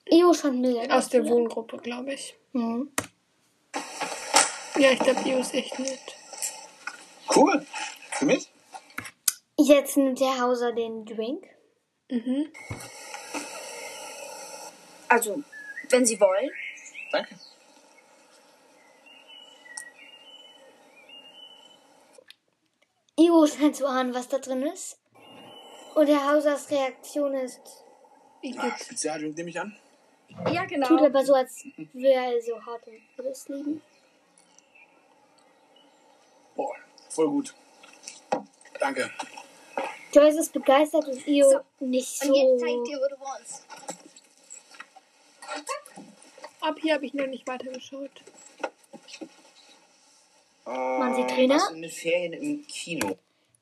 Io 0.09 0.33
schon 0.35 0.61
milde. 0.61 0.95
Aus 0.95 1.09
der 1.09 1.27
Wohngruppe, 1.29 1.79
glaube 1.79 2.15
ich. 2.15 2.37
Mhm. 2.53 2.93
Ja, 4.79 4.91
ich 4.93 4.99
glaube, 5.01 5.29
Io 5.29 5.39
ist 5.39 5.55
echt 5.55 5.79
nett. 5.79 6.17
Cool. 7.35 7.67
Für 8.13 8.25
mich? 8.25 8.51
Jetzt 9.59 9.97
nimmt 9.97 10.21
der 10.21 10.41
Hauser 10.41 10.73
den 10.73 11.05
Drink. 11.05 11.45
Mhm. 12.11 12.53
Also, 15.09 15.43
wenn 15.89 16.05
Sie 16.05 16.21
wollen. 16.21 16.51
Danke. 17.11 17.37
Io 23.19 23.47
scheint 23.47 23.77
zu 23.77 23.87
ahnen, 23.87 24.15
was 24.15 24.29
da 24.29 24.39
drin 24.39 24.63
ist. 24.63 24.99
Und 25.95 26.07
der 26.07 26.31
Hausers 26.31 26.71
Reaktion 26.71 27.33
ist, 27.33 27.86
Ah, 28.59 28.77
Spezialdrink 28.79 29.37
nehme 29.37 29.51
ich 29.51 29.61
an. 29.61 29.77
Ja, 30.53 30.65
genau. 30.65 30.89
tut 30.89 31.03
aber 31.03 31.25
so, 31.25 31.35
als 31.35 31.65
wäre 31.93 32.35
er 32.35 32.43
so 32.43 32.65
hart 32.65 32.83
es 33.31 33.49
lieben. 33.49 33.81
Boah, 36.55 36.75
voll 37.09 37.29
gut. 37.29 37.55
Danke. 38.81 39.11
Joyce 40.13 40.37
ist 40.37 40.53
begeistert 40.53 41.07
und 41.07 41.27
Io 41.27 41.61
nicht 41.81 42.19
so. 42.19 42.29
Und 42.29 42.35
jetzt 42.35 42.61
zeig 42.61 42.71
ich 42.71 42.83
dir, 42.89 42.99
wo 42.99 43.09
du 43.09 43.21
wohnst. 43.21 43.67
Ab 46.61 46.77
hier 46.81 46.95
habe 46.95 47.07
ich 47.07 47.15
noch 47.15 47.27
nicht 47.27 47.47
weitergeschaut. 47.47 48.11
Waren 50.65 51.15
Sie 51.15 51.27
Trainer? 51.33 51.55
Warst 51.55 51.71
du 51.71 51.75
in 51.75 51.83
den 51.83 51.91
Ferien 51.91 52.33
im 52.33 52.67
Kino? 52.67 53.17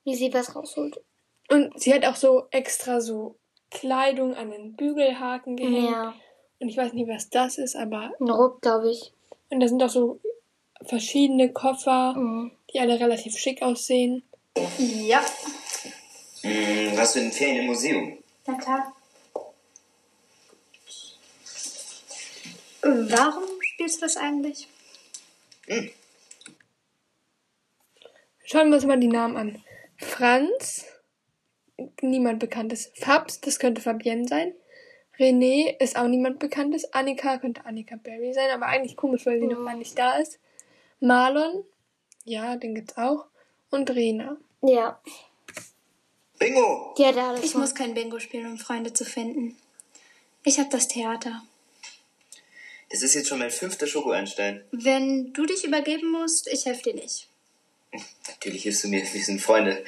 wie 0.04 0.14
sie 0.14 0.32
was 0.32 0.54
rausholt. 0.54 1.00
Und 1.48 1.78
sie 1.80 1.92
hat 1.92 2.04
auch 2.04 2.16
so 2.16 2.46
extra 2.50 3.00
so 3.00 3.36
Kleidung 3.74 4.34
an 4.34 4.50
den 4.50 4.74
Bügelhaken 4.76 5.56
gehängt. 5.56 5.90
Ja. 5.90 6.14
Und 6.60 6.68
ich 6.68 6.76
weiß 6.76 6.92
nicht, 6.94 7.08
was 7.08 7.28
das 7.28 7.58
ist, 7.58 7.76
aber. 7.76 8.12
Ein 8.20 8.30
Ruck, 8.30 8.62
glaube 8.62 8.90
ich. 8.90 9.12
Und 9.50 9.60
da 9.60 9.68
sind 9.68 9.82
auch 9.82 9.90
so 9.90 10.20
verschiedene 10.86 11.52
Koffer, 11.52 12.14
Mhm. 12.16 12.52
die 12.72 12.80
alle 12.80 12.98
relativ 12.98 13.36
schick 13.36 13.60
aussehen. 13.62 14.22
Ja. 14.78 15.22
Hm, 16.42 16.96
warst 16.96 17.14
du 17.16 17.18
in 17.20 17.26
den 17.26 17.32
Ferien 17.32 17.58
im 17.60 17.66
Museum? 17.66 18.18
Na 18.46 18.54
klar. 18.56 18.94
Warum 22.82 23.44
spielst 23.62 23.96
du 23.96 24.00
das 24.02 24.16
eigentlich? 24.16 24.68
Schauen 28.44 28.68
wir 28.68 28.76
uns 28.76 28.84
mal 28.84 29.00
die 29.00 29.08
Namen 29.08 29.36
an. 29.36 29.64
Franz, 29.96 30.84
niemand 32.00 32.38
bekanntes. 32.38 32.90
Fabs, 32.94 33.40
das 33.40 33.58
könnte 33.58 33.80
Fabienne 33.80 34.26
sein. 34.28 34.54
René 35.18 35.76
ist 35.78 35.96
auch 35.96 36.08
niemand 36.08 36.38
bekanntes. 36.38 36.92
Annika 36.92 37.38
könnte 37.38 37.64
Annika 37.64 37.96
Berry 37.96 38.32
sein, 38.32 38.50
aber 38.50 38.66
eigentlich 38.66 38.96
komisch, 38.96 39.26
weil 39.26 39.38
sie 39.38 39.46
noch 39.46 39.64
gar 39.64 39.76
nicht 39.76 39.96
da 39.98 40.18
ist. 40.18 40.38
Marlon, 41.00 41.64
ja, 42.24 42.56
den 42.56 42.74
gibt's 42.74 42.96
auch. 42.96 43.26
Und 43.70 43.90
Rena. 43.90 44.36
Ja. 44.62 45.00
Bingo! 46.38 46.94
Hat 46.98 47.16
alles. 47.16 47.44
Ich 47.44 47.54
muss 47.54 47.74
kein 47.74 47.94
Bingo 47.94 48.18
spielen, 48.18 48.46
um 48.46 48.58
Freunde 48.58 48.92
zu 48.92 49.04
finden. 49.04 49.56
Ich 50.42 50.58
habe 50.58 50.68
das 50.70 50.88
Theater. 50.88 51.42
Das 52.90 53.02
ist 53.02 53.14
jetzt 53.14 53.28
schon 53.28 53.38
mein 53.38 53.50
fünfter 53.50 53.86
Schokoeinstein. 53.86 54.64
Wenn 54.70 55.32
du 55.32 55.46
dich 55.46 55.64
übergeben 55.64 56.10
musst, 56.10 56.48
ich 56.52 56.66
helfe 56.66 56.90
dir 56.90 56.94
nicht. 56.94 57.28
Natürlich 58.28 58.64
hilfst 58.64 58.84
du 58.84 58.88
mir, 58.88 59.02
wir 59.02 59.22
sind 59.22 59.40
Freunde. 59.40 59.84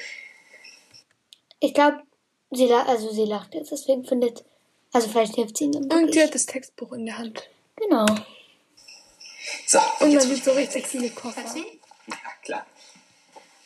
Ich 1.61 1.75
glaube, 1.75 2.03
sie, 2.51 2.67
la 2.67 2.83
also 2.85 3.11
sie 3.11 3.25
lacht 3.25 3.55
jetzt, 3.55 3.71
deswegen 3.73 4.05
findet. 4.05 4.45
Also 4.93 5.09
vielleicht 5.09 5.35
hilft 5.35 5.57
sie 5.57 5.65
ihm 5.65 5.73
dann 5.73 6.05
Und 6.05 6.13
sie 6.13 6.23
hat 6.23 6.35
das 6.35 6.47
Textbuch 6.47 6.93
in 6.93 7.07
der 7.07 7.19
Hand. 7.19 7.49
Genau. 7.77 8.07
So, 9.67 9.79
Und 9.79 10.01
man 10.01 10.11
jetzt. 10.13 10.29
sieht 10.29 10.45
so 10.45 10.53
richtig 10.53 10.87
viele 10.87 11.11
Koffer. 11.11 11.43
Ja, 12.07 12.15
klar. 12.43 12.67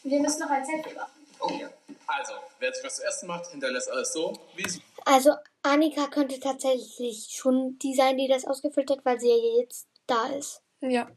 Wir 0.02 0.20
müssen 0.20 0.40
noch 0.40 0.50
ein 0.50 0.64
Selfie 0.64 0.94
machen. 0.94 1.10
Oh 1.40 1.52
ja. 1.52 1.70
Also, 2.06 2.32
wer 2.58 2.72
sich 2.72 2.84
was 2.84 2.96
zu 2.96 3.04
essen 3.04 3.28
macht, 3.28 3.50
hinterlässt 3.50 3.88
alles 3.90 4.12
so, 4.12 4.32
wie 4.56 4.64
es 4.64 4.80
Also 5.04 5.32
Annika 5.62 6.06
könnte 6.08 6.38
tatsächlich 6.40 7.28
schon 7.30 7.78
die 7.78 7.94
sein, 7.94 8.16
die 8.18 8.28
das 8.28 8.44
ausgefüllt 8.44 8.90
hat, 8.90 9.04
weil 9.04 9.20
sie 9.20 9.28
ja 9.28 9.60
jetzt 9.60 9.86
da 10.06 10.26
ist. 10.26 10.62
Ja. 10.80 11.10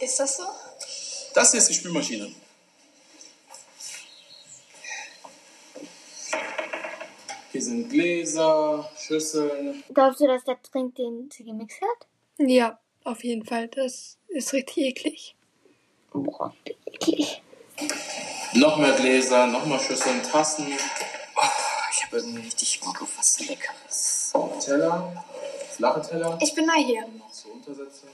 Ist 0.00 0.20
das 0.20 0.36
so? 0.36 0.44
Das 1.34 1.50
hier 1.50 1.58
ist 1.58 1.68
die 1.68 1.74
Spülmaschine. 1.74 2.34
Hier 7.54 7.62
sind 7.62 7.88
Gläser, 7.88 8.90
Schüsseln. 8.98 9.84
Glaubst 9.94 10.18
du, 10.20 10.26
dass 10.26 10.42
der 10.42 10.60
Trink 10.60 10.96
den 10.96 11.30
sie 11.30 11.44
gemixt 11.44 11.80
hat? 11.80 12.08
Ja, 12.36 12.80
auf 13.04 13.22
jeden 13.22 13.44
Fall. 13.44 13.68
Das 13.68 14.18
ist 14.26 14.52
richtig 14.52 14.78
eklig. 14.78 15.36
Boah, 16.12 16.52
eklig. 16.84 17.40
Noch 18.54 18.76
mehr 18.78 18.90
Gläser, 18.94 19.46
noch 19.46 19.64
mal 19.66 19.78
Schüsseln, 19.78 20.20
Tassen, 20.24 20.66
Oh, 20.66 21.42
ich 21.92 22.04
habe 22.04 22.16
irgendwie 22.16 22.40
richtig 22.42 22.80
Bock 22.80 23.00
auf 23.02 23.18
was 23.18 23.38
Leckeres. 23.48 24.32
Teller, 24.58 25.24
flache 25.76 26.02
Teller, 26.02 26.36
Ich 26.42 26.54
bin 26.56 26.66
neu 26.66 26.84
hier. 26.84 27.06
noch 27.06 27.32
so 27.32 27.50
Untersätze. 27.50 28.08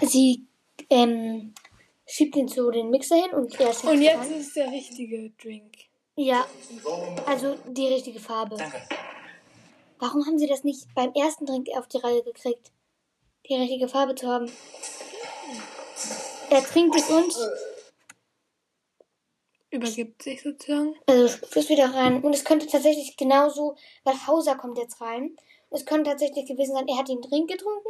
Sie 0.00 0.46
ähm, 0.88 1.52
schiebt 2.06 2.34
ihn 2.36 2.48
zu 2.48 2.70
den 2.70 2.88
Mixer 2.88 3.16
hin 3.16 3.34
und 3.34 3.60
er 3.60 3.74
schiebt 3.74 3.84
Und 3.92 4.00
jetzt 4.00 4.20
rein. 4.20 4.40
ist 4.40 4.56
der 4.56 4.70
richtige 4.70 5.28
Drink. 5.42 5.74
Ja, 6.16 6.46
also 7.26 7.56
die 7.66 7.88
richtige 7.88 8.20
Farbe. 8.20 8.56
Danke. 8.56 8.80
Warum 9.98 10.26
haben 10.26 10.38
sie 10.38 10.46
das 10.46 10.64
nicht 10.64 10.86
beim 10.94 11.12
ersten 11.14 11.46
Drink 11.46 11.68
auf 11.76 11.88
die 11.88 11.98
Reihe 11.98 12.22
gekriegt? 12.22 12.70
Die 13.48 13.54
richtige 13.54 13.88
Farbe 13.88 14.14
zu 14.14 14.28
haben. 14.28 14.50
Er 16.50 16.62
trinkt 16.62 16.96
es 16.96 17.10
und, 17.10 17.34
Übergibt 19.70 20.22
sich 20.22 20.42
sozusagen. 20.42 20.94
also 21.06 21.26
spuckt 21.26 21.56
es 21.56 21.68
wieder 21.68 21.92
rein. 21.92 22.22
Und 22.22 22.32
es 22.32 22.44
könnte 22.44 22.66
tatsächlich 22.66 23.16
genauso, 23.16 23.76
weil 24.04 24.14
Hauser 24.26 24.54
kommt 24.54 24.78
jetzt 24.78 25.00
rein. 25.00 25.36
Es 25.70 25.84
könnte 25.84 26.10
tatsächlich 26.10 26.46
gewesen 26.46 26.74
sein, 26.74 26.86
er 26.86 26.98
hat 26.98 27.08
den 27.08 27.20
Drink 27.20 27.50
getrunken, 27.50 27.88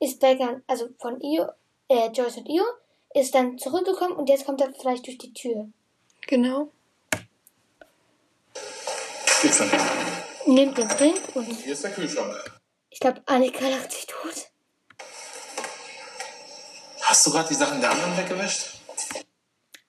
ist 0.00 0.20
weggegangen, 0.20 0.64
also 0.66 0.88
von 0.98 1.20
Io, 1.20 1.46
äh, 1.86 2.10
Joyce 2.10 2.38
und 2.38 2.48
Io, 2.48 2.64
ist 3.14 3.34
dann 3.34 3.58
zurückgekommen 3.58 4.16
und 4.16 4.28
jetzt 4.28 4.44
kommt 4.44 4.60
er 4.60 4.72
vielleicht 4.74 5.06
durch 5.06 5.18
die 5.18 5.32
Tür. 5.32 5.68
Genau. 6.26 6.72
Gibt's 9.42 9.58
schon. 9.58 10.54
Nimmt 10.54 10.78
den 10.78 10.86
Drink 10.86 11.20
und 11.34 11.46
Hier 11.46 11.72
ist 11.72 11.82
der 11.82 11.90
Kühlschrank. 11.90 12.60
ich 12.90 13.00
glaube, 13.00 13.22
Annika 13.26 13.66
lacht 13.68 13.90
sich 13.90 14.06
tot. 14.06 14.52
Hast 17.00 17.26
du 17.26 17.32
gerade 17.32 17.48
die 17.48 17.54
Sachen 17.54 17.80
der 17.80 17.90
anderen 17.90 18.16
weggewischt? 18.16 18.78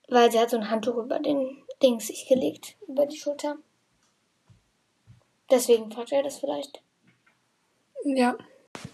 Weil 0.08 0.32
sie 0.32 0.40
hat 0.40 0.50
so 0.50 0.56
ein 0.56 0.70
Handtuch 0.70 0.96
über 0.96 1.20
den 1.20 1.62
Dings 1.80 2.08
sich 2.08 2.26
gelegt, 2.26 2.76
über 2.88 3.06
die 3.06 3.16
Schulter. 3.16 3.56
Deswegen 5.48 5.90
fragt 5.92 6.10
er 6.10 6.24
das 6.24 6.38
vielleicht. 6.38 6.82
Ja. 8.04 8.36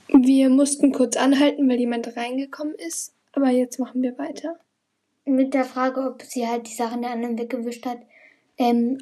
Wir 0.09 0.51
mussten 0.51 0.93
kurz 0.93 1.17
anhalten, 1.17 1.71
weil 1.71 1.81
jemand 1.81 2.15
reingekommen 2.17 2.75
ist. 2.75 3.15
Aber 3.33 3.49
jetzt 3.49 3.79
machen 3.79 4.03
wir 4.03 4.19
weiter. 4.19 4.61
Mit 5.25 5.55
der 5.55 5.65
Frage, 5.65 6.03
ob 6.03 6.23
sie 6.23 6.47
halt 6.47 6.69
die 6.69 6.75
Sachen 6.75 7.01
der 7.01 7.13
anderen 7.13 7.39
weggewischt 7.39 7.87
hat. 7.87 8.01
Ähm, 8.59 8.99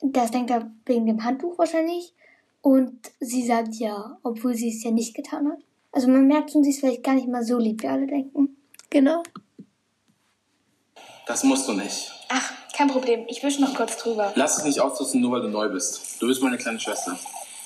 das 0.00 0.30
denkt 0.30 0.50
er 0.50 0.70
wegen 0.86 1.06
dem 1.06 1.24
Handtuch 1.24 1.58
wahrscheinlich. 1.58 2.14
Und 2.60 3.10
sie 3.20 3.46
sagt 3.46 3.74
ja, 3.76 4.18
obwohl 4.22 4.54
sie 4.54 4.68
es 4.68 4.82
ja 4.82 4.90
nicht 4.90 5.14
getan 5.14 5.48
hat. 5.48 5.58
Also 5.92 6.08
man 6.08 6.26
merkt 6.26 6.50
schon, 6.52 6.64
sie 6.64 6.70
ist 6.70 6.80
vielleicht 6.80 7.02
gar 7.02 7.14
nicht 7.14 7.28
mal 7.28 7.44
so 7.44 7.58
lieb, 7.58 7.82
wie 7.82 7.88
alle 7.88 8.06
denken. 8.06 8.56
Genau. 8.90 9.22
Das 11.26 11.44
musst 11.44 11.68
du 11.68 11.72
nicht. 11.72 12.12
Ach, 12.28 12.52
kein 12.74 12.88
Problem. 12.88 13.24
Ich 13.28 13.42
wische 13.42 13.60
noch 13.60 13.74
kurz 13.74 13.96
drüber. 13.96 14.32
Lass 14.34 14.58
es 14.58 14.64
nicht 14.64 14.80
ausnutzen, 14.80 15.20
nur 15.20 15.32
weil 15.32 15.42
du 15.42 15.48
neu 15.48 15.68
bist. 15.68 16.20
Du 16.20 16.26
bist 16.26 16.42
meine 16.42 16.56
kleine 16.58 16.80
Schwester. 16.80 17.18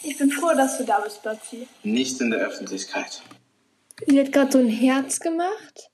Ich 0.03 0.19
bin 0.19 0.31
froh, 0.31 0.53
dass 0.55 0.79
du 0.79 0.85
da 0.85 1.01
bist, 1.01 1.23
Betsy. 1.23 1.69
Nicht 1.85 2.21
in 2.21 2.31
der 2.31 2.41
Öffentlichkeit. 2.41 3.23
Sie 4.07 4.19
hat 4.19 4.33
gerade 4.33 4.51
so 4.51 4.59
ein 4.59 4.69
Herz 4.69 5.21
gemacht. 5.21 5.91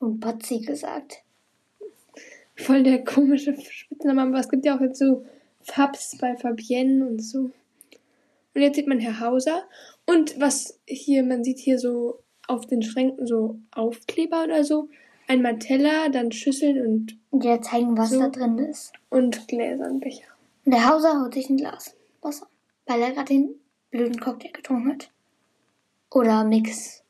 Und 0.00 0.20
Potzi 0.20 0.60
gesagt. 0.60 1.22
Voll 2.56 2.82
der 2.82 3.04
komische 3.04 3.56
Spitzname, 3.60 4.22
aber 4.22 4.38
es 4.38 4.48
gibt 4.48 4.64
ja 4.64 4.76
auch 4.76 4.80
jetzt 4.80 4.98
so 4.98 5.24
Fabs 5.70 6.16
bei 6.18 6.36
Fabienne 6.36 7.06
und 7.06 7.20
so. 7.22 7.50
Und 8.54 8.62
jetzt 8.62 8.76
sieht 8.76 8.86
man 8.88 8.98
Herr 8.98 9.20
Hauser. 9.20 9.64
Und 10.06 10.38
was 10.40 10.80
hier, 10.86 11.22
man 11.22 11.44
sieht 11.44 11.58
hier 11.58 11.78
so 11.78 12.22
auf 12.46 12.66
den 12.66 12.82
Schränken 12.82 13.26
so 13.26 13.58
Aufkleber 13.72 14.44
oder 14.44 14.64
so. 14.64 14.88
Einmal 15.26 15.58
Teller, 15.58 16.08
dann 16.08 16.32
Schüsseln 16.32 16.80
und, 16.86 17.18
Und 17.30 17.44
ja 17.44 17.60
zeigen, 17.60 17.96
was 17.98 18.10
So. 18.10 18.20
da 18.20 18.28
drin 18.30 18.58
ist. 18.58 18.92
und 19.10 19.46
Gläser 19.46 19.84
und 19.86 20.00
Becher. 20.00 20.26
Und 20.64 20.72
der 20.72 20.88
Hauser 20.88 21.20
holt 21.20 21.34
sich 21.34 21.48
ein 21.50 21.58
Glas 21.58 21.94
Wasser, 22.22 22.48
weil 22.86 23.00
er 23.02 23.12
gerade 23.12 23.28
den 23.34 23.54
blöden 23.90 24.18
Cocktail 24.18 24.52
getrunken 24.52 24.92
hat. 24.92 25.10
Oder 26.10 26.44
Mix. 26.44 27.02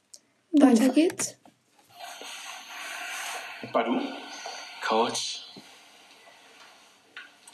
Weiter 0.53 0.89
geht's. 0.91 1.37
Badu? 3.73 4.01
Coach. 4.87 5.45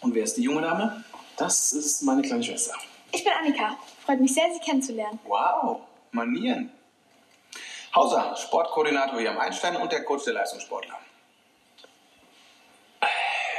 Und 0.04 0.14
wer 0.14 0.24
ist 0.24 0.36
die 0.36 0.42
junge 0.42 0.60
Dame? 0.60 1.02
Das 1.38 1.72
ist 1.72 2.02
meine 2.02 2.20
kleine 2.20 2.44
Schwester. 2.44 2.74
Ich 3.10 3.24
bin 3.24 3.32
Annika. 3.32 3.78
Freut 4.04 4.20
mich 4.20 4.34
sehr, 4.34 4.52
Sie 4.52 4.60
kennenzulernen. 4.60 5.18
Wow, 5.24 5.80
Manieren. 6.12 6.70
Hauser, 7.94 8.36
Sportkoordinator 8.36 9.18
hier 9.18 9.30
am 9.30 9.38
Einstein 9.38 9.76
und 9.76 9.90
der 9.90 10.04
Coach 10.04 10.24
der 10.24 10.34
Leistungssportler. 10.34 10.94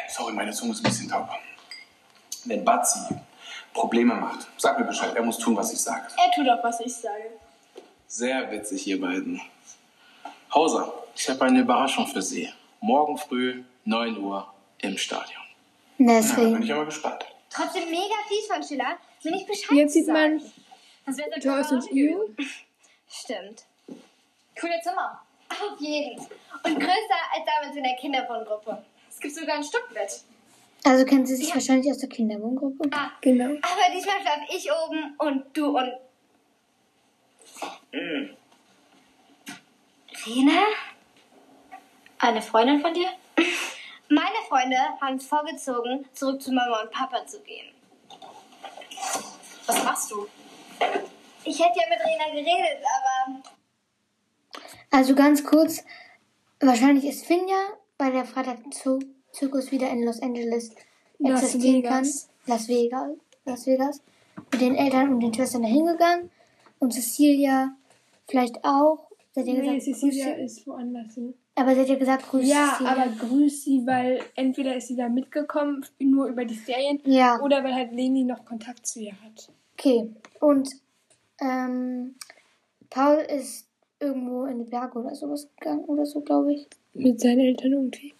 Sorry, 0.09 0.33
meine 0.33 0.51
Zunge 0.51 0.73
ist 0.73 0.81
ein 0.81 0.83
bisschen 0.83 1.09
taub. 1.09 1.27
Wenn 2.43 2.63
Batzi 2.63 2.99
Probleme 3.73 4.13
macht, 4.13 4.47
sag 4.57 4.77
mir 4.77 4.85
Bescheid. 4.85 5.15
Er 5.15 5.23
muss 5.23 5.39
tun, 5.39 5.57
was 5.57 5.73
ich 5.73 5.81
sage. 5.81 6.07
Er 6.15 6.31
tut 6.31 6.47
auch, 6.47 6.63
was 6.63 6.79
ich 6.79 6.93
sage. 6.95 7.31
Sehr 8.05 8.51
witzig, 8.51 8.85
ihr 8.85 9.01
beiden. 9.01 9.41
Hauser, 10.53 10.93
ich 11.15 11.27
habe 11.27 11.43
eine 11.45 11.61
Überraschung 11.61 12.05
für 12.05 12.21
Sie. 12.21 12.53
Morgen 12.81 13.17
früh, 13.17 13.63
9 13.85 14.19
Uhr, 14.19 14.47
im 14.77 14.95
Stadion. 14.99 15.44
Na, 15.97 16.13
da 16.13 16.19
bin 16.19 16.27
Deswegen. 16.37 16.63
ich 16.63 16.73
aber 16.73 16.85
gespannt. 16.85 17.25
Trotzdem 17.49 17.89
mega 17.89 18.15
fies 18.27 18.47
von 18.47 18.61
Schiller, 18.63 18.97
mir 19.23 19.31
nicht 19.31 19.47
Bescheid 19.47 19.77
Jetzt 19.77 19.93
sieht 19.93 20.07
man. 20.07 20.41
Das 21.05 21.17
wäre 21.17 21.39
Joyce 21.39 21.71
und 21.71 21.91
Io. 21.91 22.29
Stimmt. 23.09 23.63
Coole 24.59 24.79
Zimmer. 24.83 25.21
Auf 25.49 25.79
jeden. 25.79 26.19
Und 26.19 26.79
größer 26.79 27.21
als 27.33 27.45
damals 27.45 27.77
in 27.77 27.83
der 27.83 27.95
Kinderwohngruppe. 27.95 28.83
Es 29.09 29.19
gibt 29.19 29.35
sogar 29.35 29.55
ein 29.55 29.63
Stückbett. 29.63 30.21
Also 30.83 31.05
kennen 31.05 31.25
Sie 31.25 31.35
sich 31.35 31.53
wahrscheinlich 31.53 31.89
aus 31.91 31.99
der 31.99 32.09
Kinderwohngruppe. 32.09 32.89
Ah, 32.91 33.11
Genau. 33.21 33.45
aber 33.61 33.93
diesmal 33.95 34.21
schlaf 34.21 34.39
ich 34.49 34.69
oben 34.71 35.15
und 35.17 35.45
du 35.57 35.77
und. 35.77 35.93
Mhm. 37.91 38.35
Rena? 40.25 40.61
Eine 42.19 42.41
Freundin 42.41 42.81
von 42.81 42.93
dir? 42.93 43.07
Meine 44.09 44.35
Freunde 44.47 44.77
haben 45.01 45.15
es 45.15 45.25
vorgezogen, 45.25 46.05
zurück 46.13 46.41
zu 46.41 46.51
Mama 46.51 46.81
und 46.81 46.91
Papa 46.91 47.25
zu 47.25 47.39
gehen. 47.41 47.73
Was 49.65 49.83
machst 49.83 50.11
du? 50.11 50.27
Ich 51.43 51.59
hätte 51.59 51.79
ja 51.79 51.89
mit 51.89 51.99
Rena 51.99 52.31
geredet, 52.31 52.83
aber 52.83 53.41
Also 54.91 55.15
ganz 55.15 55.43
kurz, 55.43 55.83
wahrscheinlich 56.59 57.05
ist 57.05 57.25
Finja 57.25 57.57
bei 57.97 58.11
der 58.11 58.25
Freitag-Zirkus 58.25 59.71
wieder 59.71 59.89
in 59.89 60.03
Los 60.03 60.21
Angeles 60.21 60.71
Las 61.19 61.43
existieren 61.43 61.83
kann. 61.83 62.03
Vegas. 62.03 62.29
Las 62.45 62.67
Vegas. 62.67 63.09
Las 63.45 63.65
Vegas. 63.65 64.01
Mit 64.51 64.61
den 64.61 64.75
Eltern 64.75 65.13
und 65.13 65.19
den 65.21 65.33
Schwestern 65.33 65.63
da 65.63 65.67
hingegangen. 65.67 66.29
Und 66.79 66.93
Cecilia 66.93 67.75
vielleicht 68.27 68.63
auch. 68.63 69.09
Nee, 69.35 69.55
gesagt, 69.55 69.81
Cecilia 69.81 70.33
ist 70.35 70.65
woanders 70.67 71.13
hin. 71.13 71.33
Aber 71.57 71.73
sie 71.73 71.81
hat 71.81 71.87
ja 71.87 71.95
gesagt, 71.95 72.27
grüß 72.29 72.45
Ja, 72.47 72.71
Cecilia. 72.77 72.91
aber 72.91 73.07
grüß 73.11 73.63
sie, 73.63 73.87
weil 73.87 74.21
entweder 74.35 74.75
ist 74.75 74.87
sie 74.89 74.97
da 74.97 75.07
mitgekommen, 75.07 75.85
nur 75.99 76.27
über 76.27 76.43
die 76.43 76.55
Serien, 76.55 76.99
Ja. 77.05 77.39
oder 77.41 77.63
weil 77.63 77.73
halt 77.73 77.93
Leni 77.93 78.25
noch 78.25 78.43
Kontakt 78.43 78.85
zu 78.85 78.99
ihr 78.99 79.13
hat. 79.23 79.49
Okay. 79.77 80.13
Und 80.41 80.69
ähm, 81.39 82.15
Paul 82.89 83.15
ist 83.17 83.67
irgendwo 83.99 84.45
in 84.45 84.65
die 84.65 84.69
Berge 84.69 84.99
oder 84.99 85.15
sowas 85.15 85.47
gegangen 85.57 85.85
oder 85.85 86.05
so, 86.05 86.19
glaube 86.21 86.53
ich. 86.53 86.67
Mit 86.93 87.21
seinen 87.21 87.39
Eltern 87.39 87.71
irgendwie. 87.73 88.13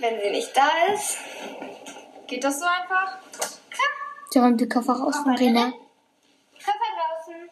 wenn 0.00 0.20
sie 0.20 0.30
nicht 0.30 0.56
da 0.56 0.68
ist. 0.92 1.18
Geht 2.26 2.42
das 2.42 2.58
so 2.58 2.66
einfach? 2.66 3.18
Sie 4.30 4.40
räumt 4.40 4.60
die 4.60 4.68
Koffer 4.68 4.94
raus 4.94 5.18
von 5.18 5.36
Rena. 5.36 5.72
Koffer 6.52 7.50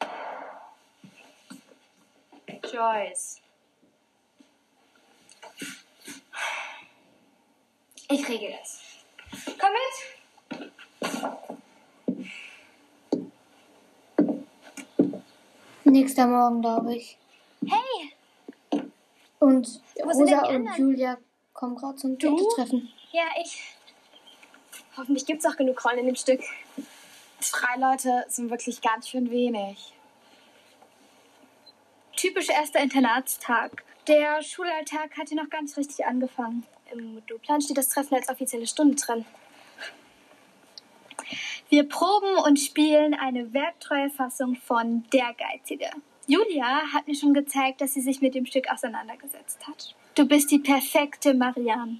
draußen. 0.00 0.10
Joyce. 2.72 3.40
Ich 8.10 8.28
regel 8.28 8.54
das. 8.58 8.80
Komm 9.58 9.70
mit. 9.72 10.72
Nächster 15.84 16.26
Morgen, 16.26 16.60
glaube 16.60 16.96
ich. 16.96 17.18
Hey, 17.66 18.80
Und 19.38 19.80
Wo 19.96 20.10
Rosa 20.10 20.38
und 20.40 20.44
anderen? 20.44 20.76
Julia 20.76 21.18
kommen 21.52 21.76
gerade 21.76 21.96
zum? 21.96 22.18
Treffen. 22.18 22.88
ja, 23.12 23.24
ich. 23.42 23.62
Hoffentlich 24.96 25.26
gibt's 25.26 25.44
auch 25.46 25.56
genug 25.56 25.84
Rollen 25.84 25.98
in 25.98 26.06
dem 26.06 26.16
Stück. 26.16 26.40
Freileute 27.40 28.24
sind 28.28 28.50
wirklich 28.50 28.80
ganz 28.80 29.08
schön 29.08 29.30
wenig. 29.30 29.92
Typisch 32.16 32.48
erster 32.48 32.80
Internatstag. 32.80 33.84
Der 34.06 34.42
Schulalltag 34.42 35.16
hat 35.16 35.28
hier 35.28 35.42
noch 35.42 35.50
ganz 35.50 35.76
richtig 35.76 36.06
angefangen. 36.06 36.64
Im 36.98 37.14
Modulplan 37.14 37.60
steht 37.60 37.76
das 37.76 37.88
Treffen 37.88 38.14
als 38.14 38.28
offizielle 38.28 38.66
Stunde 38.66 38.94
drin. 38.94 39.24
Wir 41.68 41.88
proben 41.88 42.36
und 42.44 42.58
spielen 42.58 43.14
eine 43.14 43.52
werktreue 43.52 44.10
Fassung 44.10 44.54
von 44.54 45.04
Der 45.12 45.34
Geizige. 45.34 45.90
Julia 46.26 46.92
hat 46.92 47.08
mir 47.08 47.14
schon 47.14 47.34
gezeigt, 47.34 47.80
dass 47.80 47.94
sie 47.94 48.00
sich 48.00 48.20
mit 48.20 48.34
dem 48.34 48.46
Stück 48.46 48.70
auseinandergesetzt 48.70 49.66
hat. 49.66 49.94
Du 50.14 50.26
bist 50.26 50.50
die 50.50 50.60
perfekte 50.60 51.34
Marianne. 51.34 51.98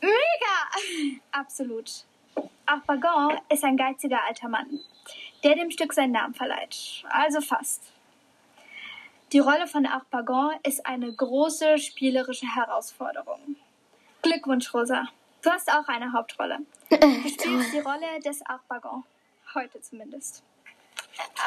Mega! 0.00 1.20
Absolut. 1.32 2.04
Auch 2.66 2.80
Bagon 2.86 3.38
ist 3.50 3.64
ein 3.64 3.76
geiziger 3.76 4.24
alter 4.26 4.48
Mann, 4.48 4.80
der 5.44 5.54
dem 5.54 5.70
Stück 5.70 5.92
seinen 5.92 6.12
Namen 6.12 6.34
verleiht. 6.34 7.04
Also 7.10 7.40
fast. 7.40 7.92
Die 9.32 9.38
Rolle 9.38 9.66
von 9.66 9.86
Arpagon 9.86 10.52
ist 10.62 10.84
eine 10.84 11.10
große 11.10 11.78
spielerische 11.78 12.54
Herausforderung. 12.54 13.56
Glückwunsch, 14.22 14.72
Rosa. 14.72 15.08
Du 15.42 15.50
hast 15.50 15.68
auch 15.70 15.88
eine 15.88 16.12
Hauptrolle. 16.12 16.58
Du 16.88 16.96
spielst 16.96 17.72
die 17.72 17.80
Rolle 17.80 18.20
des 18.24 18.40
Arpagon. 18.46 19.02
Heute 19.54 19.80
zumindest. 19.80 20.44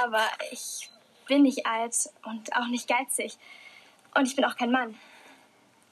Aber 0.04 0.24
ich 0.52 0.90
bin 1.26 1.44
nicht 1.44 1.66
alt 1.66 2.10
und 2.26 2.54
auch 2.56 2.68
nicht 2.68 2.88
geizig. 2.88 3.38
Und 4.14 4.28
ich 4.28 4.36
bin 4.36 4.44
auch 4.44 4.58
kein 4.58 4.72
Mann. 4.72 5.00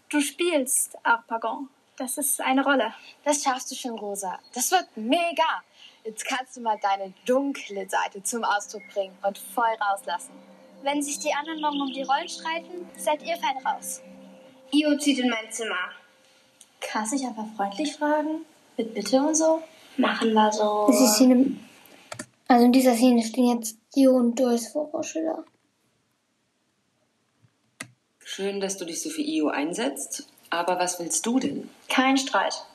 Du 0.09 0.19
spielst 0.19 0.97
Arpagon. 1.03 1.69
Das 1.95 2.17
ist 2.17 2.41
eine 2.41 2.63
Rolle. 2.63 2.93
Das 3.23 3.43
schaffst 3.43 3.71
du 3.71 3.75
schon, 3.75 3.97
Rosa. 3.97 4.39
Das 4.53 4.69
wird 4.71 4.87
mega. 4.95 5.63
Jetzt 6.03 6.25
kannst 6.25 6.57
du 6.57 6.61
mal 6.61 6.77
deine 6.81 7.13
dunkle 7.25 7.87
Seite 7.87 8.21
zum 8.23 8.43
Ausdruck 8.43 8.83
bringen 8.93 9.17
und 9.21 9.37
voll 9.37 9.73
rauslassen. 9.79 10.33
Wenn 10.81 11.01
sich 11.01 11.17
die 11.19 11.33
anderen 11.33 11.61
morgen 11.61 11.81
um 11.81 11.93
die 11.93 12.03
Rollen 12.03 12.27
streiten, 12.27 12.89
seid 12.97 13.23
ihr 13.23 13.37
fein 13.37 13.65
raus. 13.65 14.01
Io 14.71 14.97
zieht 14.97 15.19
in 15.19 15.29
mein 15.29 15.49
Zimmer. 15.49 15.93
Kannst 16.91 17.13
dich 17.13 17.25
einfach 17.25 17.45
freundlich 17.55 17.93
fragen? 17.95 18.45
Mit 18.77 18.93
Bitte 18.93 19.21
und 19.21 19.35
so? 19.35 19.61
Machen 19.97 20.33
wir 20.33 20.51
so. 20.51 20.85
Das 20.87 20.99
ist 20.99 21.15
Szene, 21.15 21.55
also 22.47 22.65
in 22.65 22.71
dieser 22.71 22.93
Szene 22.93 23.23
stehen 23.23 23.57
jetzt 23.57 23.77
Io 23.95 24.11
und 24.11 24.39
Joyce 24.39 24.67
vor 24.67 24.89
Frau 24.89 25.01
Schiller. 25.03 25.43
Schön, 28.23 28.59
dass 28.59 28.77
du 28.77 28.85
dich 28.85 29.01
so 29.01 29.09
für 29.09 29.21
Io 29.21 29.49
einsetzt. 29.49 30.27
Aber 30.49 30.77
was 30.79 30.99
willst 30.99 31.25
du 31.25 31.39
denn? 31.39 31.69
Kein 31.89 32.17
Streit. 32.17 32.65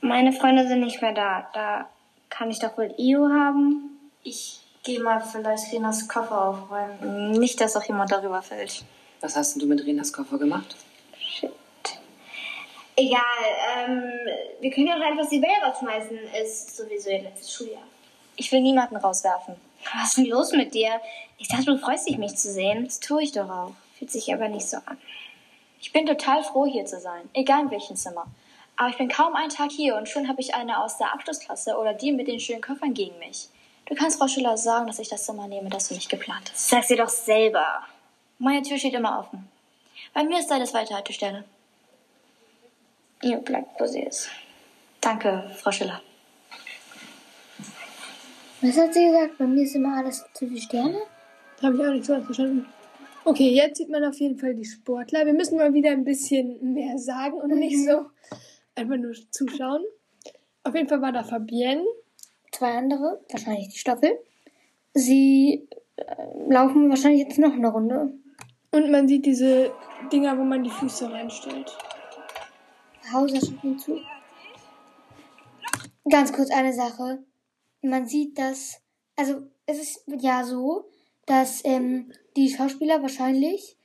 Meine 0.00 0.32
Freunde 0.32 0.66
sind 0.66 0.80
nicht 0.80 1.02
mehr 1.02 1.12
da. 1.12 1.50
Da 1.52 1.88
kann 2.30 2.50
ich 2.50 2.58
doch 2.58 2.76
wohl 2.78 2.94
Io 2.96 3.28
haben. 3.28 3.98
Ich 4.22 4.60
gehe 4.82 5.00
mal 5.00 5.20
vielleicht 5.20 5.72
Renas 5.72 6.08
Koffer 6.08 6.48
aufräumen. 6.48 7.32
Nicht, 7.32 7.60
dass 7.60 7.76
auch 7.76 7.84
jemand 7.84 8.12
darüber 8.12 8.40
fällt. 8.42 8.84
Was 9.20 9.36
hast 9.36 9.54
denn 9.54 9.60
du 9.60 9.66
mit 9.66 9.84
Renas 9.84 10.12
Koffer 10.12 10.38
gemacht? 10.38 10.76
Egal, 12.98 13.20
ähm, 13.76 14.02
wir 14.58 14.72
können 14.72 14.88
ja 14.88 14.96
auch 14.96 15.00
einfach 15.00 15.28
die 15.28 15.40
Welt 15.40 15.62
rausschmeißen. 15.64 16.18
Ist 16.42 16.76
sowieso 16.76 17.10
ihr 17.10 17.22
letztes 17.22 17.54
Schuljahr. 17.54 17.84
Ich 18.34 18.50
will 18.50 18.60
niemanden 18.60 18.96
rauswerfen. 18.96 19.54
Was 19.94 20.08
ist 20.08 20.16
denn 20.16 20.26
los 20.26 20.50
mit 20.50 20.74
dir? 20.74 21.00
Ich 21.38 21.46
dachte, 21.46 21.66
du 21.66 21.78
freust 21.78 22.08
dich, 22.08 22.18
mich 22.18 22.34
zu 22.34 22.52
sehen. 22.52 22.86
Das 22.86 22.98
tue 22.98 23.22
ich 23.22 23.30
doch 23.30 23.48
auch. 23.48 23.74
Fühlt 23.96 24.10
sich 24.10 24.34
aber 24.34 24.48
nicht 24.48 24.68
so 24.68 24.78
an. 24.78 24.98
Ich 25.80 25.92
bin 25.92 26.06
total 26.06 26.42
froh, 26.42 26.66
hier 26.66 26.86
zu 26.86 26.98
sein. 26.98 27.30
Egal 27.34 27.62
in 27.62 27.70
welchem 27.70 27.94
Zimmer. 27.94 28.26
Aber 28.74 28.88
ich 28.88 28.98
bin 28.98 29.08
kaum 29.08 29.36
einen 29.36 29.50
Tag 29.50 29.70
hier 29.70 29.94
und 29.94 30.08
schon 30.08 30.26
habe 30.26 30.40
ich 30.40 30.56
eine 30.56 30.82
aus 30.82 30.98
der 30.98 31.12
Abschlussklasse 31.12 31.76
oder 31.78 31.94
die 31.94 32.10
mit 32.10 32.26
den 32.26 32.40
schönen 32.40 32.62
Koffern 32.62 32.94
gegen 32.94 33.16
mich. 33.20 33.46
Du 33.86 33.94
kannst 33.94 34.18
Frau 34.18 34.26
Schiller 34.26 34.56
sagen, 34.56 34.88
dass 34.88 34.98
ich 34.98 35.08
das 35.08 35.24
Zimmer 35.24 35.46
nehme, 35.46 35.70
das 35.70 35.86
du 35.86 35.94
nicht 35.94 36.10
geplant 36.10 36.50
hast. 36.50 36.68
Sag's 36.68 36.88
dir 36.88 36.96
doch 36.96 37.08
selber. 37.08 37.84
Meine 38.38 38.62
Tür 38.62 38.76
steht 38.76 38.94
immer 38.94 39.20
offen. 39.20 39.48
Bei 40.14 40.24
mir 40.24 40.40
ist 40.40 40.50
alles 40.50 40.74
Weiterhaltestelle. 40.74 41.44
Ihr 43.22 43.38
bleibt, 43.38 43.80
wo 43.80 43.86
sie 43.86 44.02
ist. 44.02 44.28
Danke, 45.00 45.50
Frau 45.56 45.72
Schiller. 45.72 46.00
Was 48.60 48.76
hat 48.76 48.94
sie 48.94 49.06
gesagt? 49.06 49.38
Bei 49.38 49.46
mir 49.46 49.62
ist 49.62 49.74
immer 49.74 49.96
alles 49.96 50.24
zu 50.34 50.46
die 50.46 50.60
Sterne. 50.60 50.98
Habe 51.62 51.76
ich 51.76 51.82
auch 51.82 51.92
nicht 51.92 52.04
so 52.04 52.12
ganz 52.12 52.24
verstanden. 52.24 52.66
Okay, 53.24 53.50
jetzt 53.50 53.78
sieht 53.78 53.88
man 53.88 54.04
auf 54.04 54.18
jeden 54.18 54.38
Fall 54.38 54.54
die 54.54 54.64
Sportler. 54.64 55.26
Wir 55.26 55.32
müssen 55.32 55.58
mal 55.58 55.74
wieder 55.74 55.90
ein 55.90 56.04
bisschen 56.04 56.74
mehr 56.74 56.98
sagen 56.98 57.34
und 57.34 57.50
nicht 57.50 57.84
so 57.84 58.06
einfach 58.74 58.96
nur 58.96 59.12
zuschauen. 59.30 59.82
Auf 60.64 60.74
jeden 60.74 60.88
Fall 60.88 61.02
war 61.02 61.12
da 61.12 61.24
Fabienne. 61.24 61.84
Zwei 62.52 62.72
andere, 62.72 63.20
wahrscheinlich 63.30 63.68
die 63.68 63.78
Staffel. 63.78 64.18
sie 64.94 65.68
äh, 65.96 66.04
laufen 66.48 66.88
wahrscheinlich 66.88 67.22
jetzt 67.22 67.38
noch 67.38 67.52
eine 67.52 67.68
Runde. 67.68 68.12
Und 68.70 68.90
man 68.90 69.08
sieht 69.08 69.26
diese 69.26 69.70
Dinger, 70.12 70.38
wo 70.38 70.44
man 70.44 70.64
die 70.64 70.70
Füße 70.70 71.10
reinstellt. 71.10 71.76
Hauser 73.12 73.40
schaut 73.40 73.60
hinzu. 73.60 73.98
Ganz 76.08 76.32
kurz 76.32 76.50
eine 76.50 76.72
Sache. 76.72 77.24
Man 77.82 78.06
sieht, 78.06 78.38
dass, 78.38 78.80
also 79.16 79.42
es 79.66 79.78
ist 79.78 80.04
ja 80.20 80.44
so, 80.44 80.88
dass 81.26 81.64
ähm, 81.64 82.12
die 82.36 82.48
Schauspieler 82.48 83.02
wahrscheinlich 83.02 83.76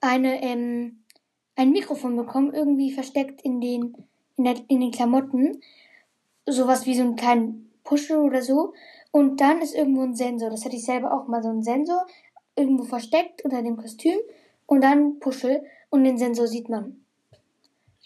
eine, 0.00 0.42
ähm, 0.42 1.04
ein 1.56 1.70
Mikrofon 1.70 2.16
bekommen, 2.16 2.52
irgendwie 2.52 2.92
versteckt 2.92 3.42
in 3.42 3.60
den, 3.60 3.96
in, 4.36 4.44
der, 4.44 4.56
in 4.68 4.80
den 4.80 4.90
Klamotten. 4.90 5.62
Sowas 6.46 6.84
wie 6.84 6.94
so 6.94 7.02
ein 7.02 7.16
kleinen 7.16 7.70
Puschel 7.84 8.18
oder 8.18 8.42
so. 8.42 8.74
Und 9.10 9.40
dann 9.40 9.62
ist 9.62 9.74
irgendwo 9.74 10.02
ein 10.02 10.14
Sensor. 10.14 10.50
Das 10.50 10.64
hatte 10.64 10.76
ich 10.76 10.84
selber 10.84 11.12
auch 11.12 11.28
mal 11.28 11.42
so 11.42 11.48
ein 11.48 11.62
Sensor 11.62 12.06
irgendwo 12.56 12.84
versteckt 12.84 13.44
unter 13.44 13.62
dem 13.62 13.76
Kostüm 13.76 14.18
und 14.66 14.82
dann 14.82 15.18
Puschel 15.18 15.64
und 15.90 16.04
den 16.04 16.18
Sensor 16.18 16.46
sieht 16.46 16.68
man. 16.68 17.03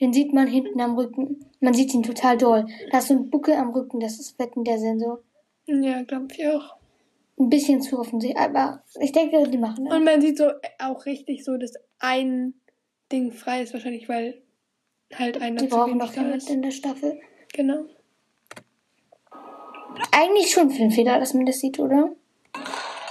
Den 0.01 0.13
sieht 0.13 0.33
man 0.33 0.47
hinten 0.47 0.81
am 0.81 0.97
Rücken. 0.97 1.45
Man 1.61 1.75
sieht 1.75 1.93
ihn 1.93 2.03
total 2.03 2.39
doll. 2.39 2.67
Da 2.91 2.99
ist 2.99 3.09
so 3.09 3.15
ein 3.15 3.31
Buckel 3.31 3.55
am 3.55 3.71
Rücken, 3.71 4.01
das 4.01 4.19
ist 4.19 4.39
Wetten 4.39 4.65
der 4.65 4.79
Sensor. 4.79 5.21
Ja, 5.67 6.03
glaube 6.03 6.29
ich 6.31 6.47
auch. 6.47 6.77
Ein 7.39 7.51
bisschen 7.51 7.81
zu 7.83 7.99
offensichtlich, 7.99 8.41
aber 8.41 8.83
ich 9.01 9.13
denke, 9.13 9.49
die 9.49 9.59
machen 9.59 9.85
das. 9.85 9.95
Und 9.95 10.05
man 10.05 10.21
sieht 10.21 10.39
so 10.39 10.51
auch 10.79 11.07
richtig 11.07 11.45
so, 11.45 11.57
dass 11.57 11.75
ein 11.99 12.55
Ding 13.13 13.33
frei 13.33 13.63
ist, 13.63 13.73
wahrscheinlich, 13.73 14.09
weil 14.09 14.43
halt 15.15 15.41
einer 15.41 15.57
die 15.57 15.69
zu 15.69 15.77
brauchen 15.77 15.99
noch 15.99 16.13
jemand 16.15 16.49
in 16.49 16.63
der 16.63 16.71
Staffel. 16.71 17.21
Genau. 17.53 17.85
Eigentlich 20.13 20.51
schon 20.51 20.71
Filmfehler, 20.71 21.19
dass 21.19 21.35
man 21.35 21.47
das 21.47 21.61
sieht, 21.61 21.79
oder? 21.79 22.11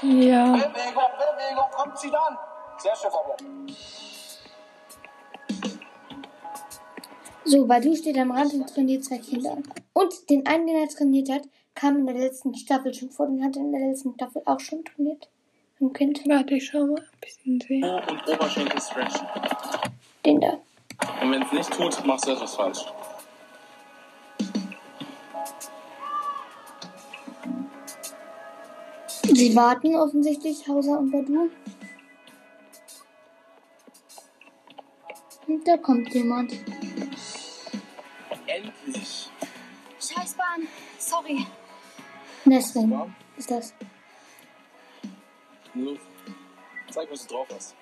Ja. 0.02 0.54
Bewegung, 0.54 1.04
Bewegung, 1.18 1.72
kommt 1.72 1.98
sie 1.98 2.10
dann. 2.10 2.38
Sehr 2.78 2.96
schön, 2.96 3.12
Fabian. 3.12 3.76
So, 7.50 7.66
Badu 7.66 7.96
steht 7.96 8.18
am 8.18 8.32
Rand 8.32 8.54
und 8.56 8.68
trainiert 8.68 9.06
zwei 9.06 9.20
Kinder. 9.20 9.58
Und 9.94 10.30
den 10.30 10.46
einen, 10.46 10.68
den 10.68 10.76
er 10.76 10.90
trainiert 10.90 11.30
hat, 11.30 11.44
kam 11.76 11.98
in 11.98 12.06
der 12.06 12.16
letzten 12.16 12.54
Staffel 12.54 12.94
schon 12.94 13.10
vor. 13.10 13.28
Den 13.28 13.42
hat 13.42 13.56
er 13.56 13.62
in 13.62 13.72
der 13.72 13.88
letzten 13.88 14.14
Staffel 14.16 14.42
auch 14.46 14.60
schon 14.60 14.84
trainiert. 14.84 15.30
Ein 15.80 15.94
Kind. 15.94 16.28
Warte, 16.28 16.56
ich 16.56 16.66
schau 16.66 16.86
mal. 16.86 17.00
Ein 17.00 17.20
bisschen 17.22 17.62
sehen. 17.62 17.86
Oh, 17.86 18.12
und 18.12 18.28
Oberschenkel 18.28 18.82
stretchen. 18.82 19.26
Den 20.26 20.42
da. 20.42 20.60
Und 21.22 21.32
wenn 21.32 21.42
es 21.42 21.52
nicht 21.54 21.72
tut, 21.72 22.06
machst 22.06 22.28
du 22.28 22.32
etwas 22.32 22.54
falsch. 22.54 22.86
Sie 29.24 29.56
warten 29.56 29.96
offensichtlich, 29.96 30.68
Hauser 30.68 31.00
und 31.00 31.12
Badu. 31.12 31.50
Und 35.48 35.66
da 35.66 35.78
kommt 35.78 36.14
jemand. 36.14 36.52
Sorry. 41.28 41.46
Nesrin 42.46 43.14
ist 43.38 43.52
das. 43.52 43.74
Los. 45.74 46.00
Zeig, 46.90 47.12
was 47.12 47.28
du 47.28 47.34
drauf 47.34 47.48
hast. 47.54 47.76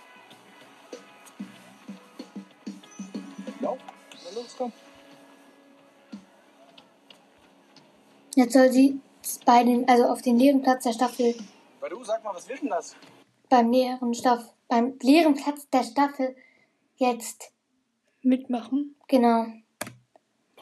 No? 3.60 3.78
Na 4.24 4.36
los, 4.36 4.56
komm. 4.58 4.74
Jetzt 8.36 8.54
soll 8.54 8.72
sie 8.72 9.00
bei 9.46 9.64
den, 9.64 9.88
also 9.88 10.06
auf 10.06 10.22
den 10.22 10.38
leeren 10.40 10.62
Platz 10.62 10.84
der 10.84 10.94
Staffel. 10.94 11.36
Bei 11.80 11.90
du, 11.90 12.04
sag 12.04 12.24
mal, 12.24 12.34
was 12.34 12.50
wird 12.50 12.62
denn 12.62 12.70
das? 12.70 12.96
Beim 13.50 13.72
leeren 13.72 14.14
Staff, 14.14 14.54
beim 14.68 14.98
leeren 15.02 15.36
Platz 15.36 15.70
der 15.70 15.84
Staffel 15.84 16.36
jetzt 16.98 17.52
mitmachen. 18.24 18.96
Genau. 19.08 19.46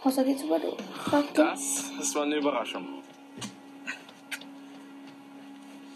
Außer 0.04 0.24
geht's 0.24 0.44
über 0.44 0.60
du. 0.60 0.76
Das, 1.34 1.92
das 1.98 2.16
war 2.16 2.24
eine 2.24 2.36
Überraschung. 2.36 2.86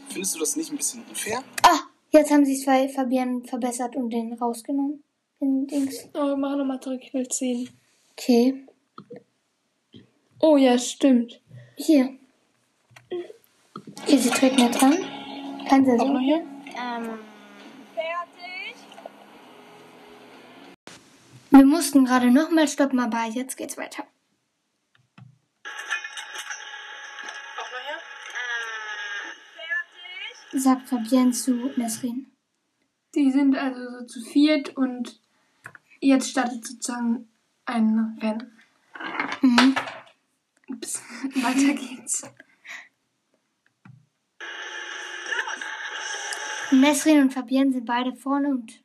Findest 0.09 0.35
du 0.35 0.39
das 0.39 0.55
nicht 0.55 0.71
ein 0.71 0.77
bisschen 0.77 1.03
unfair? 1.09 1.43
Ah, 1.63 1.79
jetzt 2.11 2.31
haben 2.31 2.45
sie 2.45 2.57
zwei 2.57 2.87
Fabian 2.87 3.43
verbessert 3.43 3.95
und 3.95 4.09
den 4.09 4.33
rausgenommen. 4.33 5.03
Den 5.41 5.67
Dings. 5.67 6.09
Oh, 6.13 6.35
mach 6.37 6.55
nochmal 6.55 6.79
zurück, 6.79 7.01
ich 7.03 7.13
will 7.13 7.27
sehen. 7.29 7.69
Okay. 8.13 8.65
Oh 10.39 10.57
ja, 10.57 10.77
stimmt. 10.77 11.41
Hier. 11.75 12.17
Okay, 14.01 14.17
sie 14.17 14.29
trägt 14.29 14.57
nicht 14.57 14.81
dran. 14.81 14.97
Kann 15.67 15.85
sie 15.85 15.97
so. 15.97 16.03
Auch 16.03 16.13
noch 16.13 16.19
hier? 16.19 16.37
Ähm. 16.37 17.19
Wir 21.49 21.65
mussten 21.65 22.05
gerade 22.05 22.29
nochmal 22.29 22.67
stoppen, 22.67 22.99
aber 22.99 23.23
jetzt 23.25 23.55
geht's 23.55 23.77
weiter. 23.77 24.03
Auch 27.57 27.71
noch 27.71 27.81
hier? 27.87 27.99
Fertig. 30.51 30.61
Sagt 30.61 30.89
Fabienne 30.89 31.31
zu 31.31 31.71
Nesrin. 31.77 32.31
Die 33.15 33.31
sind 33.31 33.55
also 33.55 33.79
so 33.99 34.05
zu 34.05 34.21
viert 34.21 34.75
und 34.75 35.21
jetzt 36.01 36.29
startet 36.29 36.67
sozusagen 36.67 37.29
ein 37.65 38.17
Rennen. 38.21 38.51
Mhm. 39.41 39.75
Ups, 40.67 41.01
weiter 41.35 41.73
geht's. 41.73 42.23
Nesrin 46.71 47.21
und 47.21 47.33
Fabienne 47.33 47.71
sind 47.71 47.85
beide 47.85 48.13
vorne 48.13 48.49
und 48.49 48.83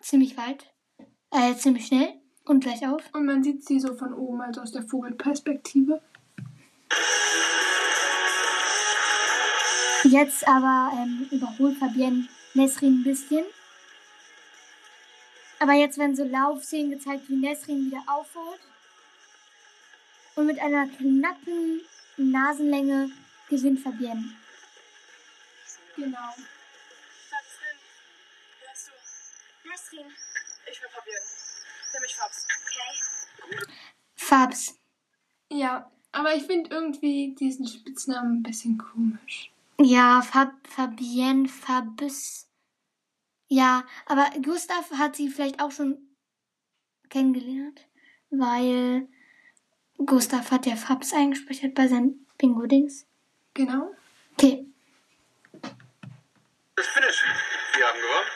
ziemlich 0.00 0.36
weit. 0.36 0.71
Äh, 1.32 1.56
ziemlich 1.56 1.86
schnell 1.86 2.12
und 2.44 2.62
gleich 2.62 2.86
auf. 2.86 3.02
Und 3.14 3.24
man 3.24 3.42
sieht 3.42 3.64
sie 3.64 3.80
so 3.80 3.94
von 3.94 4.12
oben, 4.12 4.42
also 4.42 4.60
aus 4.60 4.72
der 4.72 4.82
Vogelperspektive. 4.82 6.02
Jetzt 10.04 10.46
aber 10.46 10.92
ähm, 10.94 11.26
überholt 11.30 11.78
Fabienne 11.78 12.28
Nesrin 12.52 13.00
ein 13.00 13.04
bisschen. 13.04 13.44
Aber 15.58 15.72
jetzt 15.72 15.96
werden 15.96 16.14
so 16.14 16.24
Laufszenen 16.24 16.90
gezeigt, 16.90 17.28
wie 17.28 17.36
Nesrin 17.36 17.86
wieder 17.86 18.02
aufholt. 18.06 18.60
Und 20.34 20.46
mit 20.46 20.58
einer 20.60 20.86
knappen 20.86 21.80
Nasenlänge 22.18 23.10
gewinnt 23.48 23.80
Fabienne. 23.80 24.36
Genau. 25.96 26.34
Schatzdin. 27.30 27.78
Hörst 28.60 28.88
du? 28.88 29.68
Nesrin. 29.68 30.12
Ich 30.72 30.80
will 30.80 30.88
probieren. 30.88 31.22
Nimm 31.92 32.02
mich 32.02 32.16
Fabs. 32.16 32.46
Okay. 32.48 33.66
Fabs. 34.14 34.78
Ja, 35.50 35.92
aber 36.12 36.34
ich 36.34 36.44
finde 36.44 36.70
irgendwie 36.70 37.34
diesen 37.34 37.66
Spitznamen 37.68 38.38
ein 38.38 38.42
bisschen 38.42 38.78
komisch. 38.78 39.52
Ja, 39.78 40.22
Fab, 40.22 40.52
Fabienne, 40.66 41.46
Fabus. 41.46 42.48
Ja, 43.48 43.84
aber 44.06 44.30
Gustav 44.40 44.90
hat 44.92 45.16
sie 45.16 45.28
vielleicht 45.28 45.60
auch 45.60 45.72
schon 45.72 45.98
kennengelernt, 47.10 47.86
weil 48.30 49.08
Gustav 49.98 50.50
hat 50.50 50.64
ja 50.64 50.76
Fabs 50.76 51.12
eingespeichert 51.12 51.74
bei 51.74 51.86
seinem 51.86 52.26
Bingo-Dings. 52.38 53.06
Genau. 53.52 53.94
Okay. 54.38 54.66
Ist 56.76 56.88
finish. 56.88 57.24
Wir 57.74 57.86
haben 57.86 58.00
gewonnen. 58.00 58.30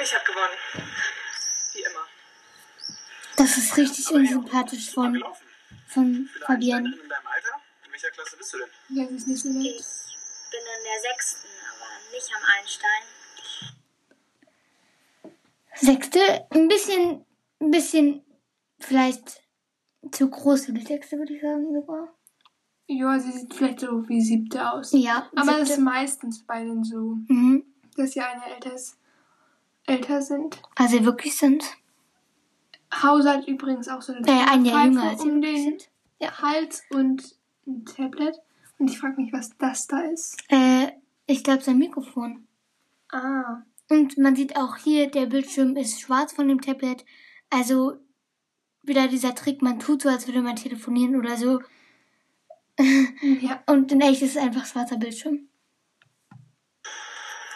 Ich 0.00 0.14
habe 0.14 0.24
gewonnen. 0.24 1.21
Das 3.42 3.58
ist 3.58 3.76
richtig 3.76 4.08
unsympathisch 4.12 4.90
von, 4.92 5.20
von 5.88 6.28
Fabienne. 6.46 6.90
In 6.90 7.08
deinem 7.08 7.26
Alter? 7.26 7.60
In 7.84 7.90
welcher 7.90 8.10
Klasse 8.10 8.36
bist 8.36 8.54
du 8.54 8.58
denn? 8.58 8.68
Ja, 8.96 9.08
sie 9.08 9.16
ist 9.16 9.26
nicht 9.26 9.42
so 9.42 9.48
nett. 9.48 9.64
Ich 9.64 10.50
bin 10.52 10.60
in 10.60 10.84
der 10.84 11.00
sechsten, 11.10 11.48
aber 11.74 11.88
nicht 12.14 12.30
am 12.36 12.42
Einstein. 12.60 13.02
Sechste, 15.74 16.46
ein 16.50 16.68
bisschen, 16.68 17.24
ein 17.60 17.70
bisschen 17.72 18.22
vielleicht 18.78 19.42
zu 20.12 20.30
groß 20.30 20.66
für 20.66 20.72
die 20.72 20.86
Sechste, 20.86 21.18
würde 21.18 21.34
ich 21.34 21.42
sagen, 21.42 21.74
sogar. 21.74 22.14
Ja, 22.86 23.18
sie 23.18 23.32
sieht 23.32 23.52
vielleicht 23.52 23.80
so 23.80 24.08
wie 24.08 24.20
siebte 24.22 24.70
aus. 24.70 24.92
Ja, 24.92 25.28
Aber 25.34 25.46
das 25.46 25.56
siebte. 25.56 25.72
ist 25.72 25.78
meistens 25.80 26.44
bei 26.46 26.60
denen 26.62 26.84
so, 26.84 27.16
Mhm. 27.26 27.64
dass 27.96 28.12
sie 28.12 28.20
eine 28.20 28.54
älter, 28.54 28.72
ist, 28.72 28.98
älter 29.86 30.22
sind. 30.22 30.62
Also 30.76 31.04
wirklich 31.04 31.36
sind. 31.36 31.64
Hauser 33.00 33.34
hat 33.34 33.48
übrigens 33.48 33.88
auch 33.88 34.02
so 34.02 34.12
eine 34.12 34.26
Äh, 34.26 34.44
ein 34.50 34.64
Jahr 34.64 34.84
jünger 34.84 35.10
als 35.10 35.22
um 35.22 35.40
den 35.40 35.56
sind. 35.56 35.88
Hals 36.20 36.82
und 36.90 37.36
ein 37.66 37.84
Tablet. 37.84 38.36
Und 38.78 38.90
ich 38.90 38.98
frage 38.98 39.20
mich, 39.20 39.32
was 39.32 39.56
das 39.58 39.86
da 39.86 40.00
ist. 40.00 40.36
Äh, 40.48 40.88
ich 41.26 41.42
glaube 41.42 41.62
sein 41.62 41.78
Mikrofon. 41.78 42.46
Ah. 43.10 43.62
Und 43.88 44.18
man 44.18 44.36
sieht 44.36 44.56
auch 44.56 44.76
hier, 44.76 45.10
der 45.10 45.26
Bildschirm 45.26 45.76
ist 45.76 46.00
schwarz 46.00 46.32
von 46.32 46.48
dem 46.48 46.60
Tablet. 46.60 47.04
Also 47.50 47.98
wieder 48.82 49.08
dieser 49.08 49.34
Trick, 49.34 49.62
man 49.62 49.78
tut 49.78 50.02
so, 50.02 50.08
als 50.08 50.26
würde 50.26 50.42
man 50.42 50.56
telefonieren 50.56 51.16
oder 51.16 51.36
so. 51.36 51.60
Ja. 53.22 53.62
Und 53.66 53.92
in 53.92 54.00
echt 54.00 54.22
ist 54.22 54.36
es 54.36 54.42
einfach 54.42 54.64
schwarzer 54.66 54.96
Bildschirm. 54.96 55.48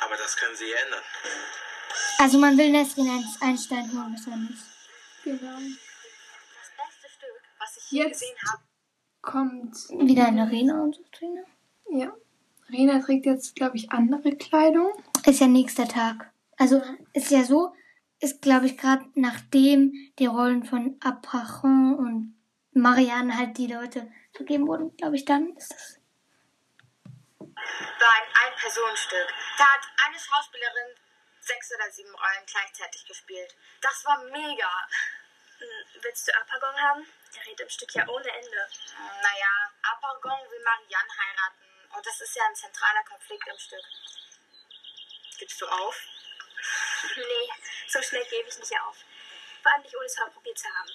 Aber 0.04 0.14
das 0.16 0.36
können 0.36 0.54
sie 0.54 0.66
ja 0.66 0.76
ändern. 0.84 1.02
Also 2.18 2.38
man 2.38 2.56
will 2.56 2.70
Nesrin 2.70 3.24
Einstein 3.40 3.90
holen, 3.92 4.14
wahrscheinlich. 4.14 4.58
Genau. 5.26 5.58
Das 5.58 6.70
beste 6.76 7.08
Stück, 7.10 7.42
was 7.58 7.76
ich 7.78 7.90
je 7.90 8.02
Jetzt 8.04 8.20
gesehen 8.20 8.36
habe. 8.48 8.62
kommt. 9.22 9.74
Wieder 10.08 10.28
eine 10.28 10.42
Arena 10.42 10.80
und 10.80 10.94
so. 10.94 11.02
Trina. 11.10 11.42
Ja. 11.90 12.12
Rena 12.70 13.00
trägt 13.00 13.26
jetzt, 13.26 13.56
glaube 13.56 13.76
ich, 13.76 13.90
andere 13.90 14.36
Kleidung. 14.36 14.92
Ist 15.24 15.40
ja 15.40 15.48
nächster 15.48 15.88
Tag. 15.88 16.30
Also 16.58 16.80
ist 17.12 17.32
ja 17.32 17.42
so, 17.42 17.74
ist 18.20 18.40
glaube 18.40 18.66
ich 18.66 18.78
gerade 18.78 19.04
nachdem 19.14 19.92
die 20.20 20.26
Rollen 20.26 20.64
von 20.64 20.96
Aprachon 21.00 21.96
und 21.96 22.36
Marianne 22.72 23.36
halt 23.36 23.58
die 23.58 23.66
Leute 23.66 24.08
vergeben 24.32 24.68
wurden, 24.68 24.96
glaube 24.96 25.16
ich, 25.16 25.24
dann 25.24 25.56
ist 25.56 25.72
das. 25.72 26.00
War 27.40 28.12
ein 28.14 28.28
Ein-Personenstück. 28.44 29.26
Da 29.58 29.64
hat 29.64 29.80
eine 30.06 30.18
Schauspielerin 30.18 30.94
sechs 31.46 31.72
oder 31.72 31.90
sieben 31.90 32.14
Rollen 32.14 32.46
gleichzeitig 32.46 33.06
gespielt. 33.06 33.54
Das 33.80 34.04
war 34.04 34.18
mega. 34.24 34.88
Hm, 35.58 36.02
Willst 36.02 36.28
du 36.28 36.34
Apagon 36.34 36.80
haben? 36.80 37.06
Der 37.34 37.46
redet 37.46 37.60
im 37.60 37.70
Stück 37.70 37.94
ja 37.94 38.06
ohne 38.08 38.28
Ende. 38.30 38.68
Naja, 39.22 39.72
Apagon 39.82 40.50
will 40.50 40.62
Marianne 40.62 41.16
heiraten. 41.16 41.94
Und 41.96 42.06
das 42.06 42.20
ist 42.20 42.36
ja 42.36 42.44
ein 42.44 42.54
zentraler 42.54 43.04
Konflikt 43.04 43.46
im 43.48 43.58
Stück. 43.58 43.84
Gibst 45.38 45.60
du 45.60 45.66
auf? 45.66 45.96
Nee, 47.16 47.50
so 47.88 48.02
schnell 48.02 48.24
gebe 48.26 48.48
ich 48.48 48.58
nicht 48.58 48.80
auf. 48.80 48.96
Vor 49.62 49.72
allem 49.72 49.82
nicht 49.82 49.96
ohne 49.96 50.06
es 50.06 50.16
mal 50.18 50.30
probiert 50.30 50.58
zu 50.58 50.66
haben. 50.68 50.90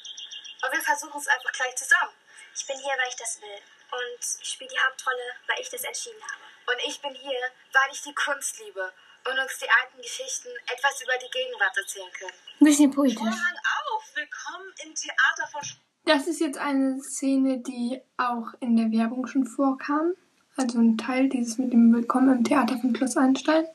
Und 0.64 0.72
wir 0.72 0.82
versuchen 0.82 1.20
es 1.20 1.28
einfach 1.28 1.52
gleich 1.52 1.76
zusammen. 1.76 2.14
Ich 2.54 2.66
bin 2.68 2.78
hier, 2.78 2.98
weil 2.98 3.10
ich 3.10 3.16
das 3.16 3.42
will. 3.42 3.62
Und 3.92 4.20
ich 4.42 4.50
spiele 4.50 4.70
die 4.70 4.80
Hauptrolle, 4.80 5.36
weil 5.48 5.60
ich 5.60 5.70
das 5.70 5.84
entschieden 5.84 6.22
habe. 6.24 6.44
Und 6.72 6.80
ich 6.86 7.02
bin 7.02 7.14
hier, 7.16 7.52
weil 7.72 7.92
ich 7.92 8.02
die 8.02 8.14
Kunst 8.14 8.60
liebe 8.60 8.94
und 9.26 9.40
uns 9.40 9.58
die 9.60 9.70
alten 9.70 10.02
Geschichten 10.02 10.50
etwas 10.66 11.02
über 11.02 11.14
die 11.18 11.30
Gegenwart 11.32 11.78
erzählen 11.78 12.12
können. 12.18 12.34
Ein 12.60 12.66
bisschen 12.66 12.92
poetisch. 12.92 13.18
Vorhang 13.18 13.58
auf! 13.96 14.04
Willkommen 14.16 14.74
im 14.84 14.96
Theater 14.96 15.48
von 15.52 15.64
Sch 15.64 15.78
Das 16.06 16.28
ist 16.28 16.40
jetzt 16.40 16.58
eine 16.58 17.02
Szene, 17.02 17.60
die 17.60 18.02
auch 18.18 18.54
in 18.60 18.76
der 18.76 18.92
Werbung 18.92 19.28
schon 19.28 19.46
vorkam. 19.46 20.14
Also 20.58 20.80
ein 20.80 20.98
Teil 20.98 21.30
dieses 21.30 21.58
mit 21.58 21.72
dem 21.72 21.94
Willkommen 21.94 22.38
im 22.38 22.44
Theater 22.44 22.78
von 22.78 22.96
Schloss 22.96 23.18
Einstein. 23.18 23.68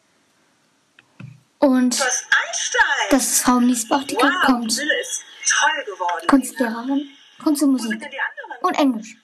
Und 1.58 1.94
Schloss 1.94 2.24
Einstein! 2.46 3.06
das 3.10 3.22
ist 3.22 3.42
Frau 3.42 3.60
Niesbach, 3.60 4.04
die 4.04 4.14
gerade 4.14 4.34
wow, 4.34 4.46
kommt. 4.46 4.72
Sibylle 4.72 5.00
ist 5.00 5.22
toll 5.46 5.84
geworden. 5.84 6.26
Kunstlehrerin, 6.26 7.10
Kunst 7.42 7.62
und 7.62 7.72
Musik 7.72 8.02
und 8.62 8.78
Englisch. 8.78 9.16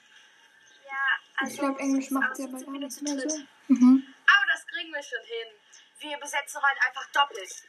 Ich 1.48 1.58
glaube, 1.58 1.78
Englisch 1.80 2.10
macht 2.10 2.36
sie 2.36 2.44
aber 2.44 2.60
gar 2.60 2.70
nicht 2.70 3.02
mehr 3.02 3.18
so. 3.28 3.38
Mhm. 3.68 4.06
Aber 4.26 4.46
das 4.52 4.66
kriegen 4.66 4.92
wir 4.92 5.02
schon 5.02 5.18
hin. 5.24 5.61
Wir 6.02 6.18
besetzen 6.18 6.60
Rollen 6.60 6.78
einfach 6.84 7.06
doppelt. 7.12 7.62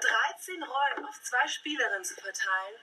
13 0.00 0.62
Rollen 0.64 1.04
auf 1.06 1.22
zwei 1.22 1.46
Spielerinnen 1.46 2.04
zu 2.04 2.14
verteilen, 2.14 2.74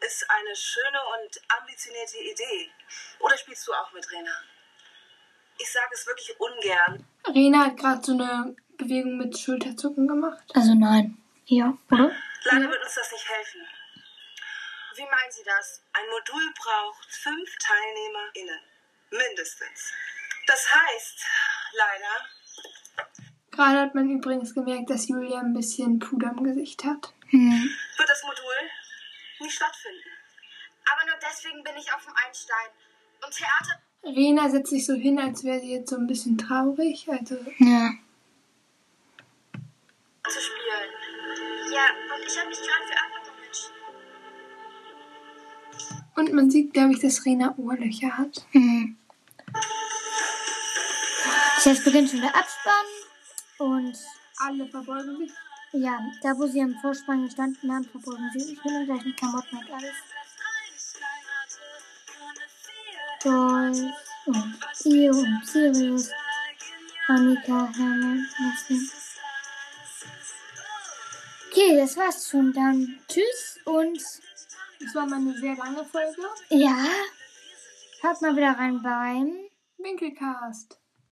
ist 0.00 0.24
eine 0.30 0.54
schöne 0.54 1.00
und 1.16 1.40
ambitionierte 1.58 2.18
Idee. 2.18 2.70
Oder 3.18 3.36
spielst 3.36 3.66
du 3.66 3.72
auch 3.72 3.90
mit, 3.92 4.08
Rena? 4.12 4.30
Ich 5.58 5.70
sage 5.70 5.90
es 5.92 6.06
wirklich 6.06 6.38
ungern. 6.38 7.04
Rena 7.26 7.66
hat 7.66 7.76
gerade 7.76 8.04
so 8.04 8.12
eine 8.12 8.54
Bewegung 8.76 9.16
mit 9.16 9.36
Schulterzucken 9.36 10.06
gemacht. 10.06 10.44
Also 10.54 10.74
nein. 10.74 11.18
Ja, 11.46 11.76
oder? 11.90 12.14
Lange 12.44 12.70
wird 12.70 12.84
uns 12.84 12.94
das 12.94 13.10
nicht 13.10 13.28
helfen. 13.28 13.66
Wie 14.94 15.02
meinen 15.02 15.32
Sie 15.32 15.42
das? 15.44 15.82
Ein 15.92 16.08
Modul 16.10 16.54
braucht 16.56 17.12
fünf 17.12 17.50
TeilnehmerInnen. 17.58 18.60
Mindestens. 19.10 19.92
Das 20.46 20.72
heißt, 20.72 21.26
leider, 21.72 22.28
Gerade 23.54 23.78
hat 23.80 23.94
man 23.94 24.10
übrigens 24.10 24.52
gemerkt, 24.52 24.90
dass 24.90 25.06
Julia 25.06 25.38
ein 25.38 25.54
bisschen 25.54 26.00
Puder 26.00 26.34
im 26.36 26.42
Gesicht 26.42 26.84
hat. 26.84 27.14
Hm. 27.28 27.70
wird 27.96 28.08
das 28.08 28.22
Modul 28.24 28.54
nicht 29.40 29.54
stattfinden. 29.54 30.02
Aber 30.92 31.06
nur 31.06 31.14
deswegen 31.22 31.62
bin 31.62 31.72
ich 31.78 31.92
auf 31.92 32.04
dem 32.04 32.14
Einstein. 32.26 32.68
Und 33.24 33.32
Theater 33.32 33.80
Rena 34.04 34.50
setzt 34.50 34.70
sich 34.70 34.84
so 34.84 34.94
hin, 34.94 35.18
als 35.18 35.44
wäre 35.44 35.60
sie 35.60 35.72
jetzt 35.72 35.90
so 35.90 35.96
ein 35.96 36.06
bisschen 36.06 36.36
traurig. 36.36 37.06
Also 37.08 37.36
Ja. 37.58 37.92
zu 40.28 40.40
spielen. 40.40 40.90
Ja, 41.72 41.86
und 42.14 42.26
ich 42.26 42.38
habe 42.38 42.48
mich 42.48 42.58
gerade 42.58 42.86
für 42.88 43.44
entschieden. 43.46 43.74
Und 46.16 46.32
man 46.32 46.50
sieht, 46.50 46.72
glaube 46.74 46.92
ich, 46.92 47.00
dass 47.00 47.24
Rena 47.24 47.54
Ohrlöcher 47.56 48.18
hat. 48.18 48.44
Mhm. 48.52 48.96
Jetzt 51.64 51.84
beginnt 51.84 52.10
schon 52.10 52.20
der 52.20 52.34
Abspann 52.34 52.84
und 53.58 53.96
alle 54.38 54.66
verbeugen 54.66 55.16
sich. 55.18 55.32
Ja, 55.72 55.98
da 56.22 56.38
wo 56.38 56.46
sie 56.46 56.62
am 56.62 56.74
Vorspann 56.80 57.24
gestanden 57.24 57.72
haben, 57.72 57.84
verbeugen 57.84 58.30
sie 58.32 58.40
sich 58.40 58.64
mit 58.64 58.72
den 58.74 58.86
gleichen 58.86 59.16
Klamotten 59.16 59.56
und 59.58 59.70
alles. 59.72 59.94
Joyce 63.24 63.92
und 64.26 64.56
Io 64.84 65.12
und 65.16 65.46
Sirius, 65.46 66.10
Annika, 67.08 67.68
Hermann, 67.74 68.26
Nassim. 68.38 68.90
Okay, 71.50 71.76
das 71.76 71.96
war's 71.96 72.28
schon 72.28 72.52
dann. 72.52 72.98
Tschüss 73.08 73.58
und 73.64 73.98
Das 74.80 74.94
war 74.94 75.06
mal 75.06 75.16
eine 75.16 75.34
sehr 75.38 75.56
lange 75.56 75.84
Folge. 75.84 76.22
ja, 76.50 76.84
hört 78.00 78.22
mal 78.22 78.36
wieder 78.36 78.52
rein 78.58 78.82
beim 78.82 79.32
Winkelcast. 79.78 80.78